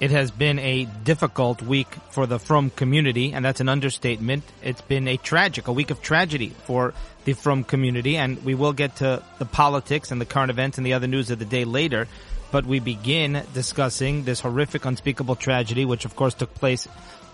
It 0.00 0.12
has 0.12 0.30
been 0.30 0.60
a 0.60 0.84
difficult 0.84 1.60
week 1.60 1.88
for 2.10 2.26
the 2.26 2.38
Frum 2.38 2.70
community, 2.70 3.32
and 3.32 3.44
that's 3.44 3.58
an 3.58 3.68
understatement. 3.68 4.44
It's 4.62 4.80
been 4.80 5.08
a 5.08 5.16
tragic, 5.16 5.66
a 5.66 5.72
week 5.72 5.90
of 5.90 6.00
tragedy 6.00 6.50
for 6.66 6.94
the 7.24 7.32
Frum 7.32 7.64
community, 7.64 8.16
and 8.16 8.44
we 8.44 8.54
will 8.54 8.72
get 8.72 8.94
to 8.96 9.24
the 9.40 9.44
politics 9.44 10.12
and 10.12 10.20
the 10.20 10.24
current 10.24 10.50
events 10.50 10.78
and 10.78 10.86
the 10.86 10.92
other 10.92 11.08
news 11.08 11.32
of 11.32 11.40
the 11.40 11.44
day 11.44 11.64
later. 11.64 12.06
But 12.52 12.64
we 12.64 12.78
begin 12.78 13.42
discussing 13.54 14.22
this 14.22 14.38
horrific, 14.38 14.84
unspeakable 14.84 15.34
tragedy, 15.34 15.84
which 15.84 16.04
of 16.04 16.14
course 16.14 16.34
took 16.34 16.54
place 16.54 16.86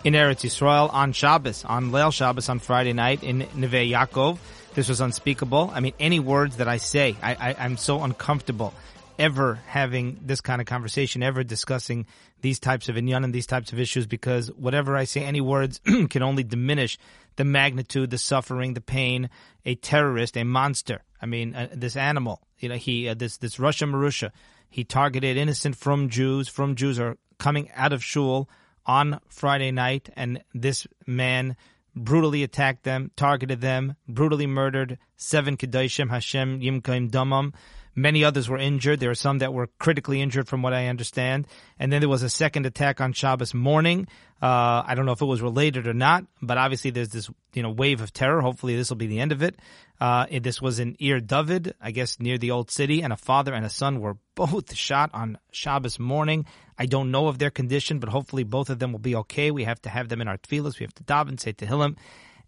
in 0.02 0.14
Eretz 0.14 0.40
Yisrael 0.40 0.90
on 0.90 1.12
Shabbos, 1.12 1.66
on 1.66 1.90
Leil 1.90 2.14
Shabbos 2.14 2.48
on 2.48 2.60
Friday 2.60 2.94
night 2.94 3.22
in 3.22 3.46
Neve 3.54 3.92
Yaakov. 3.92 4.38
This 4.74 4.88
was 4.88 5.02
unspeakable. 5.02 5.70
I 5.72 5.80
mean, 5.80 5.92
any 6.00 6.18
words 6.18 6.56
that 6.56 6.66
I 6.66 6.78
say, 6.78 7.14
I, 7.22 7.34
I, 7.34 7.56
I'm 7.58 7.76
so 7.76 8.02
uncomfortable 8.02 8.72
ever 9.18 9.60
having 9.66 10.20
this 10.22 10.40
kind 10.40 10.60
of 10.60 10.66
conversation, 10.66 11.22
ever 11.22 11.44
discussing 11.44 12.06
these 12.40 12.58
types 12.58 12.88
of 12.88 12.96
inyan 12.96 13.24
and 13.24 13.34
these 13.34 13.46
types 13.46 13.72
of 13.72 13.80
issues 13.80 14.06
because 14.06 14.48
whatever 14.52 14.96
I 14.96 15.04
say, 15.04 15.24
any 15.24 15.40
words 15.40 15.80
can 16.10 16.22
only 16.22 16.44
diminish 16.44 16.98
the 17.36 17.44
magnitude, 17.44 18.10
the 18.10 18.18
suffering, 18.18 18.74
the 18.74 18.80
pain. 18.80 19.30
A 19.64 19.74
terrorist, 19.74 20.36
a 20.36 20.44
monster. 20.44 21.02
I 21.20 21.26
mean, 21.26 21.54
uh, 21.54 21.68
this 21.72 21.96
animal. 21.96 22.42
You 22.58 22.68
know, 22.68 22.76
he 22.76 23.08
uh, 23.08 23.14
this 23.14 23.38
this 23.38 23.56
rasha 23.56 23.90
merusha. 23.90 24.30
He 24.68 24.84
targeted 24.84 25.36
innocent 25.36 25.76
frum 25.76 26.08
Jews. 26.08 26.48
frum 26.48 26.74
Jews 26.74 26.98
are 26.98 27.16
coming 27.38 27.70
out 27.74 27.92
of 27.92 28.04
shul 28.04 28.48
on 28.86 29.20
Friday 29.28 29.70
night, 29.70 30.10
and 30.16 30.42
this 30.52 30.86
man 31.06 31.56
brutally 31.96 32.42
attacked 32.42 32.82
them, 32.82 33.10
targeted 33.16 33.60
them, 33.60 33.96
brutally 34.08 34.46
murdered 34.46 34.98
seven 35.16 35.56
Kedoshim 35.56 36.10
Hashem 36.10 36.60
Yikom 36.60 37.10
Damam. 37.10 37.54
Many 37.96 38.24
others 38.24 38.48
were 38.48 38.58
injured. 38.58 39.00
There 39.00 39.10
were 39.10 39.14
some 39.14 39.38
that 39.38 39.52
were 39.52 39.68
critically 39.78 40.20
injured, 40.20 40.48
from 40.48 40.62
what 40.62 40.72
I 40.72 40.88
understand. 40.88 41.46
And 41.78 41.92
then 41.92 42.00
there 42.00 42.08
was 42.08 42.22
a 42.22 42.28
second 42.28 42.66
attack 42.66 43.00
on 43.00 43.12
Shabbos 43.12 43.54
morning. 43.54 44.08
Uh, 44.42 44.82
I 44.86 44.94
don't 44.94 45.06
know 45.06 45.12
if 45.12 45.22
it 45.22 45.26
was 45.26 45.40
related 45.40 45.86
or 45.86 45.94
not, 45.94 46.24
but 46.42 46.58
obviously 46.58 46.90
there's 46.90 47.10
this 47.10 47.30
you 47.54 47.62
know 47.62 47.70
wave 47.70 48.00
of 48.00 48.12
terror. 48.12 48.40
Hopefully 48.40 48.76
this 48.76 48.90
will 48.90 48.96
be 48.96 49.06
the 49.06 49.20
end 49.20 49.32
of 49.32 49.42
it. 49.42 49.58
Uh, 50.00 50.26
this 50.42 50.60
was 50.60 50.80
in 50.80 50.96
Ir 50.98 51.20
David, 51.20 51.74
I 51.80 51.92
guess 51.92 52.18
near 52.18 52.36
the 52.36 52.50
old 52.50 52.70
city, 52.70 53.02
and 53.02 53.12
a 53.12 53.16
father 53.16 53.54
and 53.54 53.64
a 53.64 53.70
son 53.70 54.00
were 54.00 54.16
both 54.34 54.74
shot 54.74 55.10
on 55.14 55.38
Shabbos 55.52 55.98
morning. 55.98 56.46
I 56.78 56.86
don't 56.86 57.10
know 57.10 57.28
of 57.28 57.38
their 57.38 57.50
condition, 57.50 58.00
but 58.00 58.08
hopefully 58.08 58.42
both 58.42 58.68
of 58.68 58.80
them 58.80 58.92
will 58.92 58.98
be 58.98 59.14
okay. 59.16 59.50
We 59.50 59.64
have 59.64 59.80
to 59.82 59.88
have 59.88 60.08
them 60.08 60.20
in 60.20 60.28
our 60.28 60.38
tefillas. 60.38 60.78
We 60.78 60.84
have 60.84 60.94
to 60.94 61.04
daven, 61.04 61.38
say 61.38 61.52
Tehillim. 61.52 61.96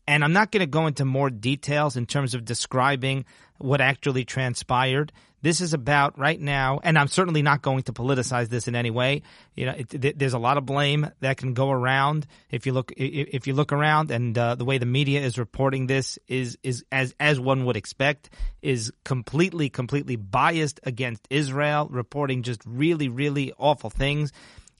And 0.09 0.23
I'm 0.23 0.33
not 0.33 0.53
going 0.53 0.61
to 0.61 0.67
go 0.67 0.87
into 0.87 1.05
more 1.05 1.31
details 1.31 1.97
in 1.97 2.07
terms 2.07 2.35
of 2.35 2.45
describing 2.45 3.25
what 3.59 3.81
actually 3.81 4.25
transpired. 4.25 5.13
This 5.47 5.61
is 5.61 5.75
about 5.75 6.19
right 6.19 6.41
now, 6.41 6.81
and 6.83 6.99
I'm 6.99 7.07
certainly 7.07 7.41
not 7.41 7.63
going 7.63 7.85
to 7.85 7.93
politicize 7.93 8.49
this 8.49 8.67
in 8.67 8.75
any 8.75 8.91
way. 8.91 9.23
You 9.55 9.67
know, 9.67 9.75
it, 9.79 10.19
there's 10.19 10.33
a 10.33 10.41
lot 10.41 10.59
of 10.59 10.67
blame 10.67 11.09
that 11.21 11.37
can 11.37 11.55
go 11.55 11.71
around 11.71 12.27
if 12.51 12.67
you 12.67 12.73
look 12.73 12.93
if 12.97 13.47
you 13.47 13.55
look 13.55 13.73
around, 13.73 14.11
and 14.11 14.37
uh, 14.37 14.57
the 14.57 14.65
way 14.65 14.79
the 14.79 14.87
media 14.87 15.21
is 15.21 15.39
reporting 15.39 15.87
this 15.87 16.19
is 16.27 16.59
is 16.65 16.85
as 16.91 17.15
as 17.21 17.39
one 17.39 17.65
would 17.65 17.77
expect 17.77 18.29
is 18.61 18.93
completely 19.05 19.69
completely 19.69 20.17
biased 20.17 20.81
against 20.83 21.25
Israel, 21.31 21.87
reporting 21.93 22.43
just 22.43 22.61
really 22.67 23.09
really 23.09 23.53
awful 23.57 23.89
things. 23.89 24.33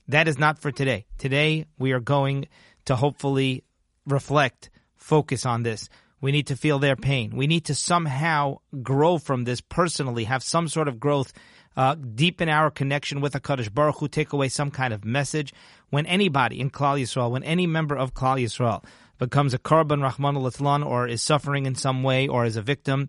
That 0.09 0.27
is 0.27 0.37
not 0.37 0.59
for 0.59 0.73
today. 0.73 1.05
Today 1.17 1.67
we 1.79 1.93
are 1.93 2.01
going 2.01 2.49
to 2.87 2.97
hopefully 2.97 3.63
reflect, 4.05 4.69
focus 4.97 5.45
on 5.45 5.63
this 5.63 5.87
we 6.21 6.31
need 6.31 6.47
to 6.47 6.55
feel 6.55 6.79
their 6.79 6.95
pain. 6.95 7.35
We 7.35 7.47
need 7.47 7.65
to 7.65 7.75
somehow 7.75 8.59
grow 8.81 9.17
from 9.17 9.43
this 9.43 9.61
personally, 9.61 10.23
have 10.25 10.43
some 10.43 10.67
sort 10.67 10.87
of 10.87 10.99
growth, 10.99 11.33
uh, 11.75 11.95
deepen 11.95 12.49
our 12.49 12.71
connection 12.71 13.21
with 13.21 13.33
HaKadosh 13.33 13.73
Baruch 13.73 13.99
Hu, 13.99 14.07
take 14.07 14.33
away 14.33 14.49
some 14.49 14.71
kind 14.71 14.93
of 14.93 15.05
message. 15.05 15.53
When 15.89 16.05
anybody 16.05 16.59
in 16.59 16.71
Klal 16.71 16.99
Yisrael, 16.99 17.31
when 17.31 17.43
any 17.43 17.67
member 17.67 17.95
of 17.95 18.13
Klal 18.13 18.41
Yisrael 18.41 18.83
becomes 19.19 19.53
a 19.53 19.59
korban 19.59 20.01
Rahman 20.01 20.35
al 20.35 20.83
or 20.83 21.07
is 21.07 21.21
suffering 21.21 21.65
in 21.65 21.75
some 21.75 22.03
way 22.03 22.27
or 22.27 22.45
is 22.45 22.55
a 22.55 22.61
victim, 22.61 23.07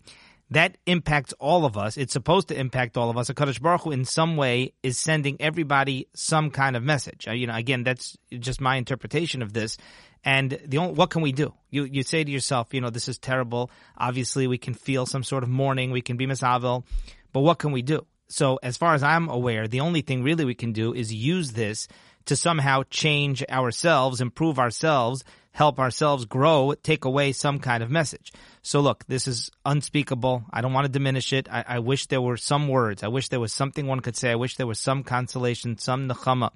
that 0.51 0.79
impacts 0.87 1.35
all 1.35 1.65
of 1.65 1.77
us. 1.77 1.97
It's 1.97 2.13
supposed 2.13 2.49
to 2.49 2.59
impact 2.59 2.97
all 2.97 3.11
of 3.11 3.19
us. 3.19 3.29
A 3.29 3.35
HaKadosh 3.35 3.61
Baruch 3.61 3.83
Hu, 3.83 3.91
in 3.91 4.05
some 4.05 4.37
way, 4.37 4.73
is 4.83 4.99
sending 4.99 5.37
everybody 5.41 6.09
some 6.15 6.51
kind 6.51 6.77
of 6.77 6.83
message. 6.83 7.29
Uh, 7.29 7.33
you 7.33 7.47
know, 7.47 7.55
again, 7.55 7.85
that's 7.85 8.17
just 8.39 8.61
my 8.61 8.77
interpretation 8.77 9.43
of 9.43 9.53
this. 9.53 9.77
And 10.25 10.59
the 10.65 10.79
only, 10.79 10.95
what 10.95 11.11
can 11.11 11.23
we 11.23 11.33
do? 11.33 11.55
You 11.71 11.85
you 11.85 12.03
say 12.03 12.25
to 12.25 12.31
yourself, 12.31 12.75
you 12.75 12.81
know, 12.81 12.91
this 12.91 13.09
is 13.09 13.19
terrible. 13.19 13.71
Obviously, 13.97 14.47
we 14.47 14.59
can 14.59 14.75
feel 14.75 15.07
some 15.07 15.23
sort 15.23 15.43
of 15.43 15.49
mourning. 15.49 15.91
We 15.91 16.03
can 16.03 16.17
be 16.17 16.27
misavil, 16.27 16.85
but 17.33 17.41
what 17.41 17.59
can 17.59 17.73
we 17.73 17.83
do? 17.83 18.07
So, 18.29 18.59
as 18.63 18.77
far 18.77 18.95
as 18.95 19.03
I'm 19.03 19.29
aware, 19.29 19.69
the 19.69 19.81
only 19.81 20.03
thing 20.03 20.23
really 20.23 20.45
we 20.45 20.55
can 20.55 20.73
do 20.73 20.93
is 20.93 21.15
use 21.15 21.53
this 21.53 21.89
to 22.27 22.37
somehow 22.37 22.83
change 22.91 23.43
ourselves, 23.49 24.21
improve 24.21 24.59
ourselves, 24.59 25.25
help 25.59 25.81
ourselves 25.81 26.25
grow, 26.25 26.73
take 26.85 27.05
away 27.05 27.33
some 27.33 27.59
kind 27.59 27.83
of 27.83 27.91
message. 27.91 28.33
So 28.63 28.79
look, 28.79 29.05
this 29.09 29.27
is 29.27 29.51
unspeakable. 29.67 30.45
I 30.53 30.61
don't 30.61 30.73
want 30.73 30.85
to 30.85 30.93
diminish 30.93 31.33
it. 31.33 31.49
I, 31.51 31.65
I, 31.67 31.79
wish 31.81 32.07
there 32.07 32.21
were 32.21 32.37
some 32.37 32.69
words. 32.69 33.03
I 33.03 33.09
wish 33.09 33.29
there 33.29 33.41
was 33.41 33.53
something 33.53 33.85
one 33.89 33.99
could 33.99 34.17
say. 34.17 34.31
I 34.31 34.37
wish 34.37 34.55
there 34.55 34.69
was 34.69 34.79
some 34.79 35.03
consolation, 35.03 35.77
some 35.77 36.09
nechama, 36.09 36.51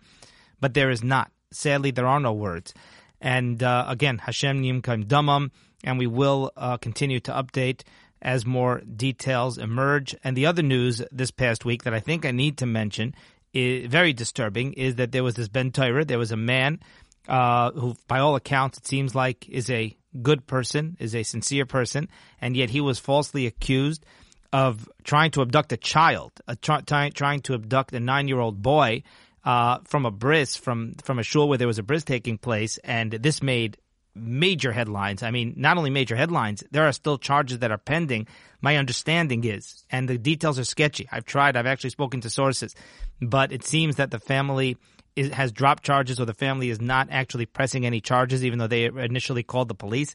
but 0.61 0.75
there 0.75 0.89
is 0.89 1.03
not. 1.03 1.33
Sadly, 1.51 1.91
there 1.91 2.07
are 2.07 2.21
no 2.21 2.33
words. 2.33 2.75
And 3.21 3.61
uh, 3.61 3.87
again, 3.89 4.19
Hashem 4.19 4.63
Yikom 4.63 5.07
Damam, 5.07 5.51
and 5.83 5.99
we 5.99 6.07
will 6.07 6.53
uh, 6.57 6.77
continue 6.77 7.19
to 7.27 7.33
update 7.33 7.83
as 8.23 8.47
more 8.47 8.83
details 8.83 9.59
emerge. 9.59 10.15
And 10.23 10.37
the 10.37 10.47
other 10.47 10.63
news 10.63 11.03
this 11.11 11.33
past 11.33 11.65
week 11.65 11.83
that 11.83 11.93
I 11.93 11.99
think 11.99 12.25
I 12.25 12.31
need 12.31 12.59
to 12.59 12.67
mention, 12.67 13.17
is 13.53 13.91
very 13.91 14.13
disturbing, 14.13 14.75
is 14.75 14.95
that 14.95 15.11
there 15.13 15.25
was 15.25 15.35
this 15.35 15.49
Ben 15.49 15.73
Torah. 15.73 16.05
There 16.05 16.19
was 16.19 16.33
a 16.33 16.37
man 16.37 16.81
uh, 17.29 17.71
who, 17.73 17.97
by 18.09 18.19
all 18.19 18.37
accounts, 18.37 18.79
it 18.79 18.87
seems 18.87 19.15
like 19.15 19.49
is 19.49 19.71
a 19.71 19.97
good 20.21 20.47
person, 20.47 20.97
is 21.01 21.15
a 21.15 21.23
sincere 21.23 21.67
person, 21.67 22.09
and 22.41 22.57
yet 22.57 22.71
he 22.71 22.81
was 22.81 22.99
falsely 22.99 23.47
accused 23.47 24.05
of 24.53 24.89
trying 25.05 25.31
to 25.31 25.41
abduct 25.41 25.73
a 25.73 25.77
child, 25.77 26.33
a 26.47 26.57
try, 26.57 27.11
trying 27.11 27.41
to 27.41 27.55
abduct 27.55 27.95
a 27.95 28.01
nine-year-old 28.01 28.61
boy 28.63 29.03
uh, 29.45 29.79
from 29.85 30.07
a 30.07 30.11
bris 30.11 30.57
from 30.57 30.95
from 31.03 31.19
a 31.19 31.23
shul 31.23 31.49
where 31.49 31.59
there 31.59 31.67
was 31.67 31.79
a 31.79 31.83
bris 31.83 32.05
taking 32.05 32.39
place, 32.39 32.79
and 32.79 33.13
this 33.13 33.43
made 33.43 33.79
major 34.15 34.73
headlines. 34.73 35.23
I 35.23 35.31
mean, 35.31 35.55
not 35.57 35.79
only 35.79 35.91
major 35.91 36.17
headlines, 36.17 36.63
there 36.71 36.87
are 36.87 36.93
still 36.93 37.17
charges 37.17 37.61
that 37.61 37.71
are 37.71 37.79
pending. 37.79 38.27
My 38.61 38.77
understanding 38.77 39.43
is, 39.45 39.85
and 39.91 40.09
the 40.09 40.19
details 40.19 40.59
are 40.59 40.65
sketchy. 40.65 41.09
I've 41.11 41.25
tried. 41.25 41.57
I've 41.57 41.67
actually 41.67 41.91
spoken 41.91 42.21
to 42.21 42.31
sources, 42.31 42.75
but 43.21 43.53
it 43.53 43.65
seems 43.65 43.97
that 43.97 44.11
the 44.11 44.21
family 44.21 44.77
is, 45.17 45.31
has 45.31 45.53
dropped 45.53 45.83
charges, 45.83 46.21
or 46.21 46.25
the 46.25 46.35
family 46.35 46.71
is 46.71 46.81
not 46.81 47.09
actually 47.11 47.47
pressing 47.47 47.87
any 47.87 48.01
charges, 48.01 48.45
even 48.45 48.59
though 48.59 48.67
they 48.67 48.85
initially 48.85 49.43
called 49.43 49.69
the 49.69 49.75
police. 49.75 50.15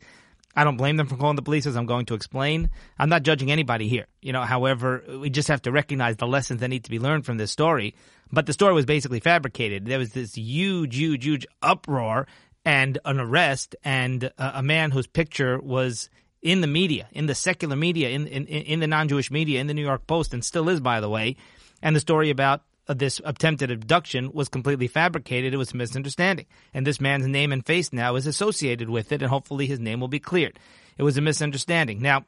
I 0.55 0.63
don't 0.63 0.77
blame 0.77 0.97
them 0.97 1.05
for 1.05 1.15
calling 1.17 1.35
the 1.35 1.43
police, 1.43 1.67
as 1.67 1.77
I'm 1.77 1.85
going 1.85 2.07
to 2.07 2.15
explain. 2.15 2.71
I'm 2.97 3.09
not 3.09 3.21
judging 3.21 3.51
anybody 3.51 3.87
here. 3.87 4.07
You 4.23 4.33
know, 4.33 4.41
however, 4.41 5.03
we 5.21 5.29
just 5.29 5.49
have 5.49 5.61
to 5.63 5.71
recognize 5.71 6.17
the 6.17 6.25
lessons 6.25 6.61
that 6.61 6.69
need 6.69 6.85
to 6.85 6.89
be 6.89 6.97
learned 6.97 7.27
from 7.27 7.37
this 7.37 7.51
story. 7.51 7.93
But 8.31 8.47
the 8.47 8.53
story 8.53 8.73
was 8.73 8.85
basically 8.85 9.19
fabricated. 9.19 9.85
There 9.85 9.99
was 9.99 10.13
this 10.13 10.35
huge, 10.35 10.95
huge, 10.95 11.23
huge 11.23 11.45
uproar 11.61 12.27
and 12.65 12.97
an 13.05 13.19
arrest, 13.19 13.75
and 13.83 14.29
a, 14.37 14.61
man 14.61 14.91
whose 14.91 15.07
picture 15.07 15.57
was 15.57 16.09
in 16.41 16.59
the 16.59 16.67
media, 16.67 17.07
in 17.13 17.25
the 17.25 17.35
secular 17.35 17.77
media, 17.77 18.09
in, 18.09 18.27
in, 18.27 18.45
in 18.45 18.79
the 18.81 18.87
non-Jewish 18.87 19.31
media, 19.31 19.61
in 19.61 19.67
the 19.67 19.73
New 19.73 19.85
York 19.85 20.05
Post, 20.05 20.33
and 20.33 20.43
still 20.43 20.67
is, 20.67 20.81
by 20.81 20.99
the 20.99 21.07
way. 21.07 21.37
And 21.81 21.95
the 21.95 22.01
story 22.01 22.29
about 22.29 22.63
this 22.87 23.21
attempted 23.23 23.71
abduction 23.71 24.31
was 24.33 24.49
completely 24.49 24.87
fabricated. 24.87 25.53
It 25.53 25.57
was 25.57 25.73
a 25.73 25.77
misunderstanding. 25.77 26.45
And 26.73 26.85
this 26.85 27.01
man's 27.01 27.27
name 27.27 27.51
and 27.51 27.65
face 27.65 27.91
now 27.91 28.15
is 28.15 28.27
associated 28.27 28.89
with 28.89 29.11
it, 29.11 29.21
and 29.21 29.29
hopefully 29.29 29.67
his 29.67 29.79
name 29.79 29.99
will 29.99 30.07
be 30.07 30.19
cleared. 30.19 30.59
It 30.97 31.03
was 31.03 31.17
a 31.17 31.21
misunderstanding. 31.21 32.01
Now, 32.01 32.25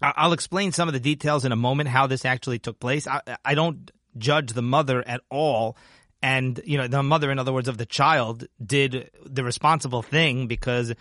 I'll 0.00 0.32
explain 0.32 0.72
some 0.72 0.88
of 0.88 0.94
the 0.94 1.00
details 1.00 1.44
in 1.44 1.52
a 1.52 1.56
moment 1.56 1.88
how 1.88 2.06
this 2.06 2.24
actually 2.24 2.58
took 2.58 2.80
place. 2.80 3.06
I, 3.06 3.20
I 3.44 3.54
don't 3.54 3.90
judge 4.18 4.52
the 4.52 4.62
mother 4.62 5.06
at 5.06 5.20
all. 5.30 5.76
And, 6.22 6.60
you 6.64 6.78
know, 6.78 6.88
the 6.88 7.02
mother, 7.02 7.30
in 7.30 7.38
other 7.38 7.52
words, 7.52 7.68
of 7.68 7.78
the 7.78 7.86
child 7.86 8.46
did 8.64 9.10
the 9.24 9.44
responsible 9.44 10.02
thing 10.02 10.46
because 10.46 10.94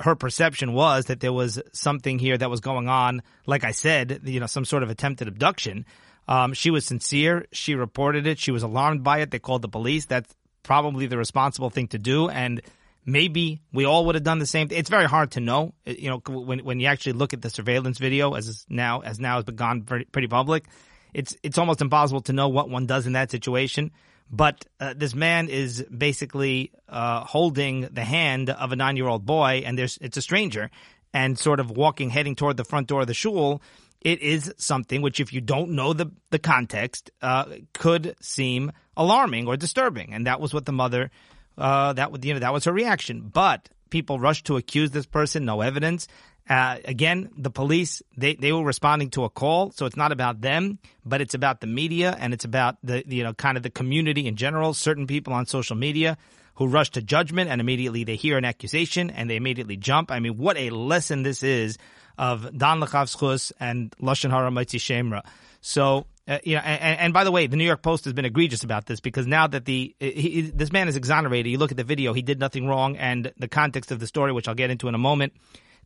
her 0.00 0.16
perception 0.16 0.72
was 0.72 1.06
that 1.06 1.20
there 1.20 1.32
was 1.32 1.60
something 1.72 2.18
here 2.18 2.36
that 2.36 2.50
was 2.50 2.60
going 2.60 2.88
on. 2.88 3.22
Like 3.46 3.64
I 3.64 3.70
said, 3.70 4.22
you 4.24 4.40
know, 4.40 4.46
some 4.46 4.64
sort 4.64 4.82
of 4.82 4.90
attempted 4.90 5.28
abduction. 5.28 5.86
Um, 6.28 6.52
she 6.52 6.70
was 6.70 6.84
sincere. 6.84 7.46
She 7.52 7.74
reported 7.74 8.26
it. 8.26 8.38
She 8.38 8.50
was 8.50 8.62
alarmed 8.62 9.02
by 9.02 9.20
it. 9.20 9.30
They 9.30 9.38
called 9.38 9.62
the 9.62 9.68
police. 9.68 10.04
That's 10.04 10.32
probably 10.62 11.06
the 11.06 11.16
responsible 11.16 11.70
thing 11.70 11.88
to 11.88 11.98
do. 11.98 12.28
And 12.28 12.60
maybe 13.06 13.62
we 13.72 13.86
all 13.86 14.04
would 14.06 14.14
have 14.14 14.24
done 14.24 14.38
the 14.38 14.46
same. 14.46 14.68
Thing. 14.68 14.78
It's 14.78 14.90
very 14.90 15.06
hard 15.06 15.32
to 15.32 15.40
know. 15.40 15.72
You 15.86 16.10
know, 16.10 16.22
when 16.28 16.60
when 16.60 16.80
you 16.80 16.86
actually 16.86 17.14
look 17.14 17.32
at 17.32 17.40
the 17.40 17.50
surveillance 17.50 17.98
video, 17.98 18.34
as 18.34 18.66
now 18.68 19.00
as 19.00 19.18
now 19.18 19.36
has 19.36 19.44
become 19.44 19.82
pretty 19.82 20.28
public, 20.28 20.66
it's 21.14 21.34
it's 21.42 21.56
almost 21.56 21.80
impossible 21.80 22.20
to 22.22 22.34
know 22.34 22.48
what 22.48 22.68
one 22.68 22.86
does 22.86 23.06
in 23.06 23.14
that 23.14 23.30
situation. 23.30 23.90
But 24.30 24.66
uh, 24.78 24.92
this 24.94 25.14
man 25.14 25.48
is 25.48 25.82
basically 25.84 26.72
uh, 26.86 27.24
holding 27.24 27.88
the 27.90 28.04
hand 28.04 28.50
of 28.50 28.72
a 28.72 28.76
nine 28.76 28.98
year 28.98 29.08
old 29.08 29.24
boy, 29.24 29.62
and 29.64 29.78
there's 29.78 29.96
it's 30.02 30.18
a 30.18 30.22
stranger, 30.22 30.70
and 31.14 31.38
sort 31.38 31.60
of 31.60 31.70
walking, 31.70 32.10
heading 32.10 32.36
toward 32.36 32.58
the 32.58 32.64
front 32.64 32.88
door 32.88 33.00
of 33.00 33.06
the 33.06 33.14
shul 33.14 33.62
it 34.00 34.22
is 34.22 34.52
something 34.58 35.02
which, 35.02 35.20
if 35.20 35.32
you 35.32 35.40
don't 35.40 35.70
know 35.70 35.92
the 35.92 36.10
the 36.30 36.38
context, 36.38 37.10
uh, 37.22 37.44
could 37.74 38.14
seem 38.20 38.72
alarming 38.96 39.48
or 39.48 39.56
disturbing, 39.56 40.12
and 40.14 40.26
that 40.26 40.40
was 40.40 40.54
what 40.54 40.66
the 40.66 40.72
mother, 40.72 41.10
uh, 41.56 41.92
that 41.94 42.24
you 42.24 42.34
know 42.34 42.40
that 42.40 42.52
was 42.52 42.64
her 42.64 42.72
reaction. 42.72 43.30
But 43.32 43.68
people 43.90 44.18
rushed 44.18 44.46
to 44.46 44.56
accuse 44.56 44.90
this 44.90 45.06
person, 45.06 45.44
no 45.44 45.60
evidence. 45.60 46.06
Uh, 46.48 46.78
again, 46.84 47.28
the 47.36 47.50
police 47.50 48.02
they, 48.16 48.34
they 48.34 48.52
were 48.52 48.64
responding 48.64 49.10
to 49.10 49.24
a 49.24 49.30
call, 49.30 49.70
so 49.72 49.84
it's 49.84 49.96
not 49.96 50.12
about 50.12 50.40
them, 50.40 50.78
but 51.04 51.20
it's 51.20 51.34
about 51.34 51.60
the 51.60 51.66
media 51.66 52.16
and 52.18 52.32
it's 52.32 52.44
about 52.44 52.76
the 52.82 53.04
you 53.06 53.22
know 53.22 53.34
kind 53.34 53.56
of 53.56 53.62
the 53.62 53.70
community 53.70 54.26
in 54.26 54.36
general. 54.36 54.74
Certain 54.74 55.06
people 55.06 55.32
on 55.32 55.44
social 55.44 55.76
media 55.76 56.16
who 56.58 56.66
rush 56.66 56.90
to 56.90 57.00
judgment 57.00 57.48
and 57.48 57.60
immediately 57.60 58.02
they 58.02 58.16
hear 58.16 58.36
an 58.36 58.44
accusation 58.44 59.10
and 59.10 59.30
they 59.30 59.36
immediately 59.36 59.76
jump. 59.76 60.10
I 60.10 60.18
mean, 60.18 60.36
what 60.36 60.56
a 60.56 60.70
lesson 60.70 61.22
this 61.22 61.44
is 61.44 61.78
of 62.18 62.42
Dan 62.56 62.80
Lekaf 62.80 63.16
Zechus 63.16 63.52
and 63.60 63.94
Lashon 64.02 64.30
Hara 64.30 64.50
Motzi 64.50 64.80
Shem 64.80 65.12
Ra. 65.12 65.22
So, 65.60 66.06
uh, 66.26 66.38
you 66.42 66.56
know, 66.56 66.60
and, 66.62 66.98
and, 66.98 67.12
by 67.14 67.22
the 67.22 67.30
way, 67.30 67.46
the 67.46 67.56
New 67.56 67.64
York 67.64 67.80
Post 67.80 68.04
has 68.04 68.12
been 68.12 68.24
egregious 68.24 68.64
about 68.64 68.86
this 68.86 68.98
because 68.98 69.26
now 69.26 69.46
that 69.46 69.64
the 69.64 69.94
he, 70.00 70.42
this 70.42 70.72
man 70.72 70.88
is 70.88 70.96
exonerated, 70.96 71.50
you 71.50 71.58
look 71.58 71.70
at 71.70 71.76
the 71.76 71.84
video, 71.84 72.12
he 72.12 72.22
did 72.22 72.38
nothing 72.40 72.66
wrong, 72.66 72.96
and 72.96 73.32
the 73.38 73.48
context 73.48 73.92
of 73.92 74.00
the 74.00 74.06
story, 74.06 74.32
which 74.32 74.48
I'll 74.48 74.54
get 74.54 74.70
into 74.70 74.88
in 74.88 74.94
a 74.94 74.98
moment, 74.98 75.34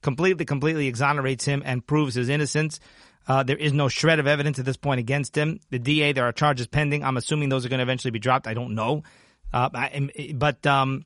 completely, 0.00 0.44
completely 0.44 0.88
exonerates 0.88 1.44
him 1.44 1.62
and 1.64 1.86
proves 1.86 2.14
his 2.14 2.28
innocence. 2.28 2.80
Uh, 3.28 3.42
there 3.44 3.56
is 3.56 3.72
no 3.72 3.88
shred 3.88 4.18
of 4.18 4.26
evidence 4.26 4.58
at 4.58 4.64
this 4.64 4.76
point 4.76 4.98
against 4.98 5.36
him. 5.36 5.60
The 5.70 5.78
DA, 5.78 6.12
there 6.12 6.24
are 6.24 6.32
charges 6.32 6.66
pending. 6.66 7.04
I'm 7.04 7.16
assuming 7.16 7.50
those 7.50 7.64
are 7.64 7.68
going 7.68 7.78
to 7.78 7.84
eventually 7.84 8.10
be 8.10 8.18
dropped. 8.18 8.48
I 8.48 8.54
don't 8.54 8.74
know, 8.74 9.04
uh, 9.52 9.68
but 10.34 10.66
um, 10.66 11.04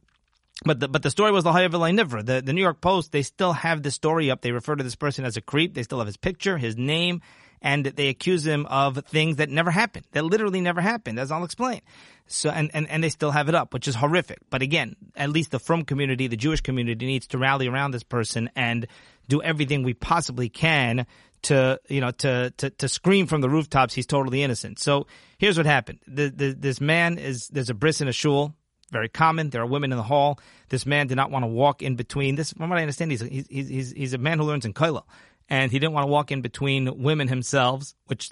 but 0.64 0.80
the, 0.80 0.88
but 0.88 1.02
the 1.02 1.10
story 1.10 1.32
was 1.32 1.44
the 1.44 1.52
Hayavilla 1.52 1.98
Nivra. 1.98 2.24
The, 2.24 2.40
the 2.40 2.52
New 2.52 2.62
York 2.62 2.80
Post, 2.80 3.12
they 3.12 3.22
still 3.22 3.52
have 3.52 3.82
the 3.82 3.90
story 3.90 4.30
up. 4.30 4.40
They 4.40 4.52
refer 4.52 4.74
to 4.74 4.82
this 4.82 4.96
person 4.96 5.24
as 5.24 5.36
a 5.36 5.40
creep. 5.42 5.74
They 5.74 5.82
still 5.82 5.98
have 5.98 6.06
his 6.06 6.16
picture, 6.16 6.56
his 6.56 6.76
name, 6.76 7.20
and 7.60 7.84
they 7.84 8.08
accuse 8.08 8.46
him 8.46 8.64
of 8.66 9.04
things 9.06 9.36
that 9.36 9.50
never 9.50 9.70
happened, 9.70 10.06
that 10.12 10.24
literally 10.24 10.60
never 10.60 10.80
happened, 10.80 11.18
as 11.18 11.30
I'll 11.30 11.44
explain. 11.44 11.82
So, 12.26 12.50
and, 12.50 12.70
and, 12.72 12.88
and 12.88 13.04
they 13.04 13.10
still 13.10 13.30
have 13.30 13.48
it 13.48 13.54
up, 13.54 13.74
which 13.74 13.86
is 13.86 13.94
horrific. 13.94 14.38
But 14.50 14.62
again, 14.62 14.96
at 15.14 15.30
least 15.30 15.50
the 15.50 15.58
Frum 15.58 15.84
community, 15.84 16.26
the 16.26 16.36
Jewish 16.36 16.60
community 16.60 17.06
needs 17.06 17.26
to 17.28 17.38
rally 17.38 17.68
around 17.68 17.90
this 17.90 18.02
person 18.02 18.50
and 18.56 18.86
do 19.28 19.42
everything 19.42 19.82
we 19.82 19.94
possibly 19.94 20.48
can 20.48 21.06
to, 21.46 21.80
you 21.88 22.00
know, 22.00 22.12
to, 22.12 22.52
to, 22.58 22.70
to 22.70 22.88
scream 22.88 23.26
from 23.26 23.40
the 23.40 23.48
rooftops 23.48 23.94
he's 23.94 24.06
totally 24.06 24.42
innocent. 24.42 24.78
So 24.78 25.06
here's 25.38 25.56
what 25.56 25.66
happened. 25.66 25.98
The, 26.06 26.28
the, 26.28 26.52
this 26.52 26.80
man 26.80 27.18
is, 27.18 27.48
there's 27.48 27.70
a 27.70 27.74
bris 27.74 28.00
in 28.00 28.08
a 28.08 28.12
shul 28.12 28.54
very 28.90 29.08
common. 29.08 29.50
There 29.50 29.62
are 29.62 29.66
women 29.66 29.92
in 29.92 29.96
the 29.96 30.04
hall. 30.04 30.38
This 30.68 30.86
man 30.86 31.06
did 31.06 31.16
not 31.16 31.30
want 31.30 31.42
to 31.42 31.48
walk 31.48 31.82
in 31.82 31.96
between. 31.96 32.36
This, 32.36 32.52
from 32.52 32.70
what 32.70 32.78
I 32.78 32.82
understand, 32.82 33.10
he's 33.10 33.20
he's 33.20 33.46
he's, 33.48 33.90
he's 33.90 34.14
a 34.14 34.18
man 34.18 34.38
who 34.38 34.44
learns 34.44 34.64
in 34.64 34.72
Kollel, 34.72 35.04
and 35.48 35.72
he 35.72 35.78
didn't 35.78 35.92
want 35.92 36.04
to 36.04 36.10
walk 36.10 36.30
in 36.30 36.40
between 36.40 37.02
women 37.02 37.28
himself, 37.28 37.94
which 38.06 38.30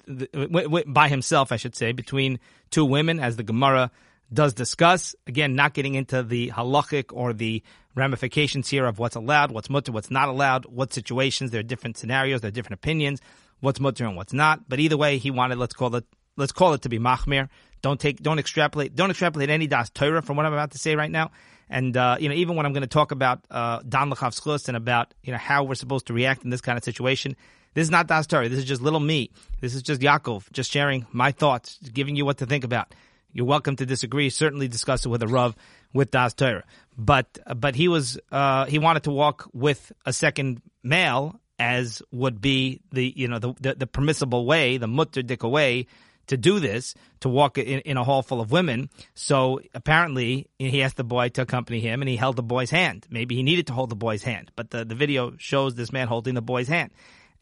by 0.87 1.09
himself, 1.09 1.51
I 1.51 1.57
should 1.57 1.75
say, 1.75 1.91
between 1.91 2.39
two 2.71 2.85
women, 2.85 3.19
as 3.19 3.35
the 3.35 3.43
Gemara 3.43 3.91
does 4.31 4.53
discuss. 4.53 5.15
Again, 5.27 5.55
not 5.55 5.73
getting 5.73 5.95
into 5.95 6.23
the 6.23 6.51
halachic 6.51 7.05
or 7.11 7.33
the 7.33 7.63
ramifications 7.95 8.69
here 8.69 8.85
of 8.85 8.99
what's 8.99 9.15
allowed, 9.15 9.51
what's 9.51 9.69
mutter, 9.69 9.91
what's 9.91 10.11
not 10.11 10.29
allowed, 10.29 10.65
what 10.65 10.93
situations. 10.93 11.51
There 11.51 11.59
are 11.59 11.63
different 11.63 11.97
scenarios, 11.97 12.41
there 12.41 12.49
are 12.49 12.51
different 12.51 12.75
opinions, 12.75 13.21
what's 13.61 13.79
mutter 13.79 14.05
and 14.05 14.15
what's 14.15 14.33
not. 14.33 14.67
But 14.67 14.79
either 14.79 14.97
way, 14.97 15.17
he 15.17 15.31
wanted 15.31 15.57
let's 15.57 15.73
call 15.73 15.95
it 15.95 16.05
let's 16.37 16.51
call 16.51 16.73
it 16.73 16.81
to 16.83 16.89
be 16.89 16.99
machmir. 16.99 17.49
Don't 17.81 17.99
take, 17.99 18.21
don't 18.21 18.39
extrapolate, 18.39 18.95
don't 18.95 19.11
extrapolate 19.11 19.49
any 19.49 19.67
das 19.67 19.89
Torah 19.89 20.21
from 20.21 20.37
what 20.37 20.45
I'm 20.45 20.53
about 20.53 20.71
to 20.71 20.79
say 20.79 20.95
right 20.95 21.11
now. 21.11 21.31
And 21.69 21.95
uh, 21.95 22.17
you 22.19 22.29
know, 22.29 22.35
even 22.35 22.55
when 22.55 22.65
I'm 22.65 22.73
going 22.73 22.81
to 22.81 22.87
talk 22.87 23.11
about 23.11 23.45
uh, 23.49 23.81
Dan 23.87 24.09
Lekaf 24.11 24.39
Zechus 24.39 24.67
and 24.67 24.77
about 24.77 25.13
you 25.23 25.31
know 25.31 25.37
how 25.37 25.63
we're 25.63 25.75
supposed 25.75 26.07
to 26.07 26.13
react 26.13 26.43
in 26.43 26.49
this 26.49 26.61
kind 26.61 26.77
of 26.77 26.83
situation, 26.83 27.35
this 27.73 27.83
is 27.83 27.91
not 27.91 28.07
das 28.07 28.27
Torah. 28.27 28.49
This 28.49 28.59
is 28.59 28.65
just 28.65 28.81
little 28.81 28.99
me. 28.99 29.31
This 29.61 29.73
is 29.73 29.81
just 29.81 30.01
Yaakov, 30.01 30.51
just 30.51 30.71
sharing 30.71 31.05
my 31.11 31.31
thoughts, 31.31 31.79
giving 31.93 32.15
you 32.15 32.25
what 32.25 32.37
to 32.39 32.45
think 32.45 32.63
about. 32.63 32.93
You're 33.33 33.45
welcome 33.45 33.75
to 33.77 33.85
disagree. 33.85 34.29
Certainly 34.29 34.69
discuss 34.69 35.05
it 35.05 35.09
with 35.09 35.21
a 35.21 35.27
Rav 35.27 35.55
with 35.95 36.11
Das 36.11 36.33
Torah. 36.35 36.65
But 36.97 37.39
but 37.55 37.73
he 37.75 37.87
was 37.87 38.19
uh, 38.31 38.65
he 38.65 38.77
wanted 38.77 39.03
to 39.03 39.11
walk 39.11 39.49
with 39.53 39.91
a 40.05 40.13
second 40.13 40.61
male 40.83 41.39
as 41.57 42.03
would 42.11 42.41
be 42.41 42.81
the 42.91 43.11
you 43.15 43.27
know 43.27 43.39
the 43.39 43.53
the, 43.59 43.75
the 43.75 43.87
permissible 43.87 44.45
way, 44.45 44.77
the 44.77 44.87
mutter 44.87 45.23
dika 45.23 45.49
way 45.49 45.87
to 46.27 46.37
do 46.37 46.59
this, 46.59 46.95
to 47.19 47.29
walk 47.29 47.59
in, 47.59 47.81
in, 47.81 47.97
a 47.97 48.03
hall 48.03 48.23
full 48.23 48.41
of 48.41 48.51
women. 48.51 48.89
So 49.13 49.61
apparently 49.75 50.47
he 50.57 50.81
asked 50.81 50.97
the 50.97 51.03
boy 51.03 51.29
to 51.29 51.43
accompany 51.43 51.79
him 51.79 52.01
and 52.01 52.09
he 52.09 52.15
held 52.15 52.35
the 52.35 52.41
boy's 52.41 52.71
hand. 52.71 53.05
Maybe 53.11 53.35
he 53.35 53.43
needed 53.43 53.67
to 53.67 53.73
hold 53.73 53.91
the 53.91 53.95
boy's 53.95 54.23
hand, 54.23 54.51
but 54.55 54.71
the, 54.71 54.83
the 54.83 54.95
video 54.95 55.33
shows 55.37 55.75
this 55.75 55.91
man 55.91 56.07
holding 56.07 56.33
the 56.33 56.41
boy's 56.41 56.67
hand. 56.67 56.91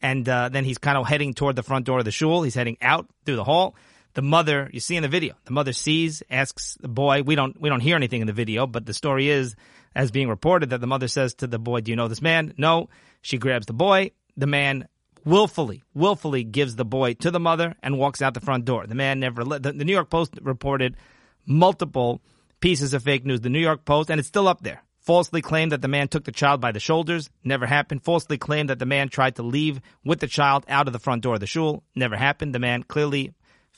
And 0.02 0.28
uh, 0.28 0.50
then 0.50 0.64
he's 0.64 0.76
kind 0.76 0.98
of 0.98 1.06
heading 1.06 1.32
toward 1.32 1.56
the 1.56 1.62
front 1.62 1.86
door 1.86 2.00
of 2.00 2.04
the 2.04 2.10
shul. 2.10 2.42
He's 2.42 2.54
heading 2.54 2.76
out 2.82 3.08
through 3.24 3.36
the 3.36 3.44
hall. 3.44 3.74
The 4.14 4.22
mother, 4.22 4.70
you 4.72 4.78
see 4.78 4.96
in 4.96 5.02
the 5.02 5.08
video, 5.08 5.34
the 5.44 5.52
mother 5.52 5.72
sees, 5.72 6.22
asks 6.30 6.78
the 6.80 6.88
boy. 6.88 7.22
We 7.22 7.34
don't, 7.34 7.60
we 7.60 7.68
don't 7.68 7.80
hear 7.80 7.96
anything 7.96 8.20
in 8.20 8.28
the 8.28 8.32
video, 8.32 8.66
but 8.66 8.86
the 8.86 8.94
story 8.94 9.28
is, 9.28 9.56
as 9.94 10.12
being 10.12 10.28
reported, 10.28 10.70
that 10.70 10.80
the 10.80 10.86
mother 10.86 11.08
says 11.08 11.34
to 11.34 11.48
the 11.48 11.58
boy, 11.58 11.80
"Do 11.80 11.90
you 11.90 11.96
know 11.96 12.08
this 12.08 12.22
man?" 12.22 12.54
No. 12.56 12.88
She 13.22 13.38
grabs 13.38 13.66
the 13.66 13.72
boy. 13.72 14.12
The 14.36 14.46
man 14.46 14.88
willfully, 15.24 15.82
willfully 15.94 16.44
gives 16.44 16.76
the 16.76 16.84
boy 16.84 17.14
to 17.14 17.30
the 17.30 17.40
mother 17.40 17.74
and 17.82 17.98
walks 17.98 18.22
out 18.22 18.34
the 18.34 18.40
front 18.40 18.66
door. 18.66 18.86
The 18.86 18.94
man 18.94 19.18
never. 19.18 19.42
the, 19.44 19.72
the 19.72 19.84
New 19.84 19.92
York 19.92 20.10
Post 20.10 20.38
reported 20.42 20.96
multiple 21.44 22.20
pieces 22.60 22.94
of 22.94 23.02
fake 23.02 23.24
news. 23.24 23.40
The 23.40 23.50
New 23.50 23.60
York 23.60 23.84
Post, 23.84 24.10
and 24.10 24.20
it's 24.20 24.28
still 24.28 24.46
up 24.46 24.62
there. 24.62 24.82
Falsely 25.00 25.42
claimed 25.42 25.72
that 25.72 25.82
the 25.82 25.88
man 25.88 26.08
took 26.08 26.24
the 26.24 26.32
child 26.32 26.60
by 26.60 26.72
the 26.72 26.80
shoulders. 26.80 27.30
Never 27.42 27.66
happened. 27.66 28.04
Falsely 28.04 28.38
claimed 28.38 28.70
that 28.70 28.78
the 28.78 28.86
man 28.86 29.08
tried 29.08 29.36
to 29.36 29.42
leave 29.42 29.80
with 30.04 30.20
the 30.20 30.26
child 30.26 30.64
out 30.68 30.86
of 30.86 30.92
the 30.92 30.98
front 30.98 31.22
door 31.22 31.34
of 31.34 31.40
the 31.40 31.46
shul. 31.46 31.82
Never 31.94 32.16
happened. 32.16 32.54
The 32.54 32.58
man 32.58 32.84
clearly 32.84 33.34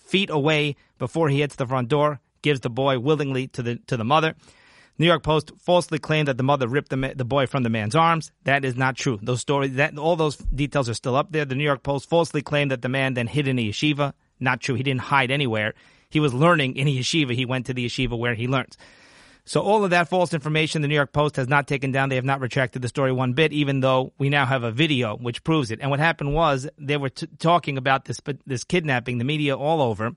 feet 0.06 0.30
away 0.30 0.76
before 0.98 1.28
he 1.28 1.40
hits 1.40 1.56
the 1.56 1.66
front 1.66 1.88
door 1.88 2.20
gives 2.42 2.60
the 2.60 2.70
boy 2.70 2.98
willingly 2.98 3.48
to 3.48 3.62
the 3.62 3.76
to 3.88 3.96
the 3.96 4.04
mother. 4.04 4.34
New 4.98 5.06
York 5.06 5.22
Post 5.22 5.52
falsely 5.58 5.98
claimed 5.98 6.28
that 6.28 6.38
the 6.38 6.42
mother 6.42 6.66
ripped 6.66 6.88
the, 6.88 7.12
the 7.14 7.24
boy 7.24 7.46
from 7.46 7.64
the 7.64 7.68
man's 7.68 7.94
arms. 7.94 8.32
That 8.44 8.64
is 8.64 8.76
not 8.76 8.96
true. 8.96 9.18
Those 9.20 9.40
stories, 9.40 9.74
that 9.74 9.98
all 9.98 10.16
those 10.16 10.36
details 10.36 10.88
are 10.88 10.94
still 10.94 11.16
up 11.16 11.32
there. 11.32 11.44
The 11.44 11.54
New 11.54 11.64
York 11.64 11.82
Post 11.82 12.08
falsely 12.08 12.40
claimed 12.40 12.70
that 12.70 12.80
the 12.80 12.88
man 12.88 13.12
then 13.12 13.26
hid 13.26 13.46
in 13.46 13.58
a 13.58 13.68
yeshiva. 13.68 14.14
Not 14.40 14.60
true. 14.60 14.74
He 14.74 14.82
didn't 14.82 15.02
hide 15.02 15.30
anywhere. 15.30 15.74
He 16.08 16.20
was 16.20 16.32
learning 16.32 16.76
in 16.76 16.88
a 16.88 16.96
yeshiva. 16.96 17.32
He 17.32 17.44
went 17.44 17.66
to 17.66 17.74
the 17.74 17.84
yeshiva 17.84 18.16
where 18.16 18.34
he 18.34 18.48
learns. 18.48 18.78
So 19.48 19.60
all 19.60 19.84
of 19.84 19.90
that 19.90 20.08
false 20.08 20.34
information, 20.34 20.82
the 20.82 20.88
New 20.88 20.96
York 20.96 21.12
Post 21.12 21.36
has 21.36 21.46
not 21.46 21.68
taken 21.68 21.92
down. 21.92 22.08
They 22.08 22.16
have 22.16 22.24
not 22.24 22.40
retracted 22.40 22.82
the 22.82 22.88
story 22.88 23.12
one 23.12 23.32
bit, 23.32 23.52
even 23.52 23.78
though 23.78 24.12
we 24.18 24.28
now 24.28 24.44
have 24.44 24.64
a 24.64 24.72
video 24.72 25.16
which 25.16 25.44
proves 25.44 25.70
it. 25.70 25.78
And 25.80 25.88
what 25.88 26.00
happened 26.00 26.34
was 26.34 26.68
they 26.78 26.96
were 26.96 27.10
t- 27.10 27.28
talking 27.38 27.78
about 27.78 28.06
this 28.06 28.20
this 28.44 28.64
kidnapping, 28.64 29.18
the 29.18 29.24
media 29.24 29.56
all 29.56 29.80
over, 29.80 30.16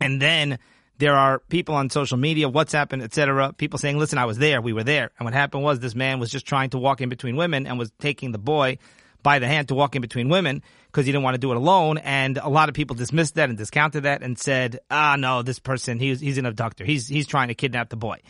and 0.00 0.22
then 0.22 0.58
there 0.96 1.14
are 1.14 1.38
people 1.38 1.74
on 1.74 1.90
social 1.90 2.16
media, 2.16 2.48
WhatsApp 2.48 2.94
and 2.94 3.02
etc. 3.02 3.52
People 3.52 3.78
saying, 3.78 3.98
"Listen, 3.98 4.18
I 4.18 4.24
was 4.24 4.38
there. 4.38 4.62
We 4.62 4.72
were 4.72 4.84
there." 4.84 5.10
And 5.18 5.26
what 5.26 5.34
happened 5.34 5.62
was 5.62 5.80
this 5.80 5.94
man 5.94 6.18
was 6.18 6.30
just 6.30 6.46
trying 6.46 6.70
to 6.70 6.78
walk 6.78 7.02
in 7.02 7.10
between 7.10 7.36
women 7.36 7.66
and 7.66 7.78
was 7.78 7.92
taking 7.98 8.32
the 8.32 8.38
boy 8.38 8.78
by 9.26 9.40
the 9.40 9.48
hand 9.48 9.66
to 9.66 9.74
walk 9.74 9.96
in 9.96 10.02
between 10.02 10.28
women 10.28 10.62
because 10.86 11.04
he 11.04 11.10
didn't 11.10 11.24
want 11.24 11.34
to 11.34 11.40
do 11.40 11.50
it 11.50 11.56
alone. 11.56 11.98
And 11.98 12.38
a 12.38 12.48
lot 12.48 12.68
of 12.68 12.76
people 12.76 12.94
dismissed 12.94 13.34
that 13.34 13.48
and 13.48 13.58
discounted 13.58 14.04
that 14.04 14.22
and 14.22 14.38
said, 14.38 14.78
"Ah, 14.88 15.16
no, 15.16 15.42
this 15.42 15.58
person 15.58 15.98
he's 15.98 16.20
he's 16.20 16.38
an 16.38 16.46
abductor. 16.46 16.84
He's 16.84 17.08
he's 17.08 17.26
trying 17.26 17.48
to 17.48 17.54
kidnap 17.54 17.88
the 17.88 17.96
boy." 17.96 18.20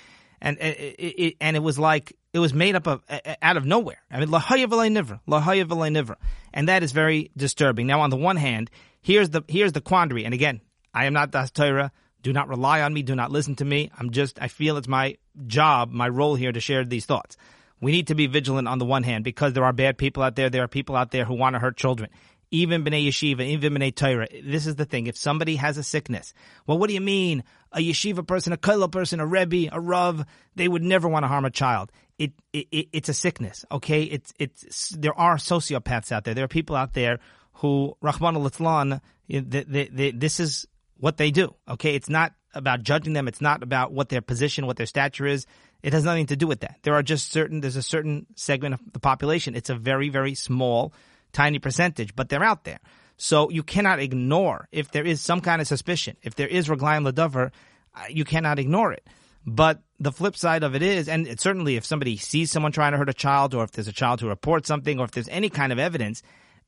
And 0.41 0.57
it, 0.59 0.97
it, 0.99 1.37
and 1.38 1.55
it 1.55 1.61
was 1.61 1.79
like 1.79 2.17
it 2.33 2.38
was 2.38 2.55
made 2.55 2.76
up 2.76 2.87
of 2.87 3.03
out 3.43 3.59
of 3.59 3.67
nowhere. 3.67 4.00
I 4.11 4.21
mean, 4.21 4.31
lahaya 4.31 4.69
nivra, 4.69 5.21
lahaya 5.29 5.67
nivra, 5.67 6.17
and 6.55 6.69
that 6.71 6.83
is 6.83 6.93
very 6.93 7.31
disturbing. 7.37 7.87
Now, 7.87 8.00
on 8.00 8.09
the 8.09 8.17
one 8.17 8.37
hand, 8.37 8.71
here's 9.03 9.29
the 9.29 9.43
here's 9.49 9.73
the 9.73 9.83
quandary. 9.83 10.25
And 10.25 10.33
again, 10.33 10.62
I 10.95 11.05
am 11.05 11.12
not 11.12 11.31
das 11.31 11.50
Torah. 11.50 11.93
Do 12.23 12.33
not 12.33 12.49
rely 12.49 12.81
on 12.81 12.95
me. 12.95 13.03
Do 13.03 13.15
not 13.15 13.31
listen 13.31 13.55
to 13.57 13.67
me. 13.67 13.91
I'm 13.99 14.12
just, 14.12 14.41
I 14.41 14.49
feel 14.49 14.79
it's 14.79 14.88
my 14.88 15.19
job, 15.47 15.93
my 15.93 16.09
role 16.09 16.37
here 16.37 16.53
to 16.53 16.61
share 16.61 16.87
these 16.87 17.05
thoughts. 17.05 17.37
We 17.80 17.92
need 17.92 18.09
to 18.09 18.14
be 18.14 18.26
vigilant 18.26 18.68
on 18.68 18.78
the 18.78 18.85
one 18.85 19.02
hand 19.02 19.25
because 19.25 19.52
there 19.52 19.64
are 19.64 19.73
bad 19.73 19.99
people 19.99 20.23
out 20.23 20.37
there. 20.37 20.50
There 20.50 20.62
are 20.62 20.68
people 20.68 20.97
out 20.97 21.11
there 21.11 21.25
who 21.25 21.35
want 21.35 21.54
to 21.54 21.61
hurt 21.61 21.76
children. 21.76 22.11
Even 22.50 22.85
B'nai 22.85 23.06
Yeshiva, 23.06 23.40
even 23.40 23.75
B'nai 23.75 23.95
Torah. 23.95 24.28
This 24.42 24.66
is 24.66 24.76
the 24.76 24.85
thing. 24.85 25.09
If 25.09 25.16
somebody 25.16 25.56
has 25.56 25.78
a 25.78 25.83
sickness, 25.83 26.33
well, 26.66 26.78
what 26.78 26.88
do 26.88 26.95
you 26.95 27.00
mean? 27.00 27.42
A 27.73 27.78
Yeshiva 27.78 28.26
person, 28.26 28.52
a 28.52 28.56
Kollel 28.56 28.90
person, 28.90 29.21
a 29.21 29.26
Rebbe, 29.26 29.68
a 29.73 29.80
Rav, 29.80 30.25
they 30.54 30.68
would 30.68 30.83
never 30.83 31.09
want 31.09 31.25
to 31.25 31.28
harm 31.28 31.45
a 31.45 31.50
child. 31.50 31.90
It, 32.18 32.33
it, 32.52 32.68
it, 32.71 32.88
it's 32.92 33.09
a 33.09 33.14
sickness, 33.14 33.64
okay? 33.71 34.04
It's, 34.04 34.33
it's, 34.38 34.90
there 34.90 35.18
are 35.18 35.37
sociopaths 35.37 36.12
out 36.12 36.25
there. 36.25 36.35
There 36.35 36.45
are 36.45 36.49
people 36.49 36.76
out 36.76 36.95
there 36.95 37.18
who, 37.54 37.97
Rahman 38.00 38.37
al 38.37 39.00
this 39.28 40.40
is 40.40 40.66
what 40.99 41.16
they 41.16 41.30
do. 41.30 41.54
Okay, 41.68 41.95
it's 41.95 42.09
not 42.09 42.33
about 42.54 42.83
judging 42.83 43.12
them. 43.12 43.28
It's 43.28 43.40
not 43.40 43.62
about 43.62 43.92
what 43.92 44.09
their 44.09 44.23
position, 44.23 44.66
what 44.66 44.76
their 44.76 44.87
stature 44.87 45.26
is. 45.26 45.47
It 45.83 45.92
has 45.92 46.04
nothing 46.04 46.26
to 46.26 46.37
do 46.37 46.47
with 46.47 46.61
that. 46.61 46.78
There 46.83 46.95
are 46.95 47.02
just 47.02 47.30
certain. 47.30 47.61
There's 47.61 47.76
a 47.76 47.83
certain 47.83 48.26
segment 48.35 48.75
of 48.75 48.80
the 48.92 49.00
population. 49.00 49.54
It's 49.54 49.71
a 49.71 49.75
very 49.75 50.09
very 50.09 50.35
small, 50.35 50.92
tiny 51.33 51.59
percentage, 51.59 52.14
but 52.14 52.28
they're 52.28 52.45
out 52.45 52.64
there. 52.64 52.80
So 53.16 53.50
you 53.50 53.62
cannot 53.62 54.00
ignore 54.00 54.68
if 54.73 54.90
there 54.90 55.04
is 55.04 55.21
some 55.21 55.40
kind 55.40 55.61
of 55.61 55.66
suspicion. 55.66 56.16
If 56.23 56.35
there 56.35 56.49
is 56.49 56.68
Raglayim 56.68 57.11
Ladavar, 57.11 57.50
uh, 57.95 58.04
you 58.11 58.25
cannot 58.25 58.59
ignore 58.59 58.92
it. 58.92 59.06
But 59.47 59.80
the 60.00 60.12
flip 60.12 60.37
side 60.37 60.64
of 60.64 60.75
it 60.75 60.83
is, 60.83 61.09
and 61.09 61.26
it 61.26 61.40
certainly 61.40 61.76
if 61.76 61.85
somebody 61.87 62.16
sees 62.16 62.50
someone 62.50 62.73
trying 62.73 62.92
to 62.92 62.99
hurt 62.99 63.09
a 63.09 63.14
child, 63.14 63.54
or 63.54 63.64
if 63.64 63.71
there's 63.71 63.88
a 63.88 63.92
child 63.92 64.21
who 64.21 64.28
reports 64.28 64.66
something, 64.66 64.99
or 64.99 65.04
if 65.04 65.12
there's 65.12 65.28
any 65.28 65.49
kind 65.49 65.73
of 65.73 65.78
evidence, 65.78 66.23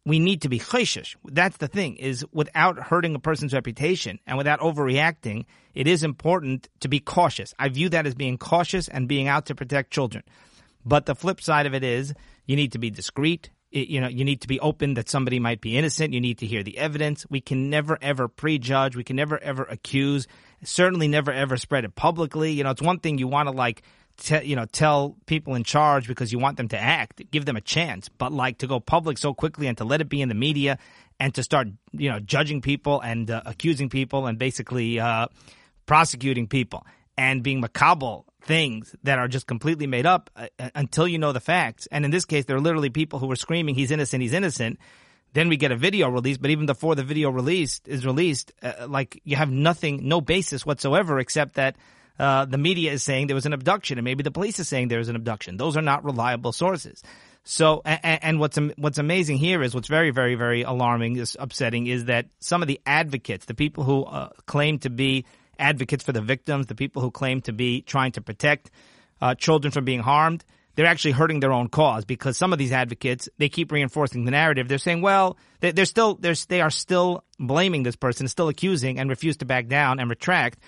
we 0.08 0.18
need 0.18 0.40
to 0.42 0.48
be 0.48 0.58
chayshish. 0.58 1.16
That's 1.26 1.58
the 1.58 1.68
thing 1.68 1.96
is 1.96 2.24
without 2.32 2.78
hurting 2.78 3.14
a 3.14 3.18
person's 3.18 3.52
reputation 3.52 4.18
and 4.26 4.38
without 4.38 4.60
overreacting, 4.60 5.44
it 5.74 5.86
is 5.86 6.02
important 6.02 6.66
to 6.80 6.88
be 6.88 6.98
cautious. 6.98 7.52
I 7.58 7.68
view 7.68 7.90
that 7.90 8.06
as 8.06 8.14
being 8.14 8.38
cautious 8.38 8.88
and 8.88 9.06
being 9.06 9.28
out 9.28 9.46
to 9.46 9.54
protect 9.54 9.90
children. 9.90 10.24
But 10.82 11.04
the 11.04 11.14
flip 11.14 11.42
side 11.42 11.66
of 11.66 11.74
it 11.74 11.84
is 11.84 12.14
you 12.46 12.56
need 12.56 12.72
to 12.72 12.78
be 12.78 12.88
discreet. 12.88 13.50
It, 13.70 13.88
you 13.88 14.00
know, 14.00 14.08
you 14.08 14.24
need 14.24 14.40
to 14.40 14.48
be 14.48 14.58
open 14.60 14.94
that 14.94 15.10
somebody 15.10 15.40
might 15.40 15.60
be 15.60 15.76
innocent. 15.76 16.14
You 16.14 16.22
need 16.22 16.38
to 16.38 16.46
hear 16.46 16.62
the 16.62 16.78
evidence. 16.78 17.26
We 17.28 17.42
can 17.42 17.68
never 17.68 17.98
ever 18.00 18.28
prejudge. 18.28 18.96
We 18.96 19.04
can 19.04 19.16
never 19.16 19.38
ever 19.38 19.64
accuse. 19.64 20.26
Certainly 20.64 21.08
never 21.08 21.32
ever 21.32 21.58
spread 21.58 21.84
it 21.84 21.94
publicly. 21.94 22.52
You 22.52 22.64
know, 22.64 22.70
it's 22.70 22.80
one 22.80 23.00
thing 23.00 23.18
you 23.18 23.28
want 23.28 23.48
to 23.48 23.54
like 23.54 23.82
te- 24.18 24.44
you 24.44 24.56
know, 24.56 24.66
tell 24.66 25.16
people 25.26 25.54
in 25.54 25.64
charge 25.64 26.06
because 26.06 26.32
you 26.32 26.38
want 26.38 26.56
them 26.56 26.68
to 26.68 26.78
act, 26.78 27.22
give 27.30 27.44
them 27.44 27.56
a 27.56 27.60
chance. 27.60 28.08
But 28.08 28.32
like 28.32 28.58
to 28.58 28.66
go 28.66 28.80
public 28.80 29.18
so 29.18 29.32
quickly 29.32 29.66
and 29.66 29.78
to 29.78 29.84
let 29.84 30.00
it 30.00 30.08
be 30.08 30.20
in 30.20 30.28
the 30.28 30.34
media 30.34 30.78
and 31.18 31.34
to 31.34 31.42
start, 31.42 31.68
you 31.92 32.10
know, 32.10 32.20
judging 32.20 32.60
people 32.60 33.00
and 33.00 33.30
uh, 33.30 33.42
accusing 33.46 33.88
people 33.88 34.26
and 34.26 34.38
basically 34.38 35.00
uh, 35.00 35.28
prosecuting 35.86 36.46
people 36.46 36.86
and 37.16 37.42
being 37.42 37.62
mekabel 37.62 38.24
things 38.42 38.94
that 39.02 39.18
are 39.18 39.28
just 39.28 39.46
completely 39.46 39.86
made 39.86 40.06
up 40.06 40.30
uh, 40.36 40.46
uh, 40.58 40.70
until 40.74 41.08
you 41.08 41.18
know 41.18 41.32
the 41.32 41.40
facts. 41.40 41.88
And 41.90 42.04
in 42.04 42.10
this 42.10 42.24
case, 42.24 42.44
there 42.44 42.56
are 42.56 42.60
literally 42.60 42.90
people 42.90 43.18
who 43.18 43.26
were 43.26 43.36
screaming, 43.36 43.74
"He's 43.74 43.90
innocent! 43.90 44.22
He's 44.22 44.32
innocent!" 44.32 44.78
Then 45.34 45.48
we 45.48 45.56
get 45.56 45.72
a 45.72 45.76
video 45.76 46.08
release, 46.08 46.38
but 46.38 46.50
even 46.50 46.64
before 46.64 46.94
the 46.94 47.04
video 47.04 47.30
released 47.30 47.86
is 47.86 48.06
released, 48.06 48.52
uh, 48.62 48.86
like 48.88 49.20
you 49.24 49.36
have 49.36 49.50
nothing, 49.50 50.08
no 50.08 50.20
basis 50.20 50.64
whatsoever, 50.64 51.18
except 51.18 51.54
that 51.54 51.76
uh, 52.18 52.44
the 52.44 52.58
media 52.58 52.92
is 52.92 53.02
saying 53.02 53.28
there 53.28 53.34
was 53.34 53.46
an 53.46 53.52
abduction, 53.52 53.98
and 53.98 54.04
maybe 54.04 54.22
the 54.22 54.30
police 54.30 54.58
is 54.58 54.68
saying 54.68 54.88
there 54.88 54.98
was 54.98 55.08
an 55.08 55.16
abduction. 55.16 55.56
Those 55.56 55.76
are 55.76 55.82
not 55.82 56.04
reliable 56.04 56.52
sources. 56.52 57.02
So, 57.44 57.80
and, 57.84 58.22
and, 58.22 58.40
what's 58.40 58.58
what's 58.76 58.98
amazing 58.98 59.38
here 59.38 59.62
is 59.62 59.74
what's 59.74 59.88
very, 59.88 60.10
very, 60.10 60.34
very 60.34 60.62
alarming, 60.62 61.16
is 61.16 61.36
upsetting, 61.40 61.86
is 61.86 62.06
that 62.06 62.26
some 62.40 62.60
of 62.60 62.68
the 62.68 62.80
advocates, 62.84 63.46
the 63.46 63.54
people 63.54 63.84
who 63.84 64.04
uh, 64.04 64.30
claim 64.46 64.78
to 64.80 64.90
be 64.90 65.24
advocates 65.58 66.04
for 66.04 66.12
the 66.12 66.20
victims, 66.20 66.66
the 66.66 66.74
people 66.74 67.00
who 67.00 67.10
claim 67.10 67.40
to 67.42 67.52
be 67.52 67.80
trying 67.82 68.12
to 68.12 68.20
protect 68.20 68.70
uh, 69.20 69.34
children 69.34 69.72
from 69.72 69.84
being 69.84 70.00
harmed, 70.00 70.44
they're 70.74 70.86
actually 70.86 71.12
hurting 71.12 71.40
their 71.40 71.52
own 71.52 71.68
cause 71.68 72.04
because 72.04 72.36
some 72.36 72.52
of 72.52 72.58
these 72.58 72.70
advocates 72.70 73.28
they 73.38 73.48
keep 73.48 73.72
reinforcing 73.72 74.24
the 74.24 74.30
narrative. 74.30 74.68
They're 74.68 74.78
saying, 74.78 75.02
well, 75.02 75.38
they, 75.60 75.72
they're 75.72 75.86
still 75.86 76.16
they're, 76.16 76.34
they 76.48 76.60
are 76.60 76.70
still 76.70 77.24
blaming 77.38 77.82
this 77.82 77.96
person, 77.96 78.28
still 78.28 78.48
accusing, 78.48 78.98
and 78.98 79.08
refuse 79.08 79.38
to 79.38 79.46
back 79.46 79.68
down 79.68 80.00
and 80.00 80.10
retract 80.10 80.58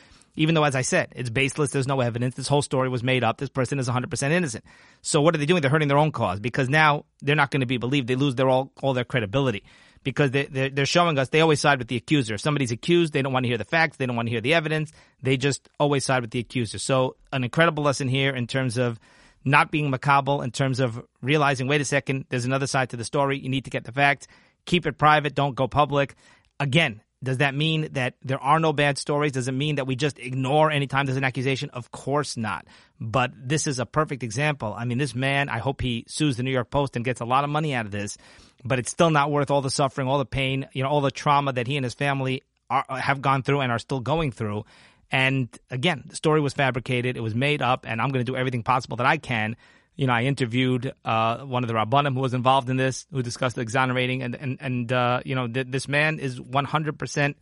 even 0.40 0.54
though, 0.54 0.64
as 0.64 0.74
I 0.74 0.80
said, 0.80 1.12
it's 1.14 1.28
baseless. 1.28 1.70
There's 1.70 1.86
no 1.86 2.00
evidence. 2.00 2.34
This 2.34 2.48
whole 2.48 2.62
story 2.62 2.88
was 2.88 3.02
made 3.02 3.22
up. 3.22 3.36
This 3.36 3.50
person 3.50 3.78
is 3.78 3.90
100% 3.90 4.30
innocent. 4.30 4.64
So 5.02 5.20
what 5.20 5.34
are 5.34 5.38
they 5.38 5.44
doing? 5.44 5.60
They're 5.60 5.70
hurting 5.70 5.88
their 5.88 5.98
own 5.98 6.12
cause 6.12 6.40
because 6.40 6.70
now 6.70 7.04
they're 7.20 7.36
not 7.36 7.50
going 7.50 7.60
to 7.60 7.66
be 7.66 7.76
believed. 7.76 8.08
They 8.08 8.14
lose 8.14 8.36
their 8.36 8.48
all, 8.48 8.72
all 8.80 8.94
their 8.94 9.04
credibility 9.04 9.64
because 10.02 10.30
they, 10.30 10.46
they're, 10.46 10.70
they're 10.70 10.86
showing 10.86 11.18
us 11.18 11.28
they 11.28 11.42
always 11.42 11.60
side 11.60 11.78
with 11.78 11.88
the 11.88 11.96
accuser. 11.96 12.36
If 12.36 12.40
somebody's 12.40 12.72
accused, 12.72 13.12
they 13.12 13.20
don't 13.20 13.34
want 13.34 13.44
to 13.44 13.48
hear 13.48 13.58
the 13.58 13.66
facts. 13.66 13.98
They 13.98 14.06
don't 14.06 14.16
want 14.16 14.28
to 14.28 14.30
hear 14.30 14.40
the 14.40 14.54
evidence. 14.54 14.92
They 15.22 15.36
just 15.36 15.68
always 15.78 16.06
side 16.06 16.22
with 16.22 16.30
the 16.30 16.38
accuser. 16.38 16.78
So 16.78 17.16
an 17.34 17.44
incredible 17.44 17.84
lesson 17.84 18.08
here 18.08 18.34
in 18.34 18.46
terms 18.46 18.78
of 18.78 18.98
not 19.44 19.70
being 19.70 19.92
mekabel, 19.92 20.42
in 20.42 20.52
terms 20.52 20.80
of 20.80 21.04
realizing, 21.20 21.68
wait 21.68 21.82
a 21.82 21.84
second, 21.84 22.24
there's 22.30 22.46
another 22.46 22.66
side 22.66 22.88
to 22.90 22.96
the 22.96 23.04
story. 23.04 23.38
You 23.38 23.50
need 23.50 23.64
to 23.64 23.70
get 23.70 23.84
the 23.84 23.92
facts. 23.92 24.26
Keep 24.64 24.86
it 24.86 24.96
private. 24.96 25.34
Don't 25.34 25.54
go 25.54 25.68
public. 25.68 26.14
Again, 26.58 27.02
does 27.22 27.38
that 27.38 27.54
mean 27.54 27.88
that 27.92 28.14
there 28.22 28.40
are 28.40 28.58
no 28.58 28.72
bad 28.72 28.96
stories? 28.96 29.32
Does 29.32 29.46
it 29.46 29.52
mean 29.52 29.76
that 29.76 29.86
we 29.86 29.94
just 29.94 30.18
ignore 30.18 30.70
anytime 30.70 31.04
there's 31.04 31.18
an 31.18 31.24
accusation? 31.24 31.70
Of 31.70 31.90
course 31.90 32.36
not. 32.36 32.66
But 32.98 33.32
this 33.36 33.66
is 33.66 33.78
a 33.78 33.86
perfect 33.86 34.22
example. 34.22 34.74
I 34.76 34.86
mean, 34.86 34.96
this 34.96 35.14
man, 35.14 35.48
I 35.48 35.58
hope 35.58 35.82
he 35.82 36.04
sues 36.08 36.38
the 36.38 36.42
New 36.42 36.50
York 36.50 36.70
Post 36.70 36.96
and 36.96 37.04
gets 37.04 37.20
a 37.20 37.26
lot 37.26 37.44
of 37.44 37.50
money 37.50 37.74
out 37.74 37.84
of 37.84 37.92
this, 37.92 38.16
but 38.64 38.78
it's 38.78 38.90
still 38.90 39.10
not 39.10 39.30
worth 39.30 39.50
all 39.50 39.60
the 39.60 39.70
suffering, 39.70 40.08
all 40.08 40.18
the 40.18 40.24
pain, 40.24 40.66
you 40.72 40.82
know, 40.82 40.88
all 40.88 41.02
the 41.02 41.10
trauma 41.10 41.52
that 41.52 41.66
he 41.66 41.76
and 41.76 41.84
his 41.84 41.94
family 41.94 42.42
are, 42.70 42.84
have 42.88 43.20
gone 43.20 43.42
through 43.42 43.60
and 43.60 43.70
are 43.70 43.78
still 43.78 44.00
going 44.00 44.32
through. 44.32 44.64
And 45.10 45.48
again, 45.70 46.04
the 46.06 46.16
story 46.16 46.40
was 46.40 46.54
fabricated. 46.54 47.16
It 47.16 47.20
was 47.20 47.34
made 47.34 47.60
up 47.60 47.84
and 47.86 48.00
I'm 48.00 48.10
going 48.10 48.24
to 48.24 48.32
do 48.32 48.36
everything 48.36 48.62
possible 48.62 48.96
that 48.98 49.06
I 49.06 49.18
can 49.18 49.56
you 50.00 50.06
know, 50.06 50.14
I 50.14 50.22
interviewed 50.22 50.94
uh, 51.04 51.40
one 51.40 51.62
of 51.62 51.68
the 51.68 51.74
rabbanim 51.74 52.14
who 52.14 52.20
was 52.20 52.32
involved 52.32 52.70
in 52.70 52.78
this, 52.78 53.06
who 53.12 53.22
discussed 53.22 53.58
exonerating, 53.58 54.22
and 54.22 54.34
and 54.34 54.56
and 54.58 54.90
uh, 54.90 55.20
you 55.26 55.34
know, 55.34 55.46
th- 55.46 55.66
this 55.68 55.88
man 55.88 56.18
is 56.18 56.40
one 56.40 56.64
hundred 56.64 56.98
percent 56.98 57.36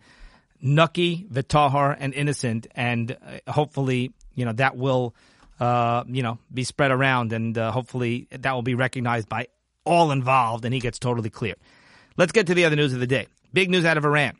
naki, 0.60 1.24
v'tahor, 1.32 1.96
and 1.96 2.12
innocent, 2.14 2.66
and 2.74 3.12
uh, 3.12 3.52
hopefully, 3.52 4.12
you 4.34 4.44
know, 4.44 4.50
that 4.54 4.76
will, 4.76 5.14
uh, 5.60 6.02
you 6.08 6.24
know, 6.24 6.40
be 6.52 6.64
spread 6.64 6.90
around, 6.90 7.32
and 7.32 7.56
uh, 7.56 7.70
hopefully 7.70 8.26
that 8.32 8.52
will 8.52 8.62
be 8.62 8.74
recognized 8.74 9.28
by 9.28 9.46
all 9.84 10.10
involved, 10.10 10.64
and 10.64 10.74
he 10.74 10.80
gets 10.80 10.98
totally 10.98 11.30
clear. 11.30 11.54
Let's 12.16 12.32
get 12.32 12.48
to 12.48 12.54
the 12.54 12.64
other 12.64 12.74
news 12.74 12.92
of 12.92 12.98
the 12.98 13.06
day. 13.06 13.28
Big 13.52 13.70
news 13.70 13.84
out 13.84 13.98
of 13.98 14.04
Iran. 14.04 14.36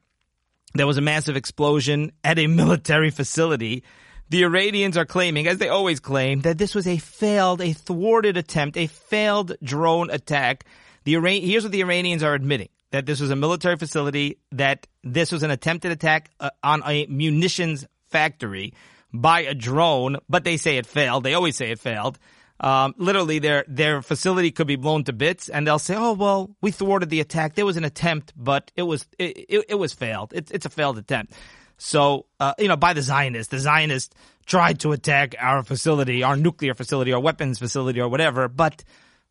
There 0.74 0.88
was 0.88 0.98
a 0.98 1.02
massive 1.02 1.36
explosion 1.36 2.10
at 2.24 2.36
a 2.40 2.46
military 2.62 3.10
facility 3.10 3.84
the 4.30 4.44
Iranians 4.44 4.96
are 4.96 5.06
claiming, 5.06 5.46
as 5.46 5.58
they 5.58 5.68
always 5.68 6.00
claim, 6.00 6.42
that 6.42 6.58
this 6.58 6.74
was 6.74 6.86
a 6.86 6.98
failed, 6.98 7.60
a 7.60 7.72
thwarted 7.72 8.36
attempt, 8.36 8.76
a 8.76 8.86
failed 8.86 9.56
drone 9.62 10.10
attack. 10.10 10.64
The 11.04 11.14
Iran- 11.14 11.42
here's 11.42 11.62
what 11.62 11.72
the 11.72 11.82
Iranians 11.82 12.22
are 12.22 12.34
admitting 12.34 12.68
that 12.90 13.06
this 13.06 13.20
was 13.20 13.30
a 13.30 13.36
military 13.36 13.76
facility, 13.76 14.38
that 14.52 14.86
this 15.04 15.30
was 15.30 15.42
an 15.42 15.50
attempted 15.50 15.92
attack 15.92 16.30
uh, 16.40 16.50
on 16.62 16.82
a 16.86 17.06
munitions 17.06 17.86
factory 18.08 18.72
by 19.12 19.40
a 19.40 19.54
drone, 19.54 20.16
but 20.28 20.44
they 20.44 20.56
say 20.56 20.76
it 20.76 20.86
failed. 20.86 21.24
They 21.24 21.34
always 21.34 21.56
say 21.56 21.70
it 21.70 21.78
failed. 21.78 22.18
Um, 22.60 22.94
literally, 22.98 23.38
their 23.38 23.64
their 23.68 24.02
facility 24.02 24.50
could 24.50 24.66
be 24.66 24.76
blown 24.76 25.04
to 25.04 25.12
bits, 25.12 25.48
and 25.48 25.66
they'll 25.66 25.78
say, 25.78 25.94
"Oh 25.96 26.14
well, 26.14 26.56
we 26.60 26.72
thwarted 26.72 27.08
the 27.08 27.20
attack. 27.20 27.54
There 27.54 27.66
was 27.66 27.76
an 27.76 27.84
attempt, 27.84 28.32
but 28.36 28.72
it 28.74 28.82
was 28.82 29.06
it, 29.18 29.36
it, 29.48 29.64
it 29.68 29.74
was 29.76 29.92
failed. 29.92 30.32
It's 30.34 30.50
it's 30.50 30.66
a 30.66 30.70
failed 30.70 30.98
attempt." 30.98 31.34
So, 31.78 32.26
uh, 32.38 32.54
you 32.58 32.68
know, 32.68 32.76
by 32.76 32.92
the 32.92 33.02
Zionists, 33.02 33.50
the 33.50 33.58
Zionists 33.58 34.14
tried 34.46 34.80
to 34.80 34.92
attack 34.92 35.34
our 35.38 35.62
facility, 35.62 36.22
our 36.22 36.36
nuclear 36.36 36.74
facility, 36.74 37.12
our 37.12 37.20
weapons 37.20 37.58
facility, 37.58 38.00
or 38.00 38.08
whatever, 38.08 38.48
but 38.48 38.84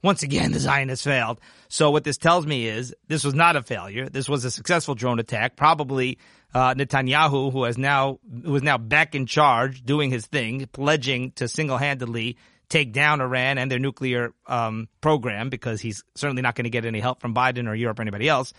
once 0.04 0.24
again, 0.24 0.52
the 0.52 0.60
Zionists 0.60 1.04
failed. 1.04 1.40
So 1.70 1.90
what 1.90 2.04
this 2.04 2.18
tells 2.18 2.46
me 2.46 2.68
is 2.68 2.96
this 3.08 3.24
was 3.24 3.34
not 3.34 3.56
a 3.56 3.64
failure. 3.64 4.08
This 4.08 4.30
was 4.30 4.46
a 4.46 4.52
successful 4.52 4.96
drone 4.96 5.20
attack. 5.20 5.56
Probably 5.56 6.20
uh, 6.54 6.76
Netanyahu, 6.76 7.52
who 7.52 7.64
has 7.64 7.78
now 7.78 8.20
who 8.44 8.56
is 8.56 8.62
now 8.64 8.78
back 8.78 9.16
in 9.16 9.26
charge, 9.26 9.84
doing 9.84 10.12
his 10.12 10.26
thing, 10.28 10.68
pledging 10.72 11.32
to 11.32 11.48
single-handedly 11.48 12.38
take 12.70 12.94
down 12.94 13.22
Iran 13.22 13.58
and 13.58 13.72
their 13.72 13.80
nuclear 13.80 14.34
um, 14.46 14.88
program 15.02 15.50
because 15.50 15.82
he's 15.82 16.04
certainly 16.16 16.42
not 16.42 16.56
going 16.56 16.66
to 16.66 16.70
get 16.70 16.86
any 16.86 17.00
help 17.00 17.22
from 17.22 17.34
Biden 17.34 17.68
or 17.68 17.74
Europe 17.74 18.00
or 18.00 18.02
anybody 18.02 18.28
else 18.30 18.54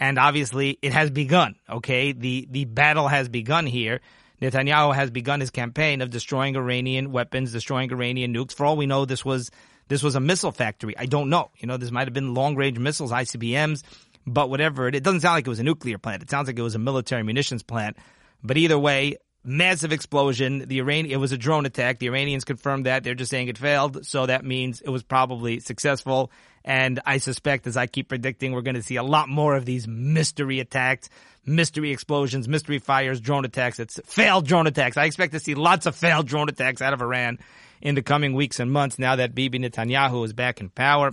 and 0.00 0.18
obviously 0.18 0.78
it 0.82 0.92
has 0.92 1.10
begun. 1.10 1.54
Okay, 1.68 2.12
the 2.12 2.48
the 2.50 2.64
battle 2.64 3.06
has 3.06 3.28
begun 3.28 3.66
here. 3.66 4.00
Netanyahu 4.40 4.94
has 4.94 5.10
begun 5.10 5.40
his 5.40 5.50
campaign 5.50 6.00
of 6.00 6.10
destroying 6.10 6.56
Iranian 6.56 7.12
weapons, 7.12 7.52
destroying 7.52 7.92
Iranian 7.92 8.34
nukes. 8.34 8.54
For 8.54 8.64
all 8.64 8.76
we 8.76 8.86
know, 8.86 9.04
this 9.04 9.24
was 9.24 9.50
this 9.88 10.02
was 10.02 10.14
a 10.14 10.20
missile 10.20 10.52
factory. 10.52 10.96
I 10.96 11.06
don't 11.06 11.28
know. 11.28 11.50
You 11.58 11.68
know, 11.68 11.76
this 11.76 11.90
might 11.90 12.06
have 12.06 12.14
been 12.14 12.32
long 12.32 12.56
range 12.56 12.78
missiles, 12.78 13.12
ICBMs, 13.12 13.82
but 14.26 14.48
whatever. 14.48 14.88
It, 14.88 14.94
it 14.94 15.02
doesn't 15.02 15.20
sound 15.20 15.34
like 15.34 15.46
it 15.46 15.50
was 15.50 15.60
a 15.60 15.64
nuclear 15.64 15.98
plant. 15.98 16.22
It 16.22 16.30
sounds 16.30 16.48
like 16.48 16.58
it 16.58 16.62
was 16.62 16.74
a 16.74 16.78
military 16.78 17.22
munitions 17.22 17.62
plant. 17.62 17.98
But 18.42 18.56
either 18.56 18.78
way, 18.78 19.18
massive 19.44 19.92
explosion. 19.92 20.66
The 20.66 20.78
Iran 20.78 21.06
it 21.06 21.16
was 21.16 21.32
a 21.32 21.38
drone 21.38 21.66
attack. 21.66 21.98
The 21.98 22.06
Iranians 22.06 22.44
confirmed 22.44 22.86
that. 22.86 23.04
They're 23.04 23.14
just 23.14 23.30
saying 23.30 23.48
it 23.48 23.58
failed, 23.58 24.06
so 24.06 24.24
that 24.24 24.44
means 24.44 24.80
it 24.80 24.88
was 24.88 25.02
probably 25.02 25.60
successful. 25.60 26.30
And 26.64 27.00
I 27.06 27.18
suspect, 27.18 27.66
as 27.66 27.76
I 27.76 27.86
keep 27.86 28.08
predicting, 28.08 28.52
we're 28.52 28.60
going 28.62 28.74
to 28.74 28.82
see 28.82 28.96
a 28.96 29.02
lot 29.02 29.28
more 29.28 29.56
of 29.56 29.64
these 29.64 29.88
mystery 29.88 30.60
attacks, 30.60 31.08
mystery 31.44 31.90
explosions, 31.90 32.48
mystery 32.48 32.78
fires, 32.78 33.20
drone 33.20 33.44
attacks. 33.44 33.80
It's 33.80 33.98
failed 34.04 34.46
drone 34.46 34.66
attacks. 34.66 34.96
I 34.96 35.04
expect 35.04 35.32
to 35.32 35.40
see 35.40 35.54
lots 35.54 35.86
of 35.86 35.96
failed 35.96 36.26
drone 36.26 36.48
attacks 36.48 36.82
out 36.82 36.92
of 36.92 37.00
Iran 37.00 37.38
in 37.80 37.94
the 37.94 38.02
coming 38.02 38.34
weeks 38.34 38.60
and 38.60 38.70
months 38.70 38.98
now 38.98 39.16
that 39.16 39.34
Bibi 39.34 39.58
Netanyahu 39.58 40.24
is 40.24 40.32
back 40.32 40.60
in 40.60 40.68
power. 40.68 41.12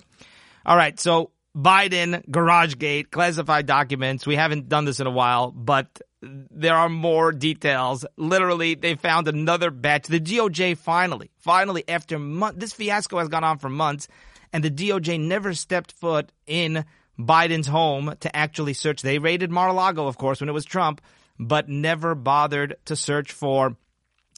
All 0.66 0.76
right. 0.76 1.00
So 1.00 1.32
Biden, 1.56 2.28
GarageGate, 2.28 3.10
classified 3.10 3.66
documents. 3.66 4.28
We 4.28 4.36
haven't 4.36 4.68
done 4.68 4.86
this 4.86 5.00
in 5.00 5.08
a 5.08 5.12
while, 5.12 5.52
but 5.52 6.02
there 6.22 6.76
are 6.76 6.90
more 6.90 7.32
details. 7.32 8.06
Literally, 8.18 8.76
they 8.76 8.96
found 8.96 9.28
another 9.28 9.72
batch. 9.72 10.08
The 10.08 10.20
DOJ 10.20 10.78
finally, 10.78 11.32
finally, 11.38 11.84
after 11.88 12.20
months, 12.20 12.60
this 12.60 12.74
fiasco 12.74 13.20
has 13.20 13.30
gone 13.30 13.44
on 13.44 13.60
for 13.60 13.70
months 13.70 14.08
and 14.54 14.64
the 14.64 14.72
DOJ 14.72 15.20
never 15.20 15.54
stepped 15.54 15.92
foot 15.94 16.32
in 16.46 16.86
Biden's 17.20 17.68
home 17.68 18.16
to 18.20 18.36
actually 18.36 18.74
search. 18.74 19.02
They 19.02 19.20
raided 19.20 19.52
Mar-a-Lago, 19.52 20.08
of 20.08 20.18
course, 20.18 20.40
when 20.40 20.50
it 20.50 20.54
was 20.54 20.66
Trump, 20.66 21.02
but 21.40 21.70
never 21.70 22.16
bothered 22.16 22.76
to 22.86 22.96
search 22.96 23.32
for 23.32 23.76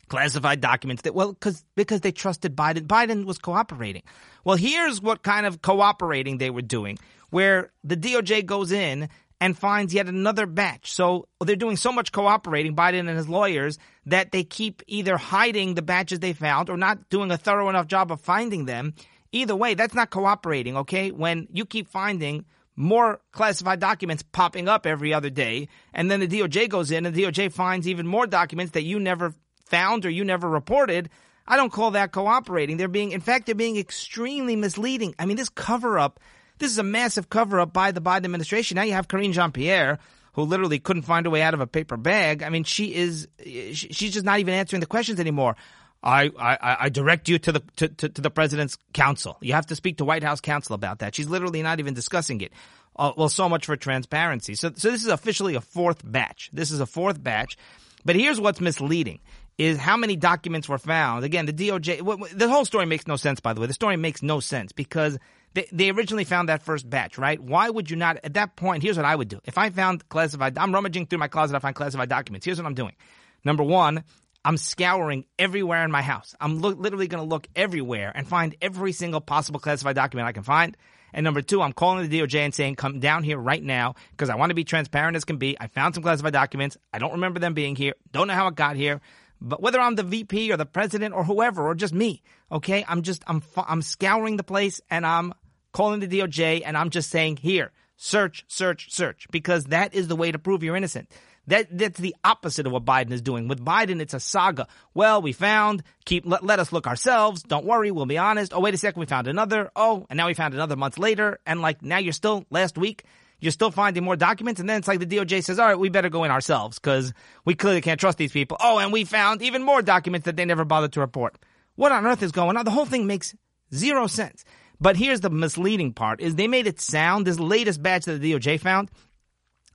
classified 0.07 0.59
documents 0.59 1.03
that 1.03 1.13
well 1.13 1.31
because 1.31 1.63
because 1.75 2.01
they 2.01 2.11
trusted 2.11 2.55
Biden 2.55 2.87
Biden 2.87 3.25
was 3.25 3.37
cooperating. 3.37 4.01
Well, 4.43 4.55
here's 4.55 4.99
what 4.99 5.21
kind 5.21 5.45
of 5.45 5.61
cooperating 5.61 6.39
they 6.39 6.49
were 6.49 6.63
doing 6.63 6.97
where 7.29 7.71
the 7.83 7.95
DOJ 7.95 8.45
goes 8.45 8.71
in 8.71 9.09
and 9.41 9.57
finds 9.57 9.93
yet 9.93 10.07
another 10.07 10.45
batch. 10.45 10.91
So 10.91 11.27
they're 11.39 11.55
doing 11.55 11.77
so 11.77 11.91
much 11.91 12.11
cooperating 12.11 12.75
Biden 12.75 13.07
and 13.07 13.09
his 13.09 13.29
lawyers 13.29 13.77
that 14.05 14.31
they 14.31 14.43
keep 14.43 14.81
either 14.87 15.15
hiding 15.15 15.75
the 15.75 15.81
batches 15.81 16.19
they 16.19 16.33
found 16.33 16.69
or 16.69 16.77
not 16.77 17.09
doing 17.09 17.31
a 17.31 17.37
thorough 17.37 17.69
enough 17.69 17.87
job 17.87 18.11
of 18.11 18.19
finding 18.19 18.65
them 18.65 18.93
Either 19.31 19.55
way, 19.55 19.73
that's 19.73 19.93
not 19.93 20.09
cooperating, 20.09 20.77
okay? 20.77 21.11
When 21.11 21.47
you 21.51 21.65
keep 21.65 21.87
finding 21.87 22.45
more 22.79 23.19
classified 23.33 23.81
documents 23.81 24.23
popping 24.23 24.69
up 24.69 24.85
every 24.85 25.13
other 25.13 25.29
day. 25.29 25.67
And 25.93 26.09
then 26.09 26.21
the 26.21 26.27
DOJ 26.27 26.69
goes 26.69 26.91
in 26.91 27.05
and 27.05 27.13
the 27.13 27.23
DOJ 27.23 27.51
finds 27.51 27.89
even 27.89 28.07
more 28.07 28.25
documents 28.25 28.71
that 28.71 28.83
you 28.83 28.99
never 29.01 29.33
found 29.65 30.05
or 30.05 30.09
you 30.09 30.23
never 30.23 30.49
reported. 30.49 31.09
I 31.45 31.57
don't 31.57 31.73
call 31.73 31.91
that 31.91 32.13
cooperating. 32.13 32.77
They're 32.77 32.87
being, 32.87 33.11
in 33.11 33.19
fact, 33.19 33.47
they're 33.47 33.55
being 33.55 33.77
extremely 33.77 34.55
misleading. 34.55 35.13
I 35.19 35.25
mean, 35.25 35.35
this 35.35 35.49
cover 35.49 35.99
up, 35.99 36.21
this 36.59 36.71
is 36.71 36.77
a 36.77 36.83
massive 36.83 37.29
cover 37.29 37.59
up 37.59 37.73
by 37.73 37.91
the 37.91 37.99
Biden 38.01 38.23
administration. 38.23 38.75
Now 38.75 38.83
you 38.83 38.93
have 38.93 39.09
Karine 39.09 39.33
Jean 39.33 39.51
Pierre, 39.51 39.99
who 40.33 40.43
literally 40.43 40.79
couldn't 40.79 41.03
find 41.03 41.25
a 41.25 41.29
way 41.29 41.41
out 41.41 41.53
of 41.53 41.59
a 41.59 41.67
paper 41.67 41.97
bag. 41.97 42.43
I 42.43 42.49
mean, 42.49 42.63
she 42.63 42.95
is, 42.95 43.27
she's 43.43 44.13
just 44.13 44.25
not 44.25 44.39
even 44.39 44.53
answering 44.53 44.79
the 44.79 44.85
questions 44.85 45.19
anymore. 45.19 45.57
I, 46.01 46.29
I, 46.39 46.77
I 46.81 46.89
direct 46.89 47.27
you 47.27 47.39
to 47.39 47.51
the 47.51 47.59
to, 47.77 47.87
to, 47.89 48.09
to, 48.09 48.21
the 48.21 48.29
president's 48.29 48.77
counsel. 48.93 49.37
You 49.41 49.53
have 49.53 49.65
to 49.67 49.75
speak 49.75 49.97
to 49.97 50.05
White 50.05 50.23
House 50.23 50.39
counsel 50.39 50.73
about 50.75 50.99
that. 50.99 51.13
She's 51.15 51.27
literally 51.27 51.61
not 51.61 51.79
even 51.79 51.93
discussing 51.93 52.39
it. 52.41 52.53
Uh, 52.95 53.11
well, 53.17 53.29
so 53.29 53.49
much 53.49 53.65
for 53.65 53.75
transparency. 53.75 54.55
So, 54.55 54.71
so 54.75 54.91
this 54.91 55.01
is 55.01 55.09
officially 55.09 55.55
a 55.55 55.61
fourth 55.61 56.01
batch. 56.03 56.49
This 56.53 56.71
is 56.71 56.79
a 56.79 56.85
fourth 56.85 57.21
batch. 57.21 57.57
But 58.05 58.15
here's 58.15 58.39
what's 58.39 58.61
misleading 58.61 59.19
is 59.57 59.77
how 59.77 59.97
many 59.97 60.15
documents 60.15 60.69
were 60.69 60.77
found. 60.77 61.25
Again, 61.25 61.45
the 61.45 61.53
DOJ, 61.53 62.29
the 62.37 62.47
whole 62.47 62.63
story 62.63 62.85
makes 62.85 63.07
no 63.07 63.17
sense, 63.17 63.41
by 63.41 63.53
the 63.53 63.59
way. 63.59 63.67
The 63.67 63.73
story 63.73 63.97
makes 63.97 64.23
no 64.23 64.39
sense 64.39 64.71
because 64.71 65.19
they, 65.53 65.67
they 65.71 65.89
originally 65.89 66.23
found 66.23 66.47
that 66.47 66.61
first 66.61 66.89
batch, 66.89 67.17
right? 67.17 67.39
Why 67.41 67.69
would 67.69 67.89
you 67.89 67.97
not, 67.97 68.19
at 68.23 68.35
that 68.35 68.55
point, 68.55 68.83
here's 68.83 68.95
what 68.95 69.05
I 69.05 69.15
would 69.15 69.27
do. 69.27 69.41
If 69.43 69.57
I 69.57 69.69
found 69.69 70.07
classified, 70.07 70.57
I'm 70.57 70.73
rummaging 70.73 71.07
through 71.07 71.19
my 71.19 71.27
closet, 71.27 71.55
I 71.57 71.59
find 71.59 71.75
classified 71.75 72.07
documents. 72.07 72.45
Here's 72.45 72.57
what 72.57 72.67
I'm 72.67 72.73
doing. 72.73 72.95
Number 73.43 73.63
one, 73.63 74.05
I'm 74.43 74.57
scouring 74.57 75.25
everywhere 75.37 75.83
in 75.83 75.91
my 75.91 76.01
house. 76.01 76.35
I'm 76.39 76.61
lo- 76.61 76.69
literally 76.69 77.07
going 77.07 77.23
to 77.23 77.29
look 77.29 77.47
everywhere 77.55 78.11
and 78.13 78.27
find 78.27 78.55
every 78.61 78.93
single 78.93 79.21
possible 79.21 79.59
classified 79.59 79.95
document 79.95 80.27
I 80.27 80.31
can 80.31 80.43
find. 80.43 80.77
And 81.13 81.23
number 81.23 81.41
two, 81.41 81.61
I'm 81.61 81.73
calling 81.73 82.07
the 82.07 82.19
DOJ 82.19 82.39
and 82.39 82.53
saying, 82.53 82.75
come 82.75 82.99
down 82.99 83.23
here 83.23 83.37
right 83.37 83.63
now 83.63 83.95
because 84.11 84.29
I 84.29 84.35
want 84.35 84.51
to 84.51 84.55
be 84.55 84.63
transparent 84.63 85.17
as 85.17 85.25
can 85.25 85.37
be. 85.37 85.57
I 85.59 85.67
found 85.67 85.95
some 85.95 86.03
classified 86.03 86.33
documents. 86.33 86.77
I 86.93 86.99
don't 86.99 87.13
remember 87.13 87.39
them 87.39 87.53
being 87.53 87.75
here. 87.75 87.93
Don't 88.11 88.27
know 88.27 88.33
how 88.33 88.47
it 88.47 88.55
got 88.55 88.75
here. 88.75 89.01
But 89.41 89.61
whether 89.61 89.79
I'm 89.79 89.95
the 89.95 90.03
VP 90.03 90.51
or 90.51 90.57
the 90.57 90.65
president 90.65 91.15
or 91.15 91.23
whoever 91.23 91.67
or 91.67 91.75
just 91.75 91.93
me, 91.93 92.21
okay, 92.51 92.85
I'm 92.87 93.01
just, 93.01 93.23
I'm, 93.25 93.41
I'm 93.55 93.81
scouring 93.81 94.37
the 94.37 94.43
place 94.43 94.81
and 94.89 95.05
I'm 95.05 95.33
calling 95.71 95.99
the 95.99 96.07
DOJ 96.07 96.63
and 96.65 96.77
I'm 96.77 96.89
just 96.89 97.09
saying, 97.09 97.37
here, 97.37 97.71
search, 97.95 98.45
search, 98.47 98.91
search 98.91 99.27
because 99.31 99.65
that 99.65 99.93
is 99.93 100.07
the 100.07 100.15
way 100.15 100.31
to 100.31 100.39
prove 100.39 100.63
you're 100.63 100.75
innocent. 100.75 101.09
That 101.49 101.75
that's 101.75 101.99
the 101.99 102.15
opposite 102.23 102.67
of 102.67 102.71
what 102.71 102.85
Biden 102.85 103.11
is 103.11 103.23
doing. 103.23 103.47
With 103.47 103.63
Biden, 103.65 104.01
it's 104.01 104.13
a 104.13 104.19
saga. 104.19 104.67
Well, 104.93 105.23
we 105.23 105.33
found. 105.33 105.81
Keep 106.05 106.27
let, 106.27 106.45
let 106.45 106.59
us 106.59 106.71
look 106.71 106.85
ourselves. 106.85 107.41
Don't 107.41 107.65
worry, 107.65 107.89
we'll 107.89 108.05
be 108.05 108.19
honest. 108.19 108.53
Oh, 108.53 108.59
wait 108.59 108.75
a 108.75 108.77
second, 108.77 108.99
we 108.99 109.07
found 109.07 109.27
another. 109.27 109.71
Oh, 109.75 110.05
and 110.11 110.17
now 110.17 110.27
we 110.27 110.35
found 110.35 110.53
another 110.53 110.75
month 110.75 110.99
later. 110.99 111.39
And 111.47 111.59
like 111.61 111.81
now, 111.81 111.97
you're 111.97 112.13
still 112.13 112.45
last 112.51 112.77
week. 112.77 113.03
You're 113.39 113.51
still 113.51 113.71
finding 113.71 114.03
more 114.03 114.15
documents, 114.15 114.59
and 114.59 114.69
then 114.69 114.77
it's 114.77 114.87
like 114.87 114.99
the 114.99 115.07
DOJ 115.07 115.43
says, 115.43 115.57
"All 115.57 115.65
right, 115.65 115.79
we 115.79 115.89
better 115.89 116.09
go 116.09 116.23
in 116.23 116.29
ourselves 116.29 116.77
because 116.77 117.13
we 117.45 117.55
clearly 117.55 117.81
can't 117.81 117.99
trust 117.99 118.19
these 118.19 118.31
people." 118.31 118.57
Oh, 118.59 118.77
and 118.77 118.93
we 118.93 119.03
found 119.03 119.41
even 119.41 119.63
more 119.63 119.81
documents 119.81 120.25
that 120.25 120.35
they 120.35 120.45
never 120.45 120.65
bothered 120.65 120.93
to 120.93 120.99
report. 120.99 121.35
What 121.75 121.91
on 121.91 122.05
earth 122.05 122.21
is 122.21 122.31
going 122.31 122.57
on? 122.57 122.65
The 122.65 122.71
whole 122.71 122.85
thing 122.85 123.07
makes 123.07 123.33
zero 123.73 124.05
sense. 124.05 124.45
But 124.79 124.97
here's 124.97 125.21
the 125.21 125.31
misleading 125.31 125.93
part: 125.93 126.21
is 126.21 126.35
they 126.35 126.47
made 126.47 126.67
it 126.67 126.79
sound 126.79 127.25
this 127.25 127.39
latest 127.39 127.81
batch 127.81 128.05
that 128.05 128.21
the 128.21 128.33
DOJ 128.33 128.59
found 128.59 128.91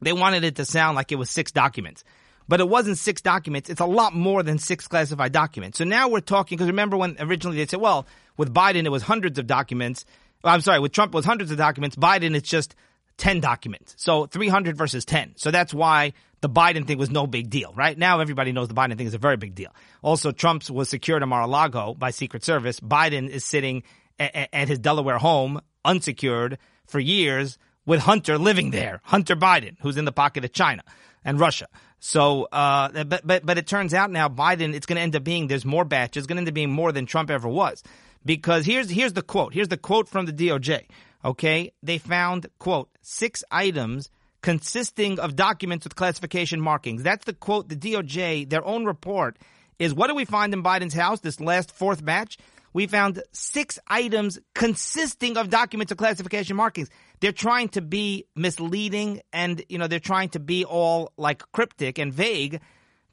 they 0.01 0.13
wanted 0.13 0.45
it 0.45 0.57
to 0.57 0.65
sound 0.65 0.97
like 0.97 1.13
it 1.13 1.17
was 1.17 1.31
six 1.31 1.53
documents. 1.53 2.05
But 2.47 2.61
it 2.61 2.69
wasn't 2.69 2.99
six 2.99 3.23
documents. 3.23 3.71
It's 3.71 3.81
a 3.81 3.87
lot 3.87 4.15
more 4.15 4.43
than 4.43 4.59
six 4.59 4.87
classified 4.87 5.33
documents. 5.33 5.79
So 5.79 5.85
now 5.85 6.09
we're 6.09 6.21
talking, 6.21 6.57
because 6.57 6.69
remember 6.69 6.97
when 6.97 7.17
originally 7.19 7.57
they 7.57 7.67
said, 7.67 7.81
well, 7.81 8.07
with 8.37 8.53
Biden 8.53 8.85
it 8.85 8.91
was 8.91 9.03
hundreds 9.03 9.39
of 9.39 9.47
documents. 9.47 10.05
I'm 10.43 10.61
sorry, 10.61 10.81
with 10.81 10.93
Trump 10.93 11.15
it 11.15 11.17
was 11.17 11.25
hundreds 11.25 11.51
of 11.51 11.57
documents. 11.57 11.97
Biden 11.97 12.35
it's 12.35 12.49
just 12.49 12.75
10 13.17 13.41
documents. 13.41 13.95
So 13.97 14.27
300 14.27 14.77
versus 14.77 15.05
10. 15.05 15.35
So 15.37 15.51
that's 15.51 15.73
why 15.73 16.13
the 16.43 16.51
Biden 16.51 16.87
thing 16.87 16.99
was 16.99 17.11
no 17.11 17.27
big 17.27 17.49
deal, 17.49 17.73
right? 17.75 17.97
Now 17.97 18.21
everybody 18.21 18.53
knows 18.53 18.69
the 18.69 18.75
Biden 18.75 18.99
thing 18.99 19.07
is 19.07 19.15
a 19.15 19.19
very 19.19 19.39
big 19.39 19.55
deal. 19.55 19.75
Also, 20.03 20.31
Trump's 20.31 20.71
was 20.71 20.91
secured 20.91 21.23
in 21.23 21.29
Mar-a-Lago 21.31 21.95
by 21.95 22.11
Secret 22.11 22.45
Service. 22.45 22.81
Biden 22.81 23.31
is 23.31 23.45
sitting 23.45 23.85
at 24.19 24.69
his 24.69 24.79
Delaware 24.79 25.19
home 25.19 25.61
unsecured 25.85 26.59
for 26.87 27.01
years 27.01 27.57
with 27.87 28.01
Hunter 28.01 28.39
living 28.39 28.71
there, 28.71 29.01
Hunter 29.05 29.37
Biden, 29.37 29.77
who's 29.81 29.97
in 29.97 30.05
the 30.05 30.13
pocket 30.13 30.45
of 30.45 30.53
China 30.53 30.83
and 31.25 31.39
Russia. 31.39 31.69
So, 32.01 32.49
uh, 32.53 33.05
but, 33.05 33.27
but, 33.27 33.47
but 33.47 33.59
it 33.59 33.67
turns 33.67 33.95
out 33.95 34.11
now 34.11 34.29
Biden, 34.29 34.75
it's 34.75 34.87
going 34.87 34.97
to 34.97 35.03
end 35.03 35.17
up 35.17 35.25
being, 35.25 35.47
there's 35.47 35.65
more 35.65 35.85
batches, 35.85 36.23
it's 36.23 36.27
going 36.27 36.37
to 36.37 36.41
end 36.41 36.49
up 36.49 36.55
being 36.55 36.71
more 36.71 36.93
than 36.93 37.07
Trump 37.07 37.31
ever 37.31 37.49
was. 37.49 37.83
Because 38.25 38.65
here's, 38.67 38.91
here's 38.91 39.13
the 39.13 39.23
quote. 39.23 39.53
Here's 39.55 39.69
the 39.69 39.77
quote 39.77 40.09
from 40.09 40.27
the 40.27 40.33
DOJ. 40.33 40.87
Okay. 41.25 41.73
They 41.83 41.99
found, 41.99 42.47
quote, 42.59 42.91
six 43.03 43.45
items 43.51 44.11
consisting 44.43 45.19
of 45.19 45.37
documents 45.37 45.85
with 45.85 45.97
classification 45.97 46.61
markings. 46.61 47.03
That's 47.03 47.25
the 47.25 47.33
quote, 47.33 47.69
the 47.69 47.77
DOJ, 47.77 48.49
their 48.49 48.65
own 48.65 48.85
report 48.85 49.39
is 49.79 49.95
what 49.95 50.09
do 50.09 50.15
we 50.15 50.25
find 50.25 50.53
in 50.53 50.63
Biden's 50.63 50.95
house, 50.95 51.21
this 51.21 51.41
last 51.41 51.71
fourth 51.73 52.05
batch? 52.05 52.39
We 52.75 52.87
found 52.87 53.23
six 53.33 53.79
items 53.87 54.39
consisting 54.55 55.39
of 55.39 55.49
documents 55.49 55.91
of 55.91 55.97
classification 55.97 56.57
markings 56.57 56.91
they're 57.25 57.33
trying 57.33 57.71
to 57.71 57.81
be 57.81 58.27
misleading 58.37 59.23
and, 59.33 59.65
you 59.71 59.79
know, 59.79 59.87
they're 59.87 59.99
trying 59.99 60.29
to 60.31 60.41
be 60.41 60.67
all 60.67 61.11
like 61.17 61.43
cryptic 61.53 61.99
and 61.99 62.13
vague. 62.13 62.61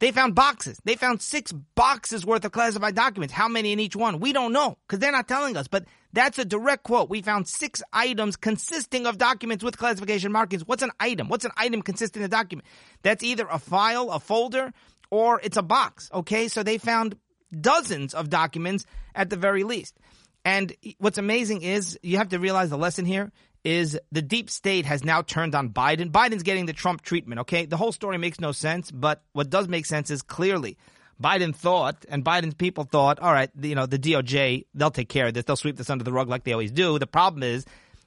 They 0.00 0.10
found 0.10 0.34
boxes. 0.34 0.78
They 0.84 0.96
found 0.96 1.22
six 1.22 1.50
boxes 1.50 2.26
worth 2.26 2.44
of 2.44 2.52
classified 2.52 2.94
documents. 2.94 3.32
How 3.32 3.48
many 3.48 3.72
in 3.72 3.80
each 3.80 3.96
one? 3.96 4.20
We 4.20 4.34
don't 4.34 4.52
know 4.52 4.76
because 4.86 4.98
they're 4.98 5.12
not 5.12 5.28
telling 5.28 5.56
us. 5.56 5.66
But 5.66 5.86
that's 6.12 6.38
a 6.38 6.44
direct 6.44 6.82
quote. 6.82 7.08
We 7.08 7.22
found 7.22 7.48
six 7.48 7.82
items 7.90 8.36
consisting 8.36 9.06
of 9.06 9.16
documents 9.16 9.64
with 9.64 9.78
classification 9.78 10.30
markings. 10.30 10.66
What's 10.66 10.82
an 10.82 10.90
item? 11.00 11.28
What's 11.28 11.46
an 11.46 11.52
item 11.56 11.80
consisting 11.80 12.22
of 12.22 12.28
document? 12.28 12.68
That's 13.00 13.24
either 13.24 13.46
a 13.50 13.58
file, 13.58 14.10
a 14.10 14.20
folder, 14.20 14.74
or 15.10 15.40
it's 15.42 15.56
a 15.56 15.62
box. 15.62 16.10
Okay. 16.12 16.48
So 16.48 16.62
they 16.62 16.76
found 16.76 17.16
dozens 17.58 18.14
of 18.14 18.30
documents 18.30 18.84
at 19.14 19.30
the 19.30 19.36
very 19.36 19.64
least. 19.64 19.96
And 20.44 20.72
what's 20.98 21.18
amazing 21.18 21.62
is 21.62 21.98
you 22.02 22.18
have 22.18 22.30
to 22.30 22.38
realize 22.38 22.70
the 22.70 22.78
lesson 22.78 23.04
here 23.04 23.30
is 23.64 23.98
the 24.10 24.22
deep 24.22 24.50
state 24.50 24.86
has 24.86 25.04
now 25.04 25.22
turned 25.22 25.54
on 25.54 25.70
Biden. 25.70 26.10
Biden's 26.10 26.42
getting 26.42 26.66
the 26.66 26.72
Trump 26.72 27.02
treatment, 27.02 27.42
okay? 27.42 27.64
The 27.66 27.76
whole 27.76 27.92
story 27.92 28.18
makes 28.18 28.40
no 28.40 28.50
sense, 28.50 28.90
but 28.90 29.22
what 29.32 29.50
does 29.50 29.68
make 29.68 29.86
sense 29.86 30.10
is 30.10 30.22
clearly 30.22 30.76
Biden 31.22 31.54
thought 31.54 32.04
and 32.08 32.24
Biden's 32.24 32.54
people 32.54 32.84
thought, 32.84 33.20
all 33.20 33.32
right, 33.32 33.50
you 33.60 33.76
know, 33.76 33.86
the 33.86 33.98
DOJ, 33.98 34.66
they'll 34.74 34.90
take 34.90 35.08
care 35.08 35.28
of 35.28 35.34
this. 35.34 35.44
They'll 35.44 35.56
sweep 35.56 35.76
this 35.76 35.90
under 35.90 36.02
the 36.02 36.12
rug 36.12 36.28
like 36.28 36.42
they 36.42 36.52
always 36.52 36.72
do. 36.72 36.98
The 36.98 37.06
problem 37.06 37.44
is 37.44 37.64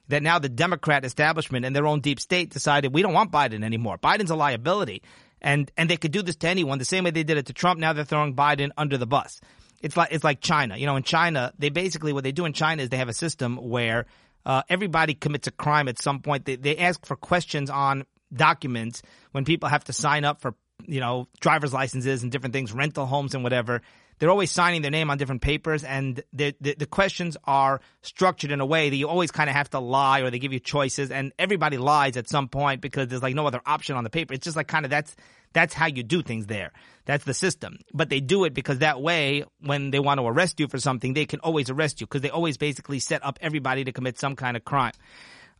that 0.09 0.21
now 0.21 0.39
the 0.39 0.49
Democrat 0.49 1.05
establishment 1.05 1.65
and 1.65 1.75
their 1.75 1.87
own 1.87 2.01
deep 2.01 2.19
state 2.19 2.51
decided 2.51 2.93
we 2.93 3.01
don't 3.01 3.13
want 3.13 3.31
Biden 3.31 3.63
anymore. 3.63 3.97
Biden's 3.97 4.29
a 4.29 4.35
liability. 4.35 5.01
And 5.45 5.71
and 5.77 5.87
they 5.87 5.95
could 5.95 6.11
do 6.11 6.23
this 6.23 6.35
to 6.37 6.49
anyone 6.49 6.79
the 6.79 6.85
same 6.85 7.03
way 7.03 7.11
they 7.11 7.23
did 7.23 7.37
it 7.37 7.45
to 7.45 7.53
Trump. 7.53 7.79
Now 7.79 7.93
they're 7.93 8.03
throwing 8.03 8.35
Biden 8.35 8.71
under 8.75 8.97
the 8.97 9.05
bus. 9.05 9.39
It's 9.79 9.95
like 9.95 10.09
it's 10.11 10.23
like 10.23 10.41
China. 10.41 10.75
You 10.75 10.87
know, 10.87 10.95
in 10.95 11.03
China, 11.03 11.53
they 11.59 11.69
basically 11.69 12.13
what 12.13 12.23
they 12.23 12.31
do 12.31 12.45
in 12.45 12.53
China 12.53 12.81
is 12.81 12.89
they 12.89 12.97
have 12.97 13.09
a 13.09 13.13
system 13.13 13.57
where 13.57 14.07
uh, 14.43 14.63
everybody 14.69 15.13
commits 15.13 15.47
a 15.47 15.51
crime 15.51 15.87
at 15.87 16.01
some 16.01 16.19
point. 16.21 16.45
They, 16.45 16.55
they 16.55 16.77
ask 16.77 17.05
for 17.05 17.15
questions 17.15 17.69
on 17.69 18.05
documents 18.33 19.03
when 19.33 19.45
people 19.45 19.69
have 19.69 19.83
to 19.83 19.93
sign 19.93 20.25
up 20.25 20.41
for, 20.41 20.55
you 20.83 20.99
know, 20.99 21.27
driver's 21.39 21.73
licenses 21.73 22.23
and 22.23 22.31
different 22.31 22.53
things, 22.53 22.73
rental 22.73 23.05
homes 23.05 23.35
and 23.35 23.43
whatever. 23.43 23.83
They're 24.19 24.29
always 24.29 24.51
signing 24.51 24.81
their 24.81 24.91
name 24.91 25.09
on 25.09 25.17
different 25.17 25.41
papers, 25.41 25.83
and 25.83 26.23
the, 26.31 26.55
the, 26.61 26.75
the 26.75 26.85
questions 26.85 27.35
are 27.43 27.81
structured 28.01 28.51
in 28.51 28.61
a 28.61 28.65
way 28.65 28.89
that 28.89 28.95
you 28.95 29.09
always 29.09 29.31
kind 29.31 29.49
of 29.49 29.55
have 29.55 29.69
to 29.71 29.79
lie, 29.79 30.21
or 30.21 30.31
they 30.31 30.39
give 30.39 30.53
you 30.53 30.59
choices, 30.59 31.11
and 31.11 31.33
everybody 31.37 31.77
lies 31.77 32.15
at 32.15 32.29
some 32.29 32.47
point 32.47 32.81
because 32.81 33.09
there's 33.09 33.21
like 33.21 33.35
no 33.35 33.45
other 33.45 33.61
option 33.65 33.95
on 33.97 34.03
the 34.03 34.09
paper. 34.09 34.33
It's 34.33 34.45
just 34.45 34.55
like 34.55 34.67
kind 34.67 34.85
of 34.85 34.91
that's 34.91 35.15
that's 35.55 35.73
how 35.73 35.87
you 35.87 36.03
do 36.03 36.21
things 36.21 36.47
there. 36.47 36.71
That's 37.05 37.23
the 37.23 37.33
system. 37.33 37.79
But 37.93 38.09
they 38.09 38.19
do 38.19 38.43
it 38.43 38.53
because 38.53 38.79
that 38.79 39.01
way, 39.01 39.45
when 39.61 39.89
they 39.89 39.99
want 39.99 40.19
to 40.19 40.27
arrest 40.27 40.59
you 40.59 40.67
for 40.67 40.79
something, 40.79 41.13
they 41.13 41.25
can 41.25 41.39
always 41.39 41.69
arrest 41.69 42.01
you 42.01 42.07
because 42.07 42.21
they 42.21 42.29
always 42.29 42.57
basically 42.57 42.99
set 42.99 43.25
up 43.25 43.39
everybody 43.41 43.85
to 43.85 43.93
commit 43.93 44.19
some 44.19 44.35
kind 44.35 44.57
of 44.57 44.65
crime. 44.65 44.91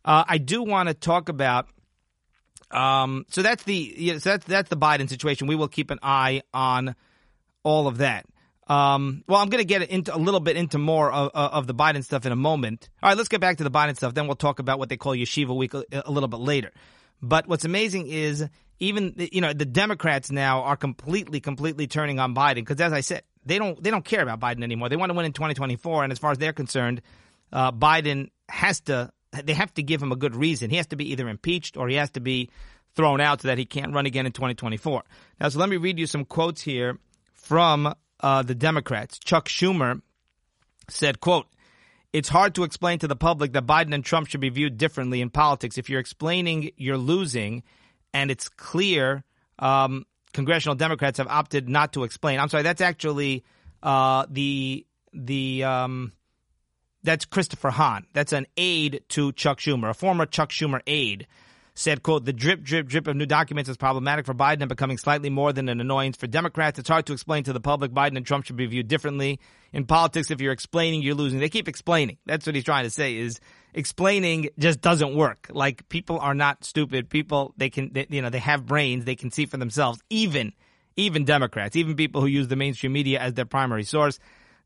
Uh, 0.04 0.24
I 0.28 0.38
do 0.38 0.62
want 0.62 0.88
to 0.88 0.94
talk 0.94 1.28
about. 1.28 1.68
Um, 2.70 3.24
so 3.30 3.42
that's 3.42 3.62
the 3.64 3.94
yeah, 3.96 4.18
so 4.18 4.30
that's 4.30 4.44
that's 4.44 4.70
the 4.70 4.76
Biden 4.76 5.08
situation. 5.08 5.46
We 5.46 5.56
will 5.56 5.68
keep 5.68 5.90
an 5.90 5.98
eye 6.02 6.42
on 6.52 6.94
all 7.62 7.88
of 7.88 7.98
that. 7.98 8.26
Um, 8.66 9.22
well, 9.28 9.40
I'm 9.40 9.48
going 9.48 9.60
to 9.60 9.66
get 9.66 9.82
into 9.90 10.14
a 10.14 10.18
little 10.18 10.40
bit 10.40 10.56
into 10.56 10.78
more 10.78 11.12
of, 11.12 11.30
of, 11.34 11.66
the 11.68 11.74
Biden 11.74 12.02
stuff 12.02 12.26
in 12.26 12.32
a 12.32 12.36
moment. 12.36 12.88
All 13.00 13.08
right, 13.08 13.16
let's 13.16 13.28
get 13.28 13.40
back 13.40 13.58
to 13.58 13.64
the 13.64 13.70
Biden 13.70 13.96
stuff. 13.96 14.12
Then 14.12 14.26
we'll 14.26 14.34
talk 14.34 14.58
about 14.58 14.80
what 14.80 14.88
they 14.88 14.96
call 14.96 15.14
Yeshiva 15.14 15.54
Week 15.56 15.72
a, 15.72 15.84
a 15.92 16.10
little 16.10 16.28
bit 16.28 16.40
later. 16.40 16.72
But 17.22 17.46
what's 17.46 17.64
amazing 17.64 18.08
is 18.08 18.44
even 18.80 19.14
you 19.16 19.40
know 19.40 19.52
the 19.52 19.64
Democrats 19.64 20.30
now 20.30 20.62
are 20.62 20.76
completely 20.76 21.40
completely 21.40 21.86
turning 21.86 22.18
on 22.18 22.34
Biden 22.34 22.56
because 22.56 22.80
as 22.80 22.92
I 22.92 23.00
said 23.00 23.22
they 23.44 23.58
don't 23.58 23.82
they 23.82 23.90
don't 23.90 24.04
care 24.04 24.22
about 24.22 24.40
Biden 24.40 24.62
anymore. 24.62 24.88
They 24.88 24.96
want 24.96 25.10
to 25.10 25.14
win 25.16 25.26
in 25.26 25.32
2024, 25.32 26.02
and 26.02 26.12
as 26.12 26.18
far 26.18 26.32
as 26.32 26.38
they're 26.38 26.52
concerned, 26.52 27.00
uh, 27.52 27.72
Biden 27.72 28.30
has 28.48 28.80
to 28.82 29.10
they 29.44 29.54
have 29.54 29.72
to 29.74 29.82
give 29.82 30.02
him 30.02 30.12
a 30.12 30.16
good 30.16 30.34
reason. 30.34 30.70
He 30.70 30.76
has 30.76 30.88
to 30.88 30.96
be 30.96 31.12
either 31.12 31.28
impeached 31.28 31.76
or 31.76 31.88
he 31.88 31.96
has 31.96 32.10
to 32.10 32.20
be 32.20 32.50
thrown 32.94 33.20
out 33.20 33.42
so 33.42 33.48
that 33.48 33.58
he 33.58 33.64
can't 33.64 33.94
run 33.94 34.06
again 34.06 34.26
in 34.26 34.32
2024. 34.32 35.04
Now, 35.40 35.48
so 35.50 35.58
let 35.58 35.68
me 35.68 35.76
read 35.76 35.98
you 35.98 36.06
some 36.06 36.24
quotes 36.24 36.62
here 36.62 36.98
from 37.34 37.94
uh, 38.20 38.42
the 38.42 38.54
Democrats. 38.54 39.18
Chuck 39.18 39.48
Schumer 39.48 40.02
said, 40.88 41.20
"quote." 41.20 41.46
It's 42.12 42.30
hard 42.30 42.54
to 42.54 42.64
explain 42.64 42.98
to 43.00 43.08
the 43.08 43.16
public 43.16 43.52
that 43.52 43.66
Biden 43.66 43.92
and 43.92 44.02
Trump 44.02 44.28
should 44.28 44.40
be 44.40 44.48
viewed 44.48 44.78
differently 44.78 45.20
in 45.20 45.28
politics. 45.28 45.76
If 45.76 45.90
you're 45.90 46.00
explaining 46.00 46.70
you're 46.78 46.96
losing 46.96 47.62
and 48.14 48.30
it's 48.30 48.48
clear 48.48 49.22
um, 49.58 50.06
congressional 50.32 50.76
Democrats 50.76 51.18
have 51.18 51.28
opted 51.28 51.68
not 51.68 51.92
to 51.94 52.04
explain. 52.04 52.38
I'm 52.38 52.48
sorry, 52.48 52.62
that's 52.62 52.80
actually 52.80 53.44
uh, 53.82 54.26
the 54.30 54.86
the 55.12 55.64
um, 55.64 56.12
that's 57.02 57.24
Christopher 57.24 57.70
Hahn. 57.70 58.06
That's 58.12 58.32
an 58.32 58.46
aide 58.56 59.02
to 59.10 59.32
Chuck 59.32 59.58
Schumer, 59.58 59.90
a 59.90 59.94
former 59.94 60.26
Chuck 60.26 60.50
Schumer 60.50 60.80
aide 60.86 61.26
said, 61.78 62.02
quote, 62.02 62.24
the 62.24 62.32
drip, 62.32 62.62
drip, 62.62 62.88
drip 62.88 63.06
of 63.06 63.14
new 63.16 63.26
documents 63.26 63.68
is 63.68 63.76
problematic 63.76 64.24
for 64.24 64.32
Biden 64.32 64.62
and 64.62 64.68
becoming 64.68 64.96
slightly 64.96 65.28
more 65.28 65.52
than 65.52 65.68
an 65.68 65.78
annoyance 65.78 66.16
for 66.16 66.26
Democrats. 66.26 66.78
It's 66.78 66.88
hard 66.88 67.04
to 67.06 67.12
explain 67.12 67.44
to 67.44 67.52
the 67.52 67.60
public 67.60 67.92
Biden 67.92 68.16
and 68.16 68.24
Trump 68.24 68.46
should 68.46 68.56
be 68.56 68.64
viewed 68.64 68.88
differently. 68.88 69.38
In 69.74 69.84
politics, 69.84 70.30
if 70.30 70.40
you're 70.40 70.54
explaining, 70.54 71.02
you're 71.02 71.14
losing. 71.14 71.38
They 71.38 71.50
keep 71.50 71.68
explaining. 71.68 72.16
That's 72.24 72.46
what 72.46 72.54
he's 72.54 72.64
trying 72.64 72.84
to 72.84 72.90
say 72.90 73.18
is 73.18 73.40
explaining 73.74 74.48
just 74.58 74.80
doesn't 74.80 75.14
work. 75.14 75.48
Like 75.50 75.86
people 75.90 76.18
are 76.18 76.34
not 76.34 76.64
stupid. 76.64 77.10
People, 77.10 77.52
they 77.58 77.68
can, 77.68 77.92
they, 77.92 78.06
you 78.08 78.22
know, 78.22 78.30
they 78.30 78.38
have 78.38 78.64
brains. 78.64 79.04
They 79.04 79.16
can 79.16 79.30
see 79.30 79.44
for 79.44 79.58
themselves. 79.58 80.00
Even, 80.08 80.54
even 80.96 81.26
Democrats, 81.26 81.76
even 81.76 81.94
people 81.94 82.22
who 82.22 82.26
use 82.26 82.48
the 82.48 82.56
mainstream 82.56 82.94
media 82.94 83.20
as 83.20 83.34
their 83.34 83.44
primary 83.44 83.84
source. 83.84 84.18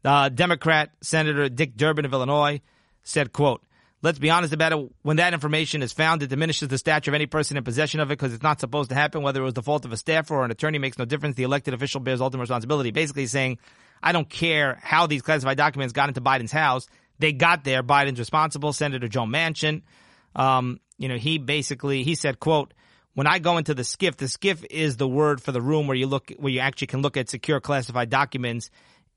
Uh, 0.04 0.28
Democrat 0.28 0.92
Senator 1.02 1.48
Dick 1.48 1.76
Durbin 1.76 2.04
of 2.04 2.12
Illinois 2.12 2.60
said, 3.02 3.32
quote, 3.32 3.62
Let's 4.02 4.18
be 4.18 4.30
honest 4.30 4.54
about 4.54 4.72
it. 4.72 4.92
When 5.02 5.18
that 5.18 5.34
information 5.34 5.82
is 5.82 5.92
found, 5.92 6.22
it 6.22 6.28
diminishes 6.28 6.68
the 6.68 6.78
stature 6.78 7.10
of 7.10 7.14
any 7.14 7.26
person 7.26 7.58
in 7.58 7.64
possession 7.64 8.00
of 8.00 8.10
it 8.10 8.16
because 8.18 8.32
it's 8.32 8.42
not 8.42 8.58
supposed 8.58 8.88
to 8.90 8.94
happen. 8.94 9.22
Whether 9.22 9.42
it 9.42 9.44
was 9.44 9.54
the 9.54 9.62
fault 9.62 9.84
of 9.84 9.92
a 9.92 9.96
staffer 9.96 10.34
or 10.34 10.44
an 10.44 10.50
attorney 10.50 10.78
makes 10.78 10.98
no 10.98 11.04
difference. 11.04 11.36
The 11.36 11.42
elected 11.42 11.74
official 11.74 12.00
bears 12.00 12.22
ultimate 12.22 12.42
responsibility. 12.42 12.92
Basically 12.92 13.26
saying, 13.26 13.58
I 14.02 14.12
don't 14.12 14.28
care 14.28 14.78
how 14.82 15.06
these 15.06 15.20
classified 15.20 15.58
documents 15.58 15.92
got 15.92 16.08
into 16.08 16.22
Biden's 16.22 16.52
house. 16.52 16.86
They 17.18 17.32
got 17.32 17.64
there. 17.64 17.82
Biden's 17.82 18.18
responsible. 18.18 18.72
Senator 18.72 19.06
Joe 19.06 19.24
Manchin, 19.24 19.82
um, 20.34 20.80
you 20.96 21.08
know, 21.08 21.16
he 21.16 21.36
basically, 21.36 22.02
he 22.02 22.14
said, 22.14 22.40
quote, 22.40 22.72
when 23.12 23.26
I 23.26 23.38
go 23.38 23.58
into 23.58 23.74
the 23.74 23.82
SCIF, 23.82 24.16
the 24.16 24.26
SCIF 24.26 24.64
is 24.70 24.96
the 24.96 25.08
word 25.08 25.42
for 25.42 25.52
the 25.52 25.60
room 25.60 25.86
where 25.86 25.96
you 25.96 26.06
look, 26.06 26.32
where 26.38 26.52
you 26.52 26.60
actually 26.60 26.86
can 26.86 27.02
look 27.02 27.18
at 27.18 27.28
secure 27.28 27.60
classified 27.60 28.08
documents 28.08 28.70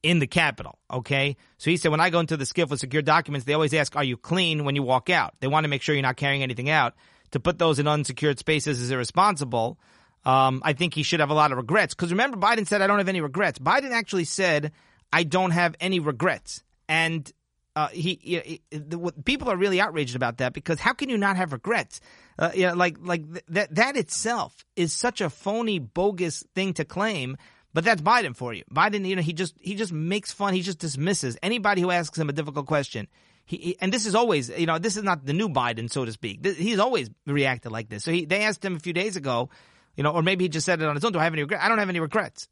in 0.04 0.20
the 0.20 0.28
Capitol. 0.28 0.78
Okay. 0.92 1.38
So 1.58 1.72
he 1.72 1.78
said, 1.78 1.90
when 1.90 2.02
I 2.02 2.10
go 2.10 2.20
into 2.20 2.38
the 2.38 2.44
SCIF 2.44 2.70
with 2.70 2.82
secure 2.82 3.02
documents, 3.02 3.46
they 3.46 3.54
always 3.54 3.74
ask, 3.74 3.96
are 3.96 4.04
you 4.04 4.18
clean 4.18 4.66
when 4.66 4.76
you 4.76 4.84
walk 4.84 5.10
out? 5.10 5.34
They 5.40 5.48
want 5.48 5.64
to 5.64 5.70
make 5.70 5.82
sure 5.82 5.96
you're 5.96 6.04
not 6.04 6.18
carrying 6.18 6.44
anything 6.44 6.70
out. 6.70 6.94
To 7.32 7.40
put 7.40 7.58
those 7.58 7.80
in 7.80 7.88
unsecured 7.88 8.38
spaces 8.38 8.80
is 8.80 8.92
irresponsible. 8.92 9.80
Um, 10.26 10.62
I 10.64 10.74
think 10.74 10.94
he 10.94 11.04
should 11.04 11.20
have 11.20 11.32
a 11.32 11.34
lot 11.34 11.52
of 11.52 11.58
regrets. 11.58 11.96
Because 11.96 12.12
remember, 12.12 12.38
Biden 12.38 12.68
said, 12.68 12.82
I 12.82 12.88
don't 12.88 13.00
have 13.00 13.10
any 13.10 13.22
regrets. 13.22 13.58
Biden 13.58 13.92
actually 13.92 14.26
said, 14.26 14.72
I 15.12 15.24
don't 15.24 15.52
have 15.52 15.76
any 15.80 16.00
regrets. 16.00 16.64
And 16.88 17.32
uh, 17.76 17.88
he, 17.88 18.20
he, 18.22 18.62
the, 18.70 19.12
people 19.26 19.50
are 19.50 19.58
really 19.58 19.82
outraged 19.82 20.16
about 20.16 20.38
that 20.38 20.54
because 20.54 20.80
how 20.80 20.94
can 20.94 21.10
you 21.10 21.18
not 21.18 21.38
have 21.38 21.54
regrets? 21.54 22.02
Uh, 22.38 22.52
you 22.54 22.68
know, 22.68 22.74
like 22.76 22.98
like 23.02 23.32
th- 23.32 23.46
that 23.50 23.76
that 23.76 23.98
itself 23.98 24.64
is 24.76 24.94
such 24.94 25.22
a 25.22 25.30
phony, 25.30 25.80
bogus 25.80 26.44
thing 26.54 26.74
to 26.74 26.86
claim 26.86 27.38
but 27.74 27.84
that's 27.84 28.02
Biden 28.02 28.36
for 28.36 28.54
you. 28.54 28.64
Biden, 28.74 29.08
you 29.08 29.16
know, 29.16 29.22
he 29.22 29.34
just 29.34 29.56
he 29.60 29.76
just 29.76 29.92
makes 29.92 30.32
fun. 30.32 30.54
He 30.54 30.62
just 30.62 30.80
dismisses 30.80 31.38
anybody 31.42 31.82
who 31.82 31.92
asks 31.92 32.18
him 32.18 32.30
a 32.30 32.34
difficult 32.34 32.68
question. 32.68 33.08
He, 33.46 33.58
he 33.58 33.78
and 33.82 33.92
this 33.92 34.06
is 34.06 34.16
always, 34.16 34.50
you 34.50 34.68
know, 34.68 34.78
this 34.78 34.96
is 34.96 35.04
not 35.04 35.26
the 35.26 35.34
new 35.34 35.50
Biden, 35.50 35.92
so 35.92 36.06
to 36.06 36.12
speak. 36.12 36.44
This, 36.44 36.56
he's 36.56 36.80
always 36.80 37.10
reacted 37.26 37.72
like 37.72 37.90
this. 37.90 38.04
So 38.04 38.12
he, 38.12 38.26
they 38.26 38.44
asked 38.44 38.64
him 38.64 38.76
a 38.76 38.80
few 38.80 38.94
days 38.94 39.16
ago, 39.16 39.50
you 39.96 40.04
know, 40.04 40.12
or 40.12 40.22
maybe 40.22 40.46
he 40.46 40.50
just 40.50 40.66
said 40.66 40.82
it 40.82 40.88
on 40.88 40.96
his 40.96 41.04
own. 41.04 41.12
Do 41.12 41.20
I 41.20 41.24
have 41.24 41.34
any 41.34 41.42
regrets? 41.42 41.64
I 41.64 41.68
don't 41.68 41.80
have 41.80 41.90
any 41.90 42.00
regrets. 42.00 42.48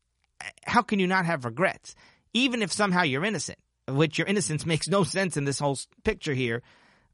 How 0.65 0.81
can 0.81 0.99
you 0.99 1.07
not 1.07 1.25
have 1.25 1.45
regrets? 1.45 1.95
Even 2.33 2.63
if 2.63 2.71
somehow 2.73 3.03
you're 3.03 3.23
innocent, 3.23 3.59
which 3.87 4.17
your 4.17 4.27
innocence 4.27 4.65
makes 4.65 4.87
no 4.87 5.03
sense 5.03 5.37
in 5.37 5.45
this 5.45 5.59
whole 5.59 5.77
picture 6.03 6.33
here. 6.33 6.63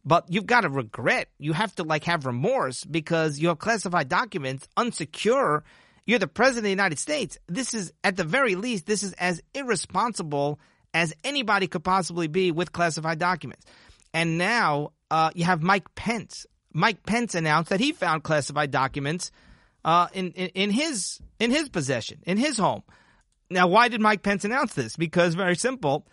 But 0.05 0.25
you've 0.29 0.45
got 0.45 0.61
to 0.61 0.69
regret. 0.69 1.27
You 1.37 1.51
have 1.51 1.75
to 1.75 1.83
like 1.83 2.05
have 2.05 2.25
remorse 2.25 2.85
because 2.85 3.39
you 3.39 3.49
have 3.49 3.59
classified 3.59 4.07
documents, 4.07 4.65
unsecure 4.77 5.63
you're 6.07 6.19
the 6.19 6.27
president 6.27 6.59
of 6.59 6.63
the 6.63 6.69
United 6.71 6.97
States. 6.97 7.37
This 7.47 7.75
is, 7.75 7.93
at 8.03 8.15
the 8.15 8.23
very 8.23 8.55
least, 8.55 8.87
this 8.87 9.03
is 9.03 9.13
as 9.13 9.41
irresponsible 9.53 10.59
as 10.93 11.13
anybody 11.23 11.67
could 11.67 11.83
possibly 11.83 12.27
be 12.27 12.51
with 12.51 12.71
classified 12.71 13.19
documents. 13.19 13.65
And 14.13 14.37
now 14.37 14.93
uh, 15.11 15.31
you 15.35 15.43
have 15.43 15.61
Mike 15.61 15.93
Pence. 15.93 16.47
Mike 16.73 17.05
Pence 17.05 17.35
announced 17.35 17.69
that 17.69 17.81
he 17.81 17.91
found 17.91 18.23
classified 18.23 18.71
documents 18.71 19.31
uh, 19.83 20.07
in, 20.13 20.31
in, 20.31 20.47
in 20.49 20.69
his 20.71 21.19
in 21.39 21.51
his 21.51 21.69
possession, 21.69 22.19
in 22.25 22.37
his 22.37 22.57
home. 22.57 22.83
Now, 23.49 23.67
why 23.67 23.89
did 23.89 24.01
Mike 24.01 24.23
Pence 24.23 24.43
announce 24.45 24.73
this? 24.73 24.95
Because 24.95 25.35
very 25.35 25.55
simple. 25.55 26.07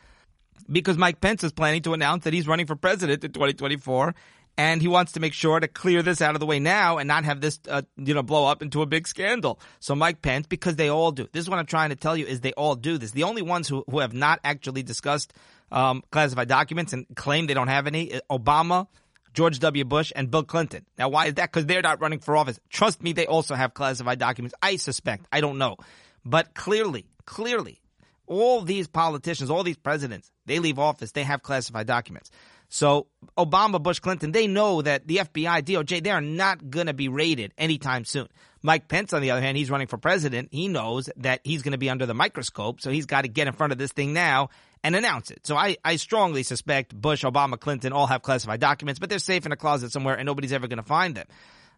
Because 0.71 0.97
Mike 0.97 1.21
Pence 1.21 1.45
is 1.45 1.53
planning 1.53 1.83
to 1.83 1.95
announce 1.95 2.25
that 2.25 2.33
he's 2.33 2.47
running 2.47 2.67
for 2.67 2.77
president 2.77 3.25
in 3.25 3.33
2024, 3.33 4.15
and 4.57 4.81
he 4.81 4.89
wants 4.89 5.13
to 5.13 5.21
make 5.21 5.33
sure 5.33 5.59
to 5.59 5.69
clear 5.69 6.03
this 6.03 6.23
out 6.23 6.35
of 6.35 6.41
the 6.41 6.47
way 6.47 6.59
now 6.59 6.99
and 6.99 7.09
not 7.09 7.25
have 7.25 7.41
this, 7.41 7.59
uh, 7.69 7.83
you 7.97 8.15
know, 8.15 8.23
blow 8.23 8.47
up 8.47 8.63
into 8.63 8.83
a 8.83 8.87
big 8.87 9.09
scandal. 9.09 9.59
So 9.81 9.95
Mike 9.95 10.23
Pence, 10.23 10.47
because 10.47 10.77
they 10.77 10.89
all 10.89 11.13
do. 11.13 11.29
This 11.33 11.43
is 11.43 11.51
what 11.51 11.59
I'm 11.59 11.67
trying 11.67 11.91
to 11.91 11.97
tell 11.97 12.17
you: 12.17 12.27
is 12.27 12.41
they 12.41 12.53
all 12.53 12.75
do 12.77 12.99
this. 12.99 13.11
The 13.11 13.25
only 13.25 13.43
ones 13.43 13.69
who 13.69 13.85
who 13.91 13.99
have 13.99 14.13
not 14.13 14.41
actually 14.45 14.83
discussed 14.83 15.33
um, 15.73 16.03
classified 16.11 16.49
documents 16.49 16.93
and 16.93 17.07
claim 17.15 17.47
they 17.47 17.55
don't 17.55 17.69
have 17.69 17.87
any: 17.87 18.15
uh, 18.15 18.21
Obama. 18.31 18.87
George 19.33 19.59
W. 19.59 19.85
Bush 19.85 20.13
and 20.15 20.31
Bill 20.31 20.45
Clinton. 20.45 20.87
Now, 20.97 21.09
why 21.09 21.27
is 21.27 21.35
that? 21.35 21.51
Because 21.51 21.67
they're 21.67 21.83
not 21.83 22.01
running 22.01 22.21
for 22.21 22.37
office. 22.37 22.61
Trust 22.71 23.03
me, 23.03 23.13
they 23.13 23.27
also 23.27 23.57
have 23.57 23.75
classified 23.75 24.21
documents. 24.21 24.55
I 24.63 24.77
suspect. 24.77 25.27
I 25.33 25.41
don't 25.41 25.59
know. 25.59 25.77
But 26.25 26.55
clearly, 26.55 27.07
clearly, 27.27 27.81
all 28.27 28.63
these 28.63 28.87
politicians, 28.87 29.51
all 29.51 29.65
these 29.65 29.77
presidents, 29.77 30.31
they 30.47 30.59
leave 30.59 30.79
office, 30.79 31.13
they 31.13 31.25
have 31.25 31.43
classified 31.43 31.87
documents. 31.87 32.31
So 32.75 33.07
Obama, 33.39 33.81
Bush, 33.81 34.01
Clinton, 34.01 34.33
they 34.33 34.49
know 34.49 34.83
that 34.83 35.07
the 35.07 35.19
FBI, 35.19 35.63
DOJ, 35.63 36.03
they 36.03 36.11
are 36.11 36.21
not 36.21 36.71
going 36.71 36.89
to 36.89 36.93
be 36.93 37.07
raided 37.07 37.55
anytime 37.57 38.05
soon. 38.05 38.27
Mike 38.63 38.89
Pence, 38.89 39.13
on 39.13 39.23
the 39.23 39.31
other 39.31 39.41
hand, 39.41 39.57
he's 39.57 39.71
running 39.71 39.87
for 39.87 39.97
president. 39.97 40.49
He 40.51 40.67
knows 40.67 41.09
that 41.19 41.41
he's 41.45 41.63
going 41.63 41.71
to 41.71 41.79
be 41.79 41.89
under 41.89 42.05
the 42.05 42.15
microscope, 42.15 42.81
so 42.81 42.91
he's 42.91 43.07
got 43.07 43.23
to 43.23 43.29
get 43.29 43.47
in 43.47 43.53
front 43.53 43.73
of 43.73 43.79
this 43.79 43.93
thing 43.93 44.13
now 44.13 44.49
and 44.83 44.97
announce 44.97 45.31
it. 45.31 45.47
So 45.47 45.57
I, 45.57 45.77
I 45.85 45.95
strongly 45.95 46.43
suspect 46.43 46.93
Bush, 46.93 47.25
Obama, 47.25 47.61
Clinton 47.61 47.93
all 47.93 48.09
have 48.09 48.23
classified 48.23 48.59
documents, 48.59 48.99
but 48.99 49.09
they're 49.09 49.21
safe 49.21 49.47
in 49.47 49.53
a 49.53 49.57
closet 49.57 49.93
somewhere 49.93 50.17
and 50.17 50.27
nobody's 50.27 50.53
ever 50.53 50.67
going 50.67 50.79
to 50.79 50.83
find 50.83 51.15
them. 51.15 51.27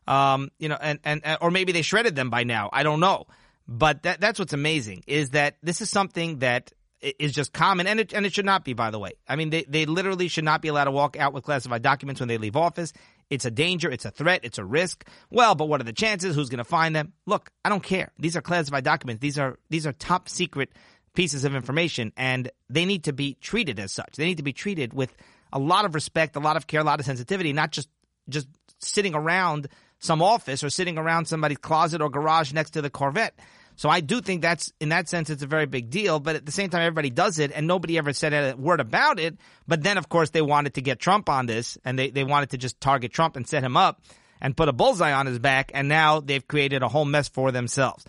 Um, 0.09 0.51
you 0.59 0.71
know, 0.71 0.79
and, 0.81 0.99
and, 1.05 1.21
or 1.43 1.51
maybe 1.51 1.73
they 1.73 1.83
shredded 1.83 2.17
them 2.17 2.31
by 2.31 2.45
now. 2.45 2.71
I 2.73 2.85
don't 2.85 3.01
know. 3.01 3.27
But 3.69 4.05
that, 4.05 4.21
that's 4.21 4.39
what's 4.39 4.55
amazing 4.55 5.03
is 5.07 5.31
that 5.31 5.57
this 5.63 5.83
is 5.83 5.91
something 5.91 6.39
that 6.39 6.73
is 7.01 7.33
just 7.33 7.53
common, 7.53 7.87
and 7.87 8.01
it, 8.01 8.13
and 8.13 8.25
it 8.25 8.33
should 8.33 8.45
not 8.45 8.65
be, 8.65 8.73
by 8.73 8.91
the 8.91 8.99
way. 8.99 9.13
I 9.29 9.37
mean, 9.37 9.51
they, 9.51 9.65
they 9.65 9.87
literally 9.87 10.29
should 10.29 10.45
not 10.45 10.63
be 10.63 10.69
allowed 10.69 10.85
to 10.85 10.91
walk 10.91 11.17
out 11.19 11.33
with 11.33 11.45
classified 11.45 11.83
documents 11.83 12.21
when 12.21 12.29
they 12.29 12.39
leave 12.39 12.57
office. 12.57 12.93
It's 13.29 13.45
a 13.45 13.51
danger, 13.51 13.91
it's 13.91 14.05
a 14.05 14.11
threat, 14.11 14.41
it's 14.45 14.59
a 14.59 14.65
risk. 14.65 15.07
Well, 15.31 15.55
but 15.55 15.69
what 15.69 15.81
are 15.81 15.85
the 15.85 15.93
chances? 15.93 16.35
Who's 16.35 16.49
going 16.49 16.59
to 16.59 16.65
find 16.65 16.95
them? 16.95 17.13
Look, 17.27 17.51
I 17.65 17.69
don't 17.69 17.83
care. 17.83 18.13
These 18.19 18.37
are 18.37 18.41
classified 18.41 18.85
documents. 18.85 19.21
These 19.21 19.39
are 19.39 19.59
these 19.69 19.87
are 19.87 19.93
top 19.93 20.29
secret 20.29 20.71
pieces 21.15 21.45
of 21.45 21.55
information, 21.55 22.13
and 22.17 22.51
they 22.71 22.85
need 22.85 23.05
to 23.05 23.13
be 23.13 23.35
treated 23.41 23.79
as 23.79 23.93
such. 23.93 24.17
They 24.17 24.27
need 24.27 24.37
to 24.37 24.43
be 24.43 24.53
treated 24.53 24.95
with 24.95 25.15
a 25.53 25.59
lot 25.59 25.85
of 25.85 25.95
respect, 25.95 26.37
a 26.37 26.41
lot 26.41 26.57
of 26.57 26.67
care, 26.67 26.81
a 26.81 26.85
lot 26.85 27.01
of 27.01 27.07
sensitivity, 27.07 27.53
not 27.53 27.73
just 27.73 27.89
just 28.29 28.49
sitting 28.79 29.15
around 29.15 29.69
some 29.99 30.23
office 30.23 30.63
or 30.63 30.71
sitting 30.71 30.99
around 30.99 31.27
somebody's 31.27 31.59
closet 31.59 32.01
or 32.01 32.11
garage 32.11 32.53
next 32.53 32.71
to 32.73 32.83
the 32.83 32.91
Corvette. 32.91 33.39
So 33.77 33.89
I 33.89 34.01
do 34.01 34.21
think 34.21 34.43
that's 34.43 34.73
in 34.81 34.89
that 34.89 35.09
sense 35.09 35.31
it's 35.31 35.43
a 35.43 35.47
very 35.47 35.67
big 35.67 35.91
deal. 35.91 36.19
But 36.19 36.37
at 36.37 36.47
the 36.47 36.53
same 36.53 36.71
time, 36.71 36.83
everybody 36.83 37.11
does 37.11 37.39
it, 37.39 37.53
and 37.55 37.67
nobody 37.67 37.99
ever 37.99 38.12
said 38.12 38.33
a 38.33 38.57
word 38.57 38.81
about 38.81 39.21
it. 39.21 39.37
But 39.69 39.83
then, 39.83 39.99
of 39.99 40.09
course, 40.09 40.31
they 40.31 40.43
wanted 40.43 40.75
to 40.75 40.83
get 40.83 40.99
Trump 40.99 41.29
on 41.29 41.47
this, 41.47 41.79
and 41.85 41.99
they 41.99 42.11
they 42.11 42.25
wanted 42.25 42.51
to 42.51 42.59
just 42.59 42.81
target 42.81 43.12
Trump 43.12 43.37
and 43.37 43.47
set 43.47 43.62
him 43.62 43.77
up 43.77 44.03
and 44.41 44.57
put 44.57 44.69
a 44.69 44.73
bullseye 44.73 45.12
on 45.12 45.27
his 45.27 45.39
back. 45.39 45.71
And 45.75 45.89
now 45.89 46.21
they've 46.21 46.47
created 46.47 46.83
a 46.83 46.89
whole 46.89 47.05
mess 47.05 47.29
for 47.29 47.53
themselves. 47.53 48.05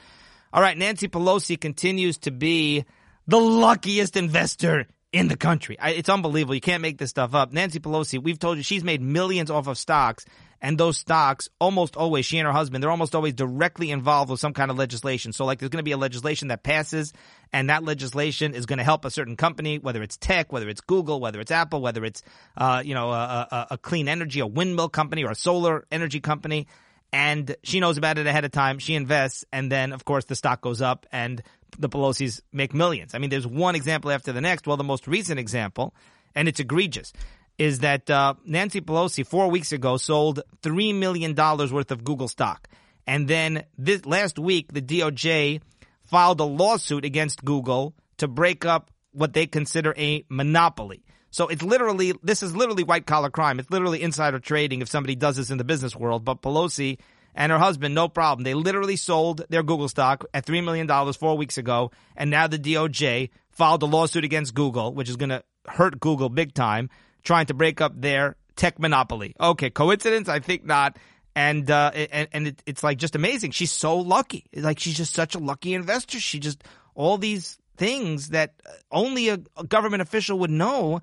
All 0.54 0.62
right, 0.62 0.78
Nancy 0.78 1.08
Pelosi 1.08 1.60
continues 1.60 2.18
to 2.20 2.32
be 2.32 2.86
the 3.28 3.38
luckiest 3.38 4.16
investor 4.16 4.88
in 5.12 5.28
the 5.28 5.38
country. 5.38 5.78
it's 5.82 6.10
unbelievable. 6.10 6.56
You 6.56 6.62
can't 6.62 6.82
make 6.82 6.98
this 6.98 7.10
stuff 7.10 7.34
up. 7.34 7.52
Nancy 7.52 7.80
Pelosi, 7.80 8.22
we've 8.22 8.40
told 8.40 8.58
you 8.58 8.64
she's 8.64 8.84
made 8.84 9.02
millions 9.02 9.50
off 9.50 9.68
of 9.68 9.78
stocks 9.78 10.26
and 10.62 10.78
those 10.78 10.98
stocks 10.98 11.50
almost 11.60 11.96
always 11.96 12.26
she 12.26 12.40
and 12.40 12.48
her 12.48 12.52
husband 12.52 12.84
they're 12.84 12.92
almost 12.92 13.16
always 13.16 13.34
directly 13.34 13.92
involved 13.92 14.30
with 14.32 14.40
some 14.40 14.54
kind 14.54 14.72
of 14.72 14.78
legislation. 14.78 15.34
So 15.34 15.46
like 15.46 15.60
there's 15.60 15.70
going 15.70 15.80
to 15.80 15.84
be 15.84 15.92
a 15.92 15.98
legislation 15.98 16.48
that 16.50 16.64
passes 16.64 17.14
and 17.54 17.70
that 17.70 17.84
legislation 17.84 18.54
is 18.54 18.66
going 18.66 18.78
to 18.78 18.84
help 18.84 19.06
a 19.06 19.12
certain 19.12 19.36
company 19.36 19.78
whether 19.78 20.02
it's 20.02 20.18
tech 20.18 20.52
whether 20.52 20.68
it's 20.68 20.82
google 20.82 21.20
whether 21.20 21.40
it's 21.40 21.52
apple 21.52 21.82
whether 21.82 22.04
it's 22.04 22.24
uh, 22.58 22.82
you 22.84 22.94
know 22.94 23.12
a, 23.12 23.48
a, 23.52 23.68
a 23.72 23.78
clean 23.78 24.08
energy 24.08 24.40
a 24.40 24.48
windmill 24.48 24.90
company 24.90 25.24
or 25.24 25.32
a 25.32 25.36
solar 25.36 25.86
energy 25.92 26.20
company. 26.20 26.68
And 27.14 27.56
she 27.64 27.80
knows 27.80 27.98
about 27.98 28.18
it 28.18 28.28
ahead 28.28 28.44
of 28.44 28.52
time. 28.52 28.80
She 28.80 28.96
invests 28.96 29.46
and 29.52 29.72
then 29.72 29.94
of 29.94 30.06
course 30.06 30.26
the 30.26 30.36
stock 30.36 30.62
goes 30.62 30.82
up 30.82 31.06
and 31.12 31.42
the 31.78 31.90
pelosi's 31.90 32.42
make 32.52 32.74
millions. 32.74 33.14
I 33.14 33.20
mean 33.20 33.30
there's 33.30 33.48
one 33.48 33.76
example 33.76 34.12
after 34.12 34.34
the 34.34 34.42
next. 34.42 34.68
Well 34.68 34.78
the 34.78 34.84
most 34.84 35.08
recent 35.08 35.40
example 35.40 35.94
and 36.36 36.48
it's 36.48 36.60
egregious 36.60 37.14
is 37.58 37.80
that 37.80 38.10
uh, 38.10 38.36
Nancy 38.46 38.82
Pelosi 38.82 39.26
four 39.26 39.50
weeks 39.50 39.72
ago 39.72 39.98
sold 39.98 40.42
three 40.62 40.94
million 40.94 41.34
dollars 41.34 41.74
worth 41.74 41.92
of 41.92 42.04
Google 42.04 42.28
stock, 42.28 42.68
and 43.06 43.28
then 43.28 43.66
this 43.78 44.06
last 44.06 44.38
week 44.38 44.72
the 44.72 44.82
DOJ 44.82 45.62
filed 46.06 46.40
a 46.40 46.46
lawsuit 46.46 47.06
against 47.06 47.44
Google 47.44 47.96
to 48.18 48.28
break 48.28 48.66
up 48.66 48.92
what 49.12 49.34
they 49.34 49.48
consider 49.48 49.94
a 49.98 50.24
monopoly. 50.30 51.04
So 51.30 51.48
it's 51.48 51.62
literally, 51.62 52.14
this 52.24 52.42
is 52.42 52.56
literally 52.56 52.84
white 52.84 53.06
collar 53.06 53.30
crime. 53.30 53.60
It's 53.60 53.70
literally 53.70 54.02
insider 54.02 54.40
trading 54.40 54.82
if 54.82 54.90
somebody 54.90 55.16
does 55.16 55.36
this 55.36 55.50
in 55.50 55.58
the 55.58 55.64
business 55.64 55.96
world. 55.96 56.24
But 56.24 56.42
Pelosi 56.42 57.00
and 57.36 57.52
her 57.52 57.60
husband, 57.60 57.94
no 57.94 58.08
problem. 58.08 58.44
They 58.44 58.54
literally 58.54 58.96
sold 58.96 59.44
their 59.50 59.64
Google 59.64 59.90
stock 59.90 60.26
at 60.34 60.46
$3 60.46 60.64
million 60.64 60.88
four 60.88 61.14
four 61.14 61.38
weeks 61.38 61.58
ago. 61.58 61.92
And 62.16 62.32
now 62.32 62.48
the 62.48 62.58
DOJ 62.58 63.30
filed 63.50 63.84
a 63.84 63.86
lawsuit 63.86 64.24
against 64.24 64.54
Google, 64.54 64.94
which 64.94 65.10
is 65.10 65.16
going 65.16 65.30
to 65.30 65.44
hurt 65.68 66.00
Google 66.00 66.30
big 66.30 66.54
time, 66.54 66.90
trying 67.28 67.46
to 67.46 67.54
break 67.54 67.82
up 67.82 67.92
their 68.00 68.38
tech 68.56 68.80
monopoly. 68.80 69.36
Okay, 69.40 69.70
coincidence? 69.70 70.30
I 70.30 70.40
think 70.40 70.66
not. 70.66 70.98
And 71.36 71.70
uh, 71.70 71.92
and, 71.94 72.28
and 72.32 72.48
it, 72.48 72.64
it's 72.66 72.84
like 72.84 72.98
just 72.98 73.16
amazing. 73.16 73.52
She's 73.52 73.72
so 73.72 73.98
lucky. 73.98 74.46
Like 74.56 74.80
she's 74.80 74.98
just 74.98 75.14
such 75.14 75.36
a 75.36 75.40
lucky 75.40 75.76
investor. 75.76 76.20
She 76.20 76.40
just 76.40 76.64
all 76.96 77.18
these 77.18 77.60
things 77.76 78.30
that 78.30 78.54
only 78.92 79.30
a, 79.30 79.40
a 79.56 79.64
government 79.64 80.02
official 80.02 80.40
would 80.40 80.50
know 80.50 81.02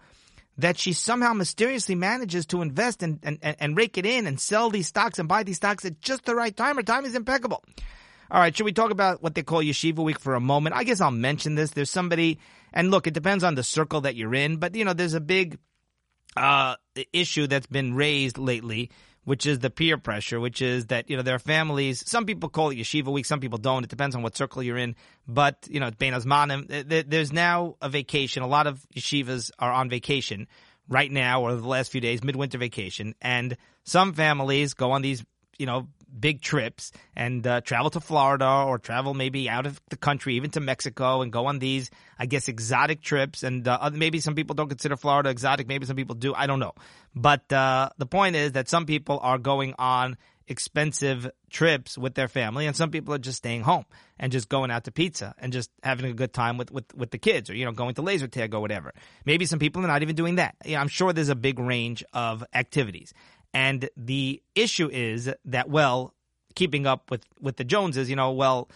that 0.56 0.78
she 0.78 0.92
somehow 0.92 1.34
mysteriously 1.34 1.94
manages 1.94 2.46
to 2.46 2.62
invest 2.62 3.02
and, 3.02 3.18
and, 3.22 3.38
and 3.42 3.76
rake 3.76 3.98
it 3.98 4.06
in 4.06 4.26
and 4.26 4.40
sell 4.40 4.70
these 4.70 4.88
stocks 4.88 5.18
and 5.18 5.28
buy 5.28 5.42
these 5.42 5.56
stocks 5.56 5.84
at 5.84 6.00
just 6.00 6.24
the 6.24 6.34
right 6.34 6.56
time. 6.56 6.76
Her 6.76 6.82
time 6.82 7.04
is 7.04 7.14
impeccable. 7.14 7.62
All 8.30 8.40
right, 8.40 8.56
should 8.56 8.64
we 8.64 8.72
talk 8.72 8.90
about 8.90 9.22
what 9.22 9.34
they 9.34 9.42
call 9.42 9.62
Yeshiva 9.62 9.98
Week 9.98 10.18
for 10.18 10.34
a 10.34 10.40
moment? 10.40 10.74
I 10.74 10.84
guess 10.84 11.00
I'll 11.00 11.10
mention 11.10 11.54
this. 11.54 11.70
There's 11.70 11.90
somebody, 11.90 12.38
and 12.72 12.90
look, 12.90 13.06
it 13.06 13.14
depends 13.14 13.44
on 13.44 13.54
the 13.54 13.62
circle 13.62 14.00
that 14.02 14.16
you're 14.16 14.34
in, 14.34 14.56
but 14.56 14.74
you 14.74 14.84
know, 14.84 14.94
there's 14.94 15.14
a 15.14 15.20
big 15.20 15.58
uh, 16.36 16.76
issue 17.12 17.46
that's 17.46 17.66
been 17.66 17.94
raised 17.94 18.38
lately 18.38 18.90
which 19.24 19.46
is 19.46 19.58
the 19.58 19.70
peer 19.70 19.98
pressure, 19.98 20.38
which 20.38 20.62
is 20.62 20.86
that, 20.86 21.08
you 21.08 21.16
know, 21.16 21.22
there 21.22 21.34
are 21.34 21.40
families, 21.40 22.08
some 22.08 22.26
people 22.26 22.48
call 22.48 22.70
it 22.70 22.76
yeshiva 22.76 23.06
week, 23.06 23.26
some 23.26 23.40
people 23.40 23.58
don't. 23.58 23.84
It 23.84 23.90
depends 23.90 24.14
on 24.14 24.22
what 24.22 24.36
circle 24.36 24.62
you're 24.62 24.76
in. 24.76 24.94
But, 25.26 25.66
you 25.70 25.80
know, 25.80 25.90
Bein 25.90 26.12
Hazmanim, 26.12 27.08
there's 27.08 27.32
now 27.32 27.76
a 27.80 27.88
vacation. 27.88 28.42
A 28.42 28.46
lot 28.46 28.66
of 28.66 28.86
yeshivas 28.94 29.50
are 29.58 29.72
on 29.72 29.88
vacation 29.88 30.46
right 30.88 31.10
now 31.10 31.42
or 31.42 31.54
the 31.54 31.66
last 31.66 31.90
few 31.90 32.00
days, 32.00 32.22
midwinter 32.22 32.58
vacation. 32.58 33.14
And 33.22 33.56
some 33.84 34.12
families 34.12 34.74
go 34.74 34.92
on 34.92 35.02
these, 35.02 35.24
you 35.58 35.66
know, 35.66 35.88
big 36.18 36.40
trips 36.40 36.92
and 37.16 37.46
uh, 37.46 37.60
travel 37.60 37.90
to 37.90 38.00
Florida 38.00 38.64
or 38.66 38.78
travel 38.78 39.14
maybe 39.14 39.48
out 39.48 39.66
of 39.66 39.80
the 39.90 39.96
country, 39.96 40.36
even 40.36 40.50
to 40.50 40.60
Mexico, 40.60 41.22
and 41.22 41.32
go 41.32 41.46
on 41.46 41.58
these, 41.58 41.90
I 42.18 42.26
guess, 42.26 42.48
exotic 42.48 43.02
trips. 43.02 43.42
And 43.42 43.66
uh, 43.66 43.90
maybe 43.92 44.20
some 44.20 44.34
people 44.34 44.54
don't 44.54 44.68
consider 44.68 44.96
Florida 44.96 45.30
exotic. 45.30 45.68
Maybe 45.68 45.86
some 45.86 45.96
people 45.96 46.14
do. 46.14 46.34
I 46.34 46.46
don't 46.46 46.60
know. 46.60 46.72
But 47.14 47.52
uh, 47.52 47.90
the 47.98 48.06
point 48.06 48.36
is 48.36 48.52
that 48.52 48.68
some 48.68 48.86
people 48.86 49.18
are 49.22 49.38
going 49.38 49.74
on 49.78 50.16
expensive 50.46 51.30
trips 51.50 51.96
with 51.96 52.14
their 52.14 52.28
family, 52.28 52.66
and 52.66 52.76
some 52.76 52.90
people 52.90 53.14
are 53.14 53.18
just 53.18 53.38
staying 53.38 53.62
home 53.62 53.84
and 54.18 54.30
just 54.30 54.48
going 54.48 54.70
out 54.70 54.84
to 54.84 54.92
pizza 54.92 55.34
and 55.38 55.52
just 55.52 55.70
having 55.82 56.06
a 56.06 56.12
good 56.12 56.32
time 56.32 56.58
with, 56.58 56.70
with, 56.70 56.94
with 56.94 57.10
the 57.10 57.18
kids, 57.18 57.50
or 57.50 57.54
you 57.54 57.64
know, 57.64 57.72
going 57.72 57.94
to 57.94 58.02
laser 58.02 58.28
tag 58.28 58.54
or 58.54 58.60
whatever. 58.60 58.92
Maybe 59.24 59.46
some 59.46 59.58
people 59.58 59.82
are 59.84 59.88
not 59.88 60.02
even 60.02 60.14
doing 60.14 60.36
that. 60.36 60.56
I'm 60.66 60.88
sure 60.88 61.12
there's 61.12 61.28
a 61.30 61.34
big 61.34 61.58
range 61.58 62.04
of 62.12 62.44
activities. 62.52 63.14
And 63.54 63.88
the 63.96 64.42
issue 64.54 64.90
is 64.92 65.30
that, 65.44 65.70
well, 65.70 66.12
keeping 66.54 66.86
up 66.86 67.10
with, 67.10 67.24
with 67.40 67.56
the 67.56 67.64
Joneses, 67.64 68.10
you 68.10 68.16
know, 68.16 68.32
well, 68.32 68.68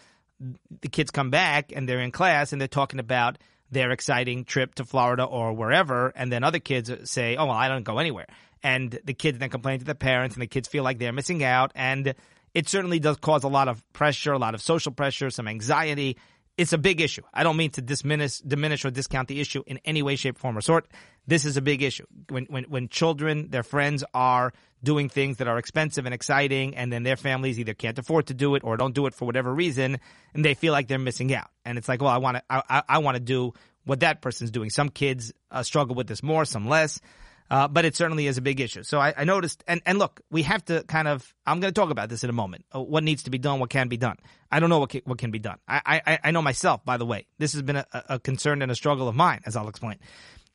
the 0.80 0.88
kids 0.88 1.10
come 1.10 1.30
back 1.30 1.72
and 1.74 1.88
they're 1.88 2.00
in 2.00 2.12
class 2.12 2.52
and 2.52 2.60
they're 2.60 2.68
talking 2.68 3.00
about 3.00 3.38
their 3.70 3.90
exciting 3.90 4.44
trip 4.44 4.74
to 4.76 4.84
Florida 4.84 5.24
or 5.24 5.52
wherever, 5.52 6.12
and 6.16 6.32
then 6.32 6.42
other 6.42 6.58
kids 6.58 6.90
say, 7.10 7.36
"Oh 7.36 7.46
well, 7.46 7.54
I 7.54 7.68
don't 7.68 7.82
go 7.82 7.98
anywhere," 7.98 8.26
and 8.62 8.98
the 9.04 9.14
kids 9.14 9.38
then 9.38 9.50
complain 9.50 9.80
to 9.80 9.84
the 9.84 9.94
parents, 9.94 10.36
and 10.36 10.42
the 10.42 10.46
kids 10.46 10.68
feel 10.68 10.84
like 10.84 10.98
they're 10.98 11.12
missing 11.12 11.44
out, 11.44 11.72
and 11.74 12.14
it 12.54 12.68
certainly 12.68 12.98
does 12.98 13.18
cause 13.18 13.44
a 13.44 13.48
lot 13.48 13.68
of 13.68 13.84
pressure, 13.92 14.32
a 14.32 14.38
lot 14.38 14.54
of 14.54 14.62
social 14.62 14.92
pressure, 14.92 15.30
some 15.30 15.48
anxiety, 15.48 16.16
it's 16.58 16.72
a 16.72 16.78
big 16.78 17.00
issue. 17.00 17.22
I 17.32 17.44
don't 17.44 17.56
mean 17.56 17.70
to 17.70 17.80
diminish, 17.80 18.38
diminish 18.40 18.84
or 18.84 18.90
discount 18.90 19.28
the 19.28 19.40
issue 19.40 19.62
in 19.66 19.78
any 19.84 20.02
way, 20.02 20.16
shape, 20.16 20.36
form, 20.36 20.58
or 20.58 20.60
sort. 20.60 20.88
This 21.26 21.44
is 21.44 21.56
a 21.56 21.62
big 21.62 21.82
issue. 21.82 22.04
When, 22.28 22.46
when, 22.46 22.64
when 22.64 22.88
children, 22.88 23.48
their 23.50 23.62
friends 23.62 24.02
are 24.12 24.52
doing 24.82 25.08
things 25.08 25.36
that 25.36 25.46
are 25.46 25.56
expensive 25.56 26.04
and 26.04 26.14
exciting, 26.14 26.74
and 26.74 26.92
then 26.92 27.04
their 27.04 27.16
families 27.16 27.60
either 27.60 27.74
can't 27.74 27.98
afford 27.98 28.26
to 28.26 28.34
do 28.34 28.56
it 28.56 28.64
or 28.64 28.76
don't 28.76 28.94
do 28.94 29.06
it 29.06 29.14
for 29.14 29.24
whatever 29.24 29.54
reason, 29.54 29.98
and 30.34 30.44
they 30.44 30.54
feel 30.54 30.72
like 30.72 30.88
they're 30.88 30.98
missing 30.98 31.32
out. 31.32 31.48
And 31.64 31.78
it's 31.78 31.88
like, 31.88 32.02
well, 32.02 32.10
I 32.10 32.18
want 32.18 32.38
to, 32.38 32.42
I, 32.50 32.82
I 32.88 32.98
want 32.98 33.14
to 33.14 33.20
do 33.20 33.54
what 33.84 34.00
that 34.00 34.20
person's 34.20 34.50
doing. 34.50 34.68
Some 34.68 34.88
kids 34.88 35.32
uh, 35.52 35.62
struggle 35.62 35.94
with 35.94 36.08
this 36.08 36.24
more, 36.24 36.44
some 36.44 36.68
less. 36.68 37.00
Uh, 37.50 37.66
but 37.66 37.84
it 37.84 37.96
certainly 37.96 38.26
is 38.26 38.36
a 38.36 38.42
big 38.42 38.60
issue. 38.60 38.82
So 38.82 38.98
I, 38.98 39.14
I, 39.16 39.24
noticed, 39.24 39.64
and, 39.66 39.80
and 39.86 39.98
look, 39.98 40.20
we 40.30 40.42
have 40.42 40.64
to 40.66 40.82
kind 40.84 41.08
of, 41.08 41.34
I'm 41.46 41.60
going 41.60 41.72
to 41.72 41.80
talk 41.80 41.90
about 41.90 42.10
this 42.10 42.22
in 42.22 42.30
a 42.30 42.34
moment. 42.34 42.66
Uh, 42.74 42.80
what 42.80 43.02
needs 43.02 43.22
to 43.22 43.30
be 43.30 43.38
done, 43.38 43.58
what 43.58 43.70
can 43.70 43.88
be 43.88 43.96
done. 43.96 44.16
I 44.52 44.60
don't 44.60 44.68
know 44.68 44.80
what 44.80 44.90
can, 44.90 45.00
what 45.04 45.18
can 45.18 45.30
be 45.30 45.38
done. 45.38 45.58
I, 45.66 46.02
I, 46.06 46.18
I 46.24 46.30
know 46.30 46.42
myself, 46.42 46.84
by 46.84 46.98
the 46.98 47.06
way. 47.06 47.26
This 47.38 47.54
has 47.54 47.62
been 47.62 47.76
a, 47.76 47.86
a 47.92 48.18
concern 48.18 48.60
and 48.60 48.70
a 48.70 48.74
struggle 48.74 49.08
of 49.08 49.14
mine, 49.14 49.40
as 49.46 49.56
I'll 49.56 49.68
explain. 49.68 49.96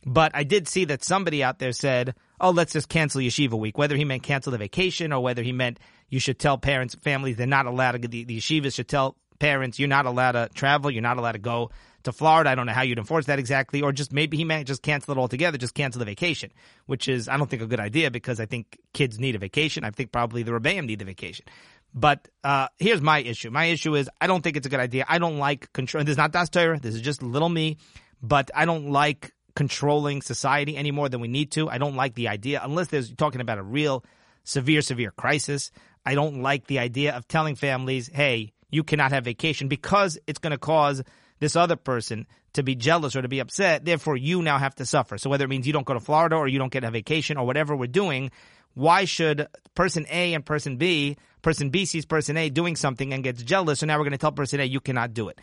But 0.06 0.32
I 0.36 0.44
did 0.44 0.68
see 0.68 0.86
that 0.86 1.04
somebody 1.04 1.44
out 1.44 1.60
there 1.60 1.72
said, 1.72 2.16
oh, 2.40 2.52
let's 2.52 2.74
just 2.74 2.90
cancel 2.90 3.22
Yeshiva 3.22 3.58
week, 3.58 3.78
whether 3.78 3.96
he 3.96 4.06
meant 4.06 4.24
cancel 4.24 4.52
the 4.52 4.58
vacation 4.58 5.14
or 5.14 5.22
whether 5.22 5.42
he 5.42 5.54
meant 5.54 5.80
you 6.10 6.20
should 6.20 6.38
tell 6.38 6.58
parents, 6.58 6.96
families, 7.02 7.38
they're 7.38 7.48
not 7.48 7.66
allowed 7.66 8.02
to, 8.02 8.08
the, 8.08 8.24
the 8.26 8.38
yeshivas 8.38 8.76
should 8.76 8.88
tell 8.88 9.18
parents, 9.44 9.78
you're 9.78 9.90
not 9.90 10.06
allowed 10.06 10.32
to 10.32 10.50
travel, 10.54 10.90
you're 10.90 11.02
not 11.02 11.18
allowed 11.18 11.34
to 11.34 11.38
go 11.38 11.70
to 12.04 12.14
Florida. 12.14 12.50
I 12.50 12.56
don't 12.56 12.66
know 12.66 12.72
how 12.72 12.84
you'd 12.84 12.98
enforce 12.98 13.26
that 13.26 13.40
exactly, 13.40 13.82
or 13.82 13.92
just 13.92 14.14
maybe 14.14 14.38
he 14.38 14.46
might 14.46 14.66
just 14.66 14.82
cancel 14.82 15.12
it 15.12 15.18
altogether, 15.18 15.58
just 15.58 15.74
cancel 15.74 16.00
the 16.00 16.06
vacation, 16.06 16.50
which 16.86 17.10
is 17.10 17.28
I 17.28 17.36
don't 17.36 17.50
think 17.50 17.62
a 17.62 17.68
good 17.68 17.82
idea 17.82 18.10
because 18.10 18.40
I 18.40 18.46
think 18.46 18.80
kids 18.94 19.20
need 19.20 19.36
a 19.36 19.40
vacation. 19.40 19.84
I 19.84 19.92
think 19.92 20.14
probably 20.14 20.44
the 20.44 20.52
Rebbeim 20.52 20.86
need 20.86 21.00
the 21.00 21.06
vacation. 21.06 21.46
But 21.94 22.30
uh, 22.46 22.70
here's 22.80 23.02
my 23.02 23.20
issue. 23.20 23.52
My 23.52 23.66
issue 23.66 23.96
is 23.96 24.10
I 24.22 24.28
don't 24.28 24.42
think 24.42 24.56
it's 24.56 24.66
a 24.66 24.70
good 24.70 24.80
idea. 24.80 25.04
I 25.10 25.20
don't 25.20 25.38
like 25.40 25.74
control. 25.74 26.06
This 26.06 26.14
is 26.14 26.18
not 26.18 26.32
Das 26.32 26.50
Torah. 26.50 26.80
This 26.80 26.96
is 26.96 27.02
just 27.02 27.22
little 27.22 27.50
me. 27.50 27.78
But 28.22 28.50
I 28.56 28.64
don't 28.64 28.92
like 28.92 29.34
controlling 29.56 30.22
society 30.22 30.78
any 30.78 30.92
more 30.92 31.10
than 31.10 31.20
we 31.20 31.28
need 31.28 31.52
to. 31.52 31.70
I 31.70 31.80
don't 31.80 31.98
like 31.98 32.16
the 32.16 32.30
idea 32.30 32.62
unless 32.64 32.88
there's 32.88 33.14
talking 33.14 33.42
about 33.42 33.58
a 33.58 33.64
real 33.64 34.06
severe, 34.46 34.82
severe 34.82 35.12
crisis. 35.12 35.70
I 36.06 36.16
don't 36.16 36.42
like 36.42 36.68
the 36.68 36.80
idea 36.80 37.14
of 37.14 37.28
telling 37.28 37.56
families, 37.56 38.08
hey, 38.08 38.53
you 38.74 38.84
cannot 38.84 39.12
have 39.12 39.24
vacation 39.24 39.68
because 39.68 40.18
it's 40.28 40.40
going 40.40 40.52
to 40.52 40.58
cause 40.58 41.04
this 41.40 41.56
other 41.56 41.76
person 41.76 42.26
to 42.54 42.64
be 42.64 42.76
jealous 42.76 43.16
or 43.16 43.22
to 43.22 43.28
be 43.28 43.40
upset. 43.40 43.86
Therefore, 43.86 44.16
you 44.16 44.42
now 44.42 44.58
have 44.58 44.76
to 44.76 44.86
suffer. 44.86 45.18
So 45.18 45.30
whether 45.30 45.46
it 45.46 45.50
means 45.50 45.68
you 45.68 45.74
don't 45.74 45.86
go 45.86 45.94
to 45.94 46.00
Florida 46.00 46.36
or 46.36 46.48
you 46.48 46.60
don't 46.60 46.72
get 46.72 46.84
a 46.84 46.92
vacation 46.92 47.38
or 47.38 47.46
whatever 47.46 47.76
we're 47.76 47.88
doing, 47.88 48.32
why 48.74 49.06
should 49.06 49.48
person 49.76 50.06
A 50.10 50.34
and 50.34 50.46
person 50.46 50.78
B, 50.78 51.18
person 51.42 51.70
B 51.70 51.86
sees 51.86 52.06
person 52.06 52.38
A 52.38 52.50
doing 52.50 52.76
something 52.76 53.14
and 53.14 53.24
gets 53.24 53.44
jealous, 53.44 53.80
so 53.80 53.86
now 53.86 53.98
we're 53.98 54.06
going 54.06 54.12
to 54.12 54.18
tell 54.18 54.32
person 54.32 54.60
A 54.60 54.64
you 54.64 54.80
cannot 54.80 55.14
do 55.14 55.30
it. 55.30 55.40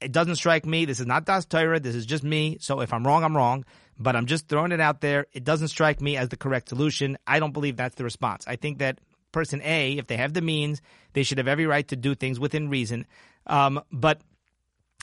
It 0.00 0.12
doesn't 0.12 0.36
strike 0.36 0.66
me. 0.66 0.84
This 0.84 1.00
is 1.00 1.06
not 1.06 1.24
Das 1.24 1.46
Torah. 1.46 1.80
This 1.80 1.94
is 1.94 2.04
just 2.04 2.24
me. 2.24 2.58
So 2.60 2.80
if 2.80 2.92
I'm 2.92 3.06
wrong, 3.06 3.24
I'm 3.24 3.36
wrong. 3.36 3.64
But 3.98 4.16
I'm 4.16 4.26
just 4.26 4.48
throwing 4.48 4.72
it 4.72 4.80
out 4.80 5.00
there. 5.00 5.26
It 5.32 5.44
doesn't 5.44 5.68
strike 5.68 6.00
me 6.00 6.16
as 6.16 6.28
the 6.28 6.36
correct 6.36 6.68
solution. 6.68 7.16
I 7.26 7.38
don't 7.38 7.52
believe 7.52 7.76
that's 7.76 7.94
the 7.94 8.04
response. 8.04 8.44
I 8.46 8.56
think 8.56 8.78
that 8.78 8.98
person 9.34 9.60
A, 9.62 9.98
if 9.98 10.06
they 10.06 10.16
have 10.16 10.32
the 10.32 10.40
means, 10.40 10.80
they 11.12 11.22
should 11.22 11.38
have 11.38 11.48
every 11.48 11.66
right 11.66 11.86
to 11.88 11.96
do 11.96 12.14
things 12.14 12.40
within 12.40 12.70
reason. 12.70 13.06
Um, 13.46 13.82
but 13.92 14.22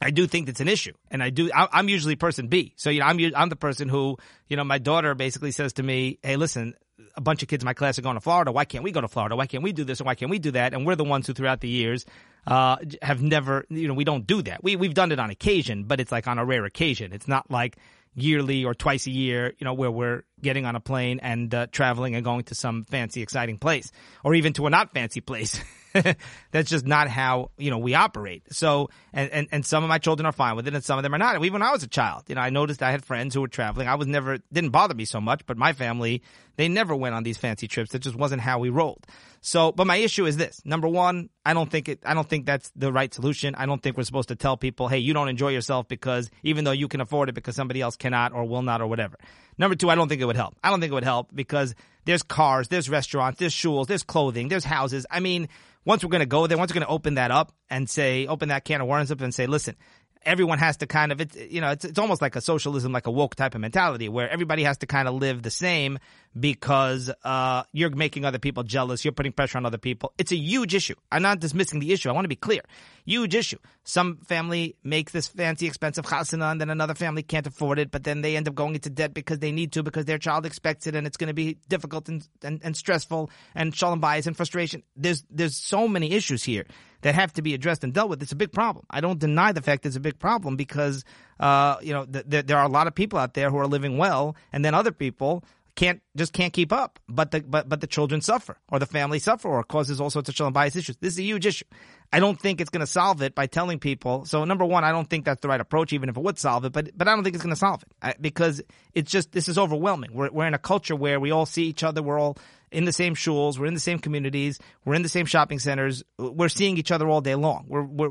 I 0.01 0.09
do 0.09 0.25
think 0.25 0.49
it's 0.49 0.59
an 0.59 0.67
issue, 0.67 0.93
and 1.11 1.21
I 1.21 1.29
do. 1.29 1.51
I'm 1.53 1.87
usually 1.87 2.15
person 2.15 2.47
B, 2.47 2.73
so 2.75 2.89
you 2.89 3.01
know, 3.01 3.05
I'm 3.05 3.19
I'm 3.35 3.49
the 3.49 3.55
person 3.55 3.87
who, 3.87 4.17
you 4.47 4.57
know, 4.57 4.63
my 4.63 4.79
daughter 4.79 5.13
basically 5.13 5.51
says 5.51 5.73
to 5.73 5.83
me, 5.83 6.17
"Hey, 6.23 6.37
listen, 6.37 6.73
a 7.15 7.21
bunch 7.21 7.43
of 7.43 7.49
kids 7.49 7.63
in 7.63 7.65
my 7.65 7.75
class 7.75 7.99
are 7.99 8.01
going 8.01 8.15
to 8.15 8.21
Florida. 8.21 8.51
Why 8.51 8.65
can't 8.65 8.83
we 8.83 8.91
go 8.91 9.01
to 9.01 9.07
Florida? 9.07 9.35
Why 9.35 9.45
can't 9.45 9.63
we 9.63 9.73
do 9.73 9.83
this 9.83 9.99
and 9.99 10.07
why 10.07 10.15
can't 10.15 10.31
we 10.31 10.39
do 10.39 10.51
that?" 10.51 10.73
And 10.73 10.87
we're 10.87 10.95
the 10.95 11.03
ones 11.03 11.27
who, 11.27 11.33
throughout 11.33 11.61
the 11.61 11.69
years, 11.69 12.05
uh, 12.47 12.77
have 13.03 13.21
never, 13.21 13.65
you 13.69 13.87
know, 13.87 13.93
we 13.93 14.03
don't 14.03 14.25
do 14.25 14.41
that. 14.41 14.63
We 14.63 14.75
we've 14.75 14.95
done 14.95 15.11
it 15.11 15.19
on 15.19 15.29
occasion, 15.29 15.83
but 15.83 15.99
it's 15.99 16.11
like 16.11 16.27
on 16.27 16.39
a 16.39 16.45
rare 16.45 16.65
occasion. 16.65 17.13
It's 17.13 17.27
not 17.27 17.51
like 17.51 17.77
yearly 18.13 18.65
or 18.65 18.73
twice 18.73 19.07
a 19.07 19.11
year, 19.11 19.53
you 19.57 19.65
know, 19.65 19.73
where 19.73 19.91
we're 19.91 20.23
getting 20.41 20.65
on 20.65 20.75
a 20.75 20.79
plane 20.79 21.19
and 21.21 21.53
uh, 21.53 21.67
traveling 21.71 22.15
and 22.15 22.23
going 22.23 22.43
to 22.43 22.55
some 22.55 22.83
fancy, 22.85 23.21
exciting 23.21 23.57
place, 23.57 23.91
or 24.23 24.33
even 24.35 24.53
to 24.53 24.67
a 24.67 24.69
not 24.69 24.93
fancy 24.93 25.21
place. 25.21 25.61
That's 26.51 26.69
just 26.69 26.85
not 26.85 27.07
how, 27.07 27.51
you 27.57 27.69
know, 27.69 27.77
we 27.77 27.95
operate. 27.95 28.43
So, 28.51 28.89
and, 29.13 29.29
and, 29.31 29.47
and 29.51 29.65
some 29.65 29.83
of 29.83 29.89
my 29.89 29.97
children 29.97 30.25
are 30.25 30.31
fine 30.31 30.55
with 30.55 30.67
it 30.67 30.73
and 30.73 30.83
some 30.83 30.97
of 30.97 31.03
them 31.03 31.13
are 31.13 31.17
not. 31.17 31.35
Even 31.37 31.53
when 31.53 31.61
I 31.61 31.71
was 31.71 31.83
a 31.83 31.87
child, 31.87 32.23
you 32.27 32.35
know, 32.35 32.41
I 32.41 32.49
noticed 32.49 32.81
I 32.81 32.91
had 32.91 33.03
friends 33.03 33.33
who 33.33 33.41
were 33.41 33.47
traveling. 33.47 33.87
I 33.87 33.95
was 33.95 34.07
never, 34.07 34.39
didn't 34.51 34.71
bother 34.71 34.93
me 34.93 35.05
so 35.05 35.21
much, 35.21 35.45
but 35.45 35.57
my 35.57 35.73
family, 35.73 36.21
they 36.55 36.67
never 36.67 36.95
went 36.95 37.15
on 37.15 37.23
these 37.23 37.37
fancy 37.37 37.67
trips. 37.67 37.91
That 37.91 37.99
just 37.99 38.15
wasn't 38.15 38.41
how 38.41 38.59
we 38.59 38.69
rolled. 38.69 39.05
So, 39.43 39.71
but 39.71 39.87
my 39.87 39.95
issue 39.95 40.27
is 40.27 40.37
this. 40.37 40.61
Number 40.65 40.87
one, 40.87 41.29
I 41.43 41.55
don't 41.55 41.69
think 41.69 41.89
it, 41.89 41.99
I 42.05 42.13
don't 42.13 42.29
think 42.29 42.45
that's 42.45 42.71
the 42.75 42.91
right 42.93 43.11
solution. 43.11 43.55
I 43.55 43.65
don't 43.65 43.81
think 43.81 43.97
we're 43.97 44.03
supposed 44.03 44.27
to 44.27 44.35
tell 44.35 44.55
people, 44.55 44.87
hey, 44.87 44.99
you 44.99 45.13
don't 45.13 45.29
enjoy 45.29 45.49
yourself 45.49 45.87
because 45.87 46.29
even 46.43 46.63
though 46.63 46.71
you 46.71 46.87
can 46.87 47.01
afford 47.01 47.27
it 47.27 47.33
because 47.33 47.55
somebody 47.55 47.81
else 47.81 47.95
cannot 47.95 48.33
or 48.33 48.45
will 48.45 48.61
not 48.61 48.81
or 48.81 48.87
whatever. 48.87 49.17
Number 49.57 49.75
two, 49.75 49.89
I 49.89 49.95
don't 49.95 50.07
think 50.09 50.21
it 50.21 50.25
would 50.25 50.35
help. 50.35 50.55
I 50.63 50.69
don't 50.69 50.79
think 50.79 50.91
it 50.91 50.93
would 50.93 51.03
help 51.03 51.29
because 51.33 51.73
there's 52.05 52.21
cars, 52.21 52.67
there's 52.67 52.87
restaurants, 52.87 53.39
there's 53.39 53.53
shuls, 53.53 53.87
there's 53.87 54.03
clothing, 54.03 54.47
there's 54.47 54.63
houses. 54.63 55.07
I 55.09 55.19
mean, 55.19 55.49
once 55.85 56.03
we're 56.03 56.11
going 56.11 56.19
to 56.19 56.27
go 56.27 56.45
there, 56.45 56.57
once 56.57 56.71
we're 56.71 56.79
going 56.79 56.87
to 56.87 56.93
open 56.93 57.15
that 57.15 57.31
up 57.31 57.51
and 57.69 57.89
say, 57.89 58.27
open 58.27 58.49
that 58.49 58.63
can 58.63 58.81
of 58.81 58.87
worms 58.87 59.11
up 59.11 59.21
and 59.21 59.33
say, 59.33 59.47
listen, 59.47 59.75
everyone 60.23 60.59
has 60.59 60.77
to 60.77 60.87
kind 60.87 61.11
of 61.11 61.21
it's 61.21 61.35
you 61.35 61.61
know 61.61 61.71
it's 61.71 61.85
it's 61.85 61.99
almost 61.99 62.21
like 62.21 62.35
a 62.35 62.41
socialism 62.41 62.91
like 62.91 63.07
a 63.07 63.11
woke 63.11 63.35
type 63.35 63.55
of 63.55 63.61
mentality 63.61 64.07
where 64.09 64.29
everybody 64.29 64.63
has 64.63 64.77
to 64.77 64.85
kind 64.85 65.07
of 65.07 65.15
live 65.15 65.41
the 65.41 65.51
same 65.51 65.99
because 66.39 67.11
uh, 67.25 67.63
you're 67.73 67.89
making 67.89 68.23
other 68.23 68.39
people 68.39 68.63
jealous. 68.63 69.03
You're 69.03 69.11
putting 69.11 69.33
pressure 69.33 69.57
on 69.57 69.65
other 69.65 69.77
people. 69.77 70.13
It's 70.17 70.31
a 70.31 70.37
huge 70.37 70.73
issue. 70.73 70.95
I'm 71.11 71.21
not 71.21 71.41
dismissing 71.41 71.79
the 71.79 71.91
issue. 71.91 72.09
I 72.09 72.13
want 72.13 72.23
to 72.23 72.29
be 72.29 72.37
clear. 72.37 72.61
Huge 73.05 73.35
issue. 73.35 73.57
Some 73.83 74.17
family 74.17 74.75
makes 74.83 75.11
this 75.11 75.27
fancy 75.27 75.65
expensive 75.65 76.05
chasana 76.05 76.51
and 76.51 76.61
then 76.61 76.69
another 76.69 76.95
family 76.95 77.23
can't 77.23 77.47
afford 77.47 77.79
it 77.79 77.91
but 77.91 78.03
then 78.03 78.21
they 78.21 78.37
end 78.37 78.47
up 78.47 78.55
going 78.55 78.75
into 78.75 78.89
debt 78.89 79.13
because 79.13 79.39
they 79.39 79.51
need 79.51 79.73
to 79.73 79.83
because 79.83 80.05
their 80.05 80.17
child 80.17 80.45
expects 80.45 80.87
it 80.87 80.95
and 80.95 81.05
it's 81.05 81.17
going 81.17 81.27
to 81.27 81.33
be 81.33 81.57
difficult 81.67 82.07
and, 82.07 82.27
and, 82.43 82.61
and 82.63 82.77
stressful 82.77 83.29
and 83.55 83.75
shalom 83.75 83.99
bayis 83.99 84.27
and 84.27 84.37
frustration. 84.37 84.83
There's 84.95 85.23
there's 85.29 85.57
so 85.57 85.87
many 85.87 86.11
issues 86.13 86.43
here 86.43 86.65
that 87.01 87.15
have 87.15 87.33
to 87.33 87.41
be 87.41 87.53
addressed 87.53 87.83
and 87.83 87.93
dealt 87.93 88.09
with. 88.09 88.21
It's 88.21 88.31
a 88.31 88.35
big 88.35 88.51
problem. 88.51 88.85
I 88.89 89.01
don't 89.01 89.19
deny 89.19 89.51
the 89.51 89.61
fact 89.61 89.85
it's 89.85 89.95
a 89.95 89.99
big 89.99 90.19
problem 90.19 90.55
because, 90.55 91.03
uh, 91.39 91.77
you 91.81 91.93
know, 91.93 92.05
th- 92.05 92.29
th- 92.29 92.45
there 92.45 92.57
are 92.57 92.65
a 92.65 92.69
lot 92.71 92.87
of 92.87 92.95
people 92.95 93.19
out 93.19 93.33
there 93.33 93.49
who 93.49 93.57
are 93.57 93.67
living 93.67 93.97
well, 93.97 94.35
and 94.51 94.63
then 94.63 94.73
other 94.73 94.91
people 94.91 95.43
can't 95.75 96.01
just 96.15 96.33
can't 96.33 96.53
keep 96.53 96.71
up. 96.71 96.99
But 97.07 97.31
the 97.31 97.41
but 97.41 97.69
but 97.69 97.81
the 97.81 97.87
children 97.87 98.21
suffer, 98.21 98.57
or 98.69 98.79
the 98.79 98.85
family 98.85 99.19
suffer, 99.19 99.47
or 99.47 99.63
causes 99.63 100.01
all 100.01 100.09
sorts 100.09 100.29
of 100.29 100.35
children 100.35 100.53
bias 100.53 100.75
issues. 100.75 100.97
This 100.97 101.13
is 101.13 101.19
a 101.19 101.23
huge 101.23 101.45
issue. 101.45 101.65
I 102.13 102.19
don't 102.19 102.39
think 102.39 102.59
it's 102.59 102.69
going 102.69 102.81
to 102.81 102.87
solve 102.87 103.21
it 103.21 103.35
by 103.35 103.47
telling 103.47 103.79
people. 103.79 104.25
So 104.25 104.43
number 104.43 104.65
one, 104.65 104.83
I 104.83 104.91
don't 104.91 105.09
think 105.09 105.23
that's 105.23 105.39
the 105.41 105.47
right 105.47 105.61
approach, 105.61 105.93
even 105.93 106.09
if 106.09 106.17
it 106.17 106.23
would 106.23 106.37
solve 106.37 106.65
it. 106.65 106.73
But 106.73 106.97
but 106.97 107.07
I 107.07 107.15
don't 107.15 107.23
think 107.23 107.35
it's 107.35 107.43
going 107.43 107.55
to 107.55 107.59
solve 107.59 107.83
it 107.83 107.89
I, 108.01 108.15
because 108.19 108.61
it's 108.93 109.09
just 109.11 109.31
this 109.31 109.47
is 109.47 109.57
overwhelming. 109.57 110.13
We're 110.13 110.29
we're 110.29 110.47
in 110.47 110.53
a 110.53 110.59
culture 110.59 110.95
where 110.95 111.19
we 111.19 111.31
all 111.31 111.45
see 111.45 111.63
each 111.63 111.83
other. 111.83 112.03
We're 112.03 112.19
all 112.19 112.37
in 112.71 112.85
the 112.85 112.93
same 112.93 113.15
shuls. 113.15 113.59
We're 113.59 113.65
in 113.65 113.73
the 113.73 113.79
same 113.79 113.99
communities. 113.99 114.59
We're 114.85 114.95
in 114.95 115.03
the 115.03 115.09
same 115.09 115.25
shopping 115.25 115.59
centers. 115.59 116.03
We're 116.17 116.49
seeing 116.49 116.77
each 116.77 116.91
other 116.91 117.07
all 117.07 117.21
day 117.21 117.35
long. 117.35 117.65
We're, 117.67 117.83
we're 117.83 118.09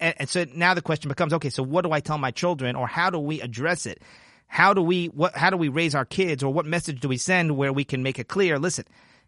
and 0.00 0.28
so 0.28 0.44
now 0.54 0.74
the 0.74 0.82
question 0.82 1.08
becomes, 1.08 1.32
okay, 1.34 1.50
so 1.50 1.62
what 1.62 1.84
do 1.84 1.92
I 1.92 2.00
tell 2.00 2.18
my 2.18 2.30
children, 2.30 2.76
or 2.76 2.86
how 2.86 3.10
do 3.10 3.18
we 3.18 3.40
address 3.40 3.86
it? 3.86 4.02
How 4.46 4.74
do 4.74 4.82
we 4.82 5.06
what? 5.06 5.34
How 5.34 5.48
do 5.48 5.56
we 5.56 5.68
raise 5.68 5.94
our 5.94 6.04
kids, 6.04 6.42
or 6.42 6.52
what 6.52 6.66
message 6.66 7.00
do 7.00 7.08
we 7.08 7.16
send 7.16 7.56
where 7.56 7.72
we 7.72 7.84
can 7.84 8.02
make 8.02 8.18
it 8.18 8.28
clear? 8.28 8.58
Listen, 8.58 8.84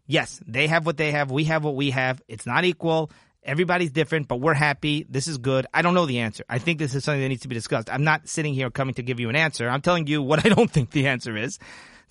yes, 0.06 0.40
they 0.46 0.66
have 0.66 0.84
what 0.84 0.98
they 0.98 1.12
have. 1.12 1.30
We 1.30 1.44
have 1.44 1.64
what 1.64 1.76
we 1.76 1.90
have. 1.90 2.20
It's 2.28 2.44
not 2.44 2.64
equal. 2.64 3.10
Everybody's 3.42 3.90
different, 3.90 4.26
but 4.28 4.36
we're 4.36 4.54
happy. 4.54 5.06
This 5.08 5.28
is 5.28 5.38
good. 5.38 5.66
I 5.72 5.82
don't 5.82 5.94
know 5.94 6.06
the 6.06 6.20
answer. 6.20 6.44
I 6.48 6.58
think 6.58 6.78
this 6.78 6.94
is 6.94 7.04
something 7.04 7.20
that 7.20 7.28
needs 7.28 7.42
to 7.42 7.48
be 7.48 7.54
discussed. 7.54 7.90
I'm 7.90 8.04
not 8.04 8.26
sitting 8.28 8.54
here 8.54 8.70
coming 8.70 8.94
to 8.94 9.02
give 9.02 9.20
you 9.20 9.28
an 9.28 9.36
answer. 9.36 9.68
I'm 9.68 9.82
telling 9.82 10.06
you 10.06 10.22
what 10.22 10.44
I 10.46 10.48
don't 10.48 10.70
think 10.70 10.90
the 10.90 11.06
answer 11.08 11.36
is. 11.36 11.58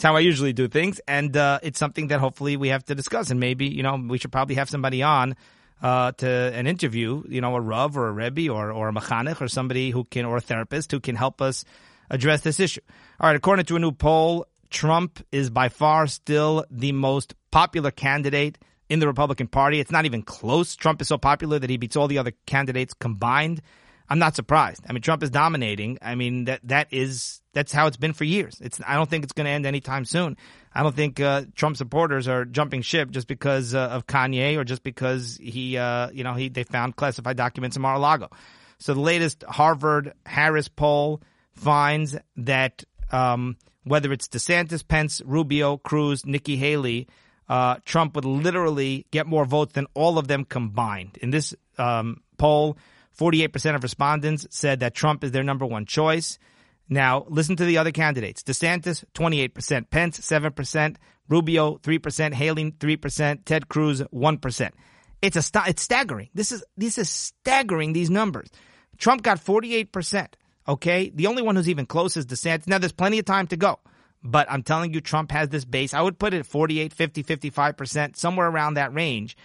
It's 0.04 0.10
how 0.10 0.18
I 0.18 0.20
usually 0.20 0.52
do 0.52 0.68
things, 0.68 1.00
and 1.08 1.38
uh, 1.38 1.60
it's 1.64 1.80
something 1.80 2.08
that 2.08 2.20
hopefully 2.20 2.58
we 2.58 2.68
have 2.68 2.84
to 2.88 2.94
discuss. 2.94 3.32
And 3.32 3.40
maybe 3.40 3.68
you 3.68 3.84
know 3.84 3.96
we 3.96 4.18
should 4.18 4.34
probably 4.34 4.56
have 4.56 4.70
somebody 4.70 5.02
on 5.02 5.38
uh, 5.82 6.12
to 6.12 6.28
an 6.28 6.68
interview, 6.68 7.24
you 7.30 7.40
know, 7.40 7.56
a 7.56 7.62
Rav 7.62 7.96
or 7.98 8.10
a 8.10 8.12
Rebbe 8.12 8.52
or 8.52 8.70
or 8.70 8.90
a 8.90 8.92
Mechanech 8.92 9.40
or 9.40 9.48
somebody 9.48 9.92
who 9.92 10.04
can 10.04 10.26
or 10.26 10.36
a 10.36 10.42
therapist 10.42 10.92
who 10.92 11.00
can 11.00 11.16
help 11.16 11.42
us 11.42 11.64
address 12.10 12.42
this 12.42 12.60
issue. 12.60 12.82
All 13.18 13.30
right, 13.30 13.38
according 13.38 13.64
to 13.68 13.78
a 13.78 13.80
new 13.80 13.94
poll, 13.94 14.46
Trump 14.70 15.26
is 15.32 15.50
by 15.50 15.70
far 15.70 16.06
still 16.08 16.66
the 16.70 16.92
most 16.92 17.34
popular 17.50 17.90
candidate 17.90 18.58
in 18.90 19.00
the 19.00 19.08
Republican 19.08 19.48
Party. 19.48 19.80
It's 19.80 19.90
not 19.90 20.04
even 20.04 20.22
close. 20.22 20.76
Trump 20.76 21.02
is 21.02 21.08
so 21.08 21.18
popular 21.18 21.60
that 21.60 21.70
he 21.70 21.78
beats 21.78 21.96
all 21.96 22.10
the 22.10 22.18
other 22.18 22.34
candidates 22.46 22.94
combined. 22.94 23.62
I'm 24.10 24.20
not 24.20 24.36
surprised. 24.36 24.84
I 24.86 24.92
mean, 24.92 25.02
Trump 25.02 25.24
is 25.24 25.30
dominating. 25.30 25.98
I 26.02 26.16
mean, 26.16 26.44
that 26.44 26.60
that 26.66 26.88
is 26.92 27.40
that's 27.54 27.72
how 27.72 27.88
it's 27.88 27.98
been 27.98 28.14
for 28.14 28.24
years. 28.24 28.60
It's 28.62 28.80
I 28.86 28.96
don't 28.96 29.10
think 29.10 29.24
it's 29.24 29.34
going 29.34 29.46
to 29.46 29.52
end 29.52 29.66
anytime 29.66 30.06
soon. 30.06 30.38
I 30.74 30.84
don't 30.84 30.96
think 30.96 31.20
uh, 31.20 31.44
Trump 31.56 31.78
supporters 31.78 32.28
are 32.28 32.46
jumping 32.46 32.82
ship 32.82 33.12
just 33.12 33.28
because 33.28 33.76
uh, 33.76 33.90
of 33.90 34.08
Kanye 34.08 34.58
or 34.58 34.64
just 34.64 34.84
because 34.84 35.38
he, 35.42 35.78
uh, 35.78 36.10
you 36.12 36.24
know, 36.24 36.34
he 36.34 36.50
they 36.50 36.64
found 36.64 36.96
classified 36.96 37.38
documents 37.38 37.76
in 37.76 37.82
Mar-a-Lago. 37.82 38.30
So 38.80 38.94
the 38.94 39.02
latest 39.02 39.44
Harvard 39.48 40.14
Harris 40.26 40.68
poll 40.68 41.22
finds 41.54 42.18
that 42.38 42.84
um, 43.12 43.58
whether 43.84 44.12
it's 44.12 44.28
DeSantis, 44.28 44.86
Pence, 44.86 45.22
Rubio, 45.24 45.78
Cruz, 45.78 46.26
Nikki 46.26 46.58
Haley, 46.58 47.08
uh, 47.48 47.76
Trump 47.86 48.16
would 48.16 48.26
literally 48.26 49.06
get 49.12 49.28
more 49.28 49.46
votes 49.46 49.74
than 49.74 49.86
all 49.94 50.18
of 50.18 50.28
them 50.28 50.44
combined. 50.44 51.18
In 51.22 51.30
this 51.30 51.54
um, 51.78 52.22
poll, 52.38 52.78
48% 53.18 53.76
of 53.76 53.84
respondents 53.84 54.48
said 54.50 54.80
that 54.80 54.96
Trump 54.96 55.24
is 55.24 55.32
their 55.32 55.44
number 55.44 55.66
one 55.66 55.86
choice. 55.86 56.40
Now, 56.94 57.26
listen 57.28 57.56
to 57.56 57.66
the 57.66 57.80
other 57.80 57.92
candidates. 57.92 58.44
DeSantis, 58.44 59.04
28%. 59.16 59.90
Pence, 59.90 60.20
7%. 60.20 60.96
Rubio, 61.28 61.78
3%. 61.80 62.34
Haley, 62.34 62.72
3%. 62.72 63.46
Ted 63.46 63.68
Cruz, 63.68 64.02
1%. 64.02 64.70
It's 65.24 65.36
a 65.36 65.42
st- 65.42 65.70
it's 65.70 65.82
staggering. 65.82 66.30
This 66.36 66.52
is 66.52 66.64
this 66.78 66.98
is 67.00 67.10
staggering 67.10 67.94
these 67.94 68.12
numbers. 68.12 68.50
Trump 68.98 69.24
got 69.24 69.44
48%. 69.44 70.28
Okay? 70.68 71.12
The 71.16 71.28
only 71.28 71.42
one 71.42 71.56
who's 71.56 71.70
even 71.70 71.88
close 71.88 72.16
is 72.16 72.28
DeSantis. 72.28 72.68
Now 72.68 72.78
there's 72.78 72.92
plenty 72.92 73.18
of 73.18 73.26
time 73.26 73.48
to 73.48 73.58
go. 73.58 73.80
But 74.22 74.52
I'm 74.52 74.62
telling 74.62 74.94
you 74.94 75.02
Trump 75.02 75.32
has 75.32 75.50
this 75.50 75.66
base. 75.66 75.96
I 75.96 76.02
would 76.02 76.20
put 76.20 76.36
it 76.36 76.42
at 76.42 76.46
48, 76.46 76.94
50, 76.94 77.24
55%, 77.24 78.16
somewhere 78.18 78.48
around 78.48 78.76
that 78.76 78.94
range. 78.94 79.36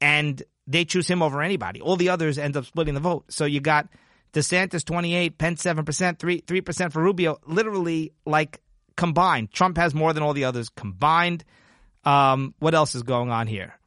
And 0.00 0.40
they 0.68 0.84
choose 0.84 1.08
him 1.08 1.20
over 1.20 1.42
anybody. 1.42 1.80
All 1.80 1.96
the 1.96 2.10
others 2.10 2.38
end 2.38 2.56
up 2.56 2.64
splitting 2.64 2.94
the 2.94 3.00
vote. 3.00 3.24
So 3.28 3.44
you 3.44 3.60
got 3.60 3.88
DeSantis 4.32 4.84
28, 4.84 5.36
Pence 5.38 5.62
7%, 5.62 6.18
3, 6.18 6.40
3% 6.40 6.92
for 6.92 7.02
Rubio, 7.02 7.38
literally 7.46 8.12
like 8.24 8.60
combined. 8.96 9.50
Trump 9.52 9.76
has 9.76 9.94
more 9.94 10.12
than 10.12 10.22
all 10.22 10.32
the 10.32 10.44
others 10.44 10.68
combined. 10.70 11.44
Um, 12.04 12.54
what 12.58 12.74
else 12.74 12.94
is 12.94 13.02
going 13.02 13.30
on 13.30 13.46
here? 13.46 13.78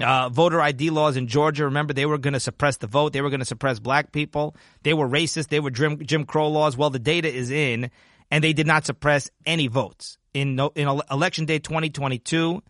Uh, 0.00 0.28
voter 0.30 0.60
ID 0.60 0.90
laws 0.90 1.16
in 1.16 1.28
Georgia. 1.28 1.66
Remember, 1.66 1.92
they 1.92 2.06
were 2.06 2.18
going 2.18 2.32
to 2.32 2.40
suppress 2.40 2.78
the 2.78 2.86
vote. 2.86 3.12
They 3.12 3.20
were 3.20 3.30
going 3.30 3.40
to 3.40 3.46
suppress 3.46 3.78
black 3.78 4.10
people. 4.10 4.56
They 4.82 4.94
were 4.94 5.08
racist. 5.08 5.48
They 5.48 5.60
were 5.60 5.70
Jim, 5.70 6.04
Jim 6.04 6.24
Crow 6.24 6.48
laws. 6.48 6.76
Well, 6.76 6.90
the 6.90 6.98
data 6.98 7.32
is 7.32 7.50
in, 7.50 7.90
and 8.30 8.42
they 8.42 8.52
did 8.52 8.66
not 8.66 8.86
suppress 8.86 9.30
any 9.46 9.68
votes 9.68 10.18
in 10.34 10.58
in 10.74 10.88
election 11.10 11.44
day 11.44 11.58
2022. 11.58 12.62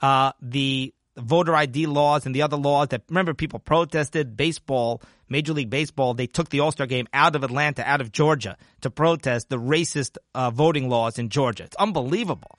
Uh, 0.00 0.32
the 0.40 0.94
voter 1.16 1.56
ID 1.56 1.86
laws 1.86 2.26
and 2.26 2.34
the 2.34 2.42
other 2.42 2.56
laws 2.56 2.88
that 2.88 3.02
remember 3.08 3.34
people 3.34 3.58
protested 3.58 4.36
baseball, 4.36 5.02
Major 5.28 5.52
League 5.52 5.70
Baseball. 5.70 6.14
They 6.14 6.26
took 6.26 6.48
the 6.48 6.60
All 6.60 6.72
Star 6.72 6.86
game 6.86 7.06
out 7.12 7.36
of 7.36 7.44
Atlanta, 7.44 7.88
out 7.88 8.00
of 8.00 8.12
Georgia 8.12 8.56
to 8.80 8.90
protest 8.90 9.48
the 9.48 9.58
racist 9.58 10.16
uh, 10.34 10.50
voting 10.50 10.88
laws 10.88 11.18
in 11.18 11.28
Georgia. 11.28 11.64
It's 11.64 11.76
unbelievable, 11.76 12.58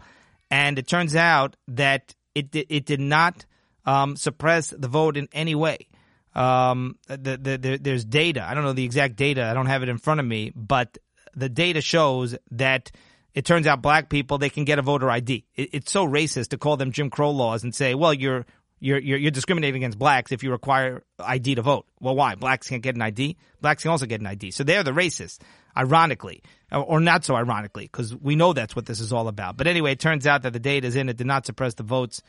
and 0.50 0.80
it 0.80 0.88
turns 0.88 1.16
out 1.16 1.56
that 1.68 2.16
it 2.36 2.50
it 2.54 2.86
did 2.86 3.00
not 3.00 3.46
um, 3.86 4.16
suppress 4.16 4.70
the 4.70 4.88
vote 4.88 5.18
in 5.18 5.28
any 5.32 5.56
way. 5.56 5.88
Um, 6.36 6.98
the, 7.08 7.38
the, 7.42 7.58
the, 7.58 7.78
there's 7.82 8.06
data. 8.06 8.46
I 8.48 8.54
don't 8.54 8.64
know 8.64 8.74
the 8.74 8.86
exact 8.86 9.16
data. 9.16 9.44
I 9.44 9.54
don't 9.54 9.66
have 9.66 9.84
it 9.84 9.90
in 9.90 9.98
front 9.98 10.20
of 10.20 10.26
me, 10.26 10.52
but 10.56 10.98
the 11.36 11.50
data 11.50 11.82
shows 11.82 12.36
that 12.52 12.92
it 13.34 13.46
turns 13.46 13.68
out 13.68 13.82
black 13.82 14.10
people 14.10 14.38
they 14.38 14.50
can 14.50 14.64
get 14.64 14.80
a 14.80 14.82
voter 14.82 15.10
ID. 15.10 15.46
It, 15.56 15.70
it's 15.74 15.92
so 15.92 16.08
racist 16.08 16.50
to 16.50 16.58
call 16.58 16.78
them 16.78 16.92
Jim 16.92 17.10
Crow 17.10 17.32
laws 17.32 17.64
and 17.64 17.74
say, 17.74 17.96
well, 17.96 18.14
you're 18.14 18.46
you're, 18.80 19.00
you're 19.00 19.18
you're 19.18 19.32
discriminating 19.32 19.84
against 19.84 20.00
blacks 20.00 20.32
if 20.32 20.44
you 20.44 20.52
require 20.52 21.04
ID 21.20 21.56
to 21.56 21.62
vote. 21.62 21.86
Well, 22.00 22.16
why? 22.16 22.36
Blacks 22.36 22.68
can't 22.68 22.82
get 22.82 22.96
an 22.96 23.02
ID. 23.02 23.38
Blacks 23.62 23.84
can 23.84 23.92
also 23.92 24.06
get 24.06 24.22
an 24.22 24.28
ID. 24.28 24.52
So 24.52 24.64
they're 24.64 24.84
the 24.84 24.92
racists, 24.92 25.40
ironically, 25.76 26.44
or 26.72 27.00
not 27.00 27.26
so 27.26 27.36
ironically, 27.36 27.84
because 27.84 28.16
we 28.16 28.36
know 28.36 28.54
that's 28.54 28.76
what 28.76 28.86
this 28.86 29.00
is 29.00 29.12
all 29.12 29.28
about. 29.28 29.58
But 29.58 29.68
anyway, 29.68 29.92
it 29.92 30.00
turns 30.00 30.26
out 30.26 30.44
that 30.44 30.54
the 30.54 30.60
data 30.60 30.88
is 30.88 30.96
in. 30.96 31.10
It 31.10 31.18
did 31.18 31.28
not 31.28 31.46
suppress 31.46 31.74
the 31.74 31.84
votes 31.84 32.22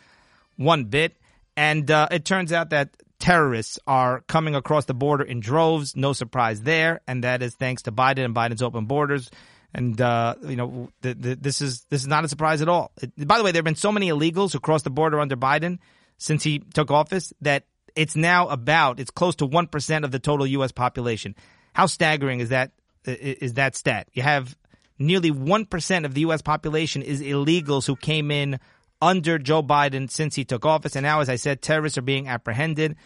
one 0.56 0.84
bit, 0.84 1.16
and 1.56 1.90
uh, 1.90 2.08
it 2.10 2.24
turns 2.24 2.52
out 2.52 2.70
that 2.70 2.90
terrorists 3.20 3.78
are 3.86 4.22
coming 4.22 4.54
across 4.56 4.86
the 4.86 4.94
border 4.94 5.22
in 5.22 5.40
droves. 5.40 5.94
No 5.94 6.12
surprise 6.12 6.62
there, 6.62 7.00
and 7.06 7.22
that 7.22 7.42
is 7.42 7.54
thanks 7.54 7.82
to 7.82 7.92
Biden 7.92 8.24
and 8.24 8.34
Biden's 8.34 8.62
open 8.62 8.86
borders. 8.86 9.30
And 9.72 10.00
uh, 10.00 10.34
you 10.42 10.56
know, 10.56 10.90
this 11.00 11.60
is 11.60 11.86
this 11.90 12.00
is 12.00 12.08
not 12.08 12.24
a 12.24 12.28
surprise 12.28 12.60
at 12.60 12.68
all. 12.68 12.90
It, 13.00 13.12
by 13.28 13.38
the 13.38 13.44
way, 13.44 13.52
there 13.52 13.60
have 13.60 13.64
been 13.64 13.76
so 13.76 13.92
many 13.92 14.08
illegals 14.08 14.52
who 14.52 14.58
crossed 14.58 14.82
the 14.82 14.90
border 14.90 15.20
under 15.20 15.36
Biden 15.36 15.78
since 16.20 16.44
he 16.44 16.60
took 16.60 16.92
office 16.92 17.32
that 17.40 17.64
it's 17.96 18.14
now 18.14 18.46
about 18.48 19.00
it's 19.00 19.10
close 19.10 19.34
to 19.36 19.46
one 19.46 19.66
percent 19.66 20.04
of 20.04 20.12
the 20.12 20.20
total 20.20 20.46
U.S. 20.46 20.70
population. 20.70 21.34
How 21.72 21.86
staggering 21.86 22.38
is 22.38 22.50
that? 22.50 22.70
Is 23.04 23.54
that 23.54 23.74
stat? 23.74 24.08
You 24.12 24.22
have 24.22 24.56
nearly 24.98 25.32
one 25.32 25.64
percent 25.64 26.04
of 26.04 26.14
the 26.14 26.20
U.S. 26.22 26.42
population 26.42 27.02
is 27.02 27.20
illegals 27.20 27.86
who 27.86 27.96
came 27.96 28.30
in 28.30 28.60
under 29.02 29.38
Joe 29.38 29.62
Biden 29.62 30.10
since 30.10 30.34
he 30.34 30.44
took 30.44 30.64
office, 30.64 30.94
and 30.94 31.02
now, 31.02 31.20
as 31.20 31.28
I 31.28 31.36
said, 31.36 31.62
terrorists 31.62 31.98
are 31.98 32.02
being 32.02 32.28
apprehended. 32.28 32.96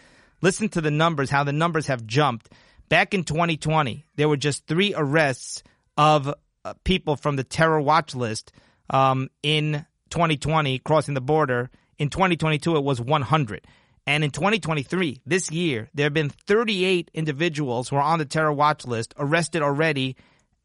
Listen 0.41 0.69
to 0.69 0.81
the 0.81 0.91
numbers, 0.91 1.29
how 1.29 1.43
the 1.43 1.53
numbers 1.53 1.87
have 1.87 2.05
jumped. 2.05 2.51
Back 2.89 3.13
in 3.13 3.23
2020, 3.23 4.05
there 4.15 4.29
were 4.29 4.37
just 4.37 4.67
three 4.67 4.93
arrests 4.95 5.63
of 5.97 6.31
uh, 6.65 6.73
people 6.83 7.15
from 7.15 7.37
the 7.37 7.43
terror 7.43 7.79
watch 7.81 8.13
list 8.13 8.51
um, 8.89 9.29
in 9.41 9.85
2020 10.09 10.79
crossing 10.79 11.13
the 11.13 11.21
border. 11.21 11.69
In 11.97 12.09
2022, 12.09 12.75
it 12.75 12.83
was 12.83 12.99
100. 13.01 13.65
And 14.07 14.23
in 14.23 14.31
2023, 14.31 15.21
this 15.25 15.49
year, 15.51 15.89
there 15.93 16.05
have 16.05 16.13
been 16.13 16.29
38 16.29 17.09
individuals 17.13 17.89
who 17.89 17.95
are 17.95 18.01
on 18.01 18.19
the 18.19 18.25
terror 18.25 18.53
watch 18.53 18.85
list 18.85 19.13
arrested 19.17 19.61
already 19.61 20.15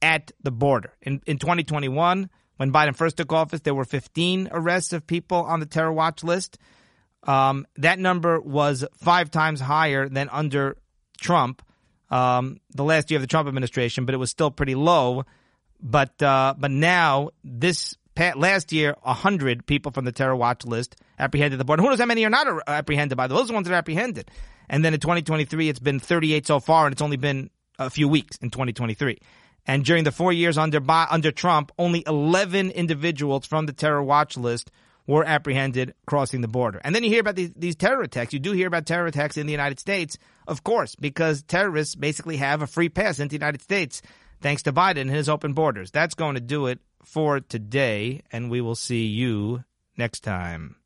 at 0.03 0.33
the 0.43 0.51
border. 0.51 0.93
In, 1.03 1.22
in 1.26 1.39
2021, 1.39 2.28
when 2.57 2.72
Biden 2.72 2.95
first 2.95 3.16
took 3.16 3.33
office, 3.33 3.61
there 3.61 3.74
were 3.74 3.87
15 3.87 4.49
arrests 4.53 4.93
of 4.93 5.07
people 5.07 5.39
on 5.39 5.61
the 5.61 5.66
terror 5.66 5.93
watch 5.93 6.22
list. 6.22 6.59
Um, 7.22 7.66
that 7.76 7.99
number 7.99 8.41
was 8.41 8.85
five 8.95 9.31
times 9.31 9.61
higher 9.61 10.09
than 10.09 10.28
under 10.31 10.76
Trump. 11.18 11.62
um, 12.11 12.61
the 12.74 12.85
last 12.85 13.11
year 13.11 13.18
of 13.18 13.22
the 13.22 13.28
Trump 13.28 13.49
administration, 13.49 14.05
but 14.05 14.14
it 14.14 14.18
was 14.18 14.31
still 14.31 14.51
pretty 14.51 14.74
low. 14.74 15.24
But 15.81 16.20
uh, 16.22 16.55
but 16.59 16.70
now 16.70 17.31
this 17.43 17.97
last 18.21 18.73
year, 18.73 18.95
hundred 19.03 19.66
people 19.66 19.93
from 19.93 20.05
the 20.05 20.12
terror 20.12 20.37
watch 20.37 20.64
list 20.64 20.97
apprehended 21.18 21.59
the 21.59 21.64
border. 21.64 21.83
Who 21.83 21.89
knows 21.89 22.01
how 22.01 22.07
many 22.07 22.25
are 22.25 22.31
not 22.31 22.47
apprehended 22.66 23.16
by 23.16 23.27
those 23.27 23.51
ones 23.51 23.66
that 23.66 23.75
are 23.75 23.79
apprehended? 23.79 24.31
And 24.68 24.85
then 24.85 24.95
in 24.95 25.01
2023, 25.01 25.68
it's 25.68 25.81
been 25.81 25.99
38 25.99 26.47
so 26.47 26.61
far, 26.61 26.87
and 26.87 26.93
it's 26.93 27.03
only 27.03 27.16
been 27.16 27.51
a 27.79 27.91
few 27.91 28.09
weeks 28.09 28.37
in 28.39 28.51
2023. 28.51 29.18
And 29.66 29.85
during 29.85 30.05
the 30.05 30.12
four 30.12 30.33
years 30.33 30.59
under 30.59 30.81
under 30.89 31.33
Trump, 31.33 31.73
only 31.79 32.05
11 32.07 32.71
individuals 32.71 33.47
from 33.47 33.66
the 33.66 33.73
terror 33.73 34.03
watch 34.03 34.37
list 34.37 34.71
were 35.07 35.25
apprehended 35.25 35.95
crossing 36.07 36.41
the 36.41 36.49
border. 36.49 36.81
And 36.85 36.95
then 36.95 37.03
you 37.03 37.11
hear 37.11 37.21
about 37.21 37.37
these, 37.37 37.53
these 37.57 37.77
terror 37.77 38.03
attacks. 38.03 38.33
You 38.33 38.39
do 38.39 38.53
hear 38.53 38.68
about 38.68 38.87
terror 38.87 39.07
attacks 39.07 39.37
in 39.37 39.47
the 39.47 39.53
United 39.53 39.81
States, 39.81 40.18
of 40.47 40.62
course, 40.62 40.95
because 40.95 41.43
terrorists 41.43 41.95
basically 41.95 42.37
have 42.37 42.62
a 42.62 42.66
free 42.66 42.89
pass 42.89 43.18
into 43.18 43.31
the 43.31 43.37
United 43.37 43.62
States 43.62 44.03
thanks 44.41 44.62
to 44.62 44.73
Biden 44.73 45.03
and 45.03 45.11
his 45.11 45.29
open 45.29 45.53
borders. 45.53 45.91
That's 45.91 46.14
going 46.14 46.35
to 46.35 46.41
do 46.41 46.66
it 46.66 46.81
for 47.05 47.40
today, 47.40 48.22
and 48.32 48.51
we 48.51 48.61
will 48.61 48.74
see 48.74 49.07
you 49.07 49.64
next 49.96 50.20
time. 50.20 50.80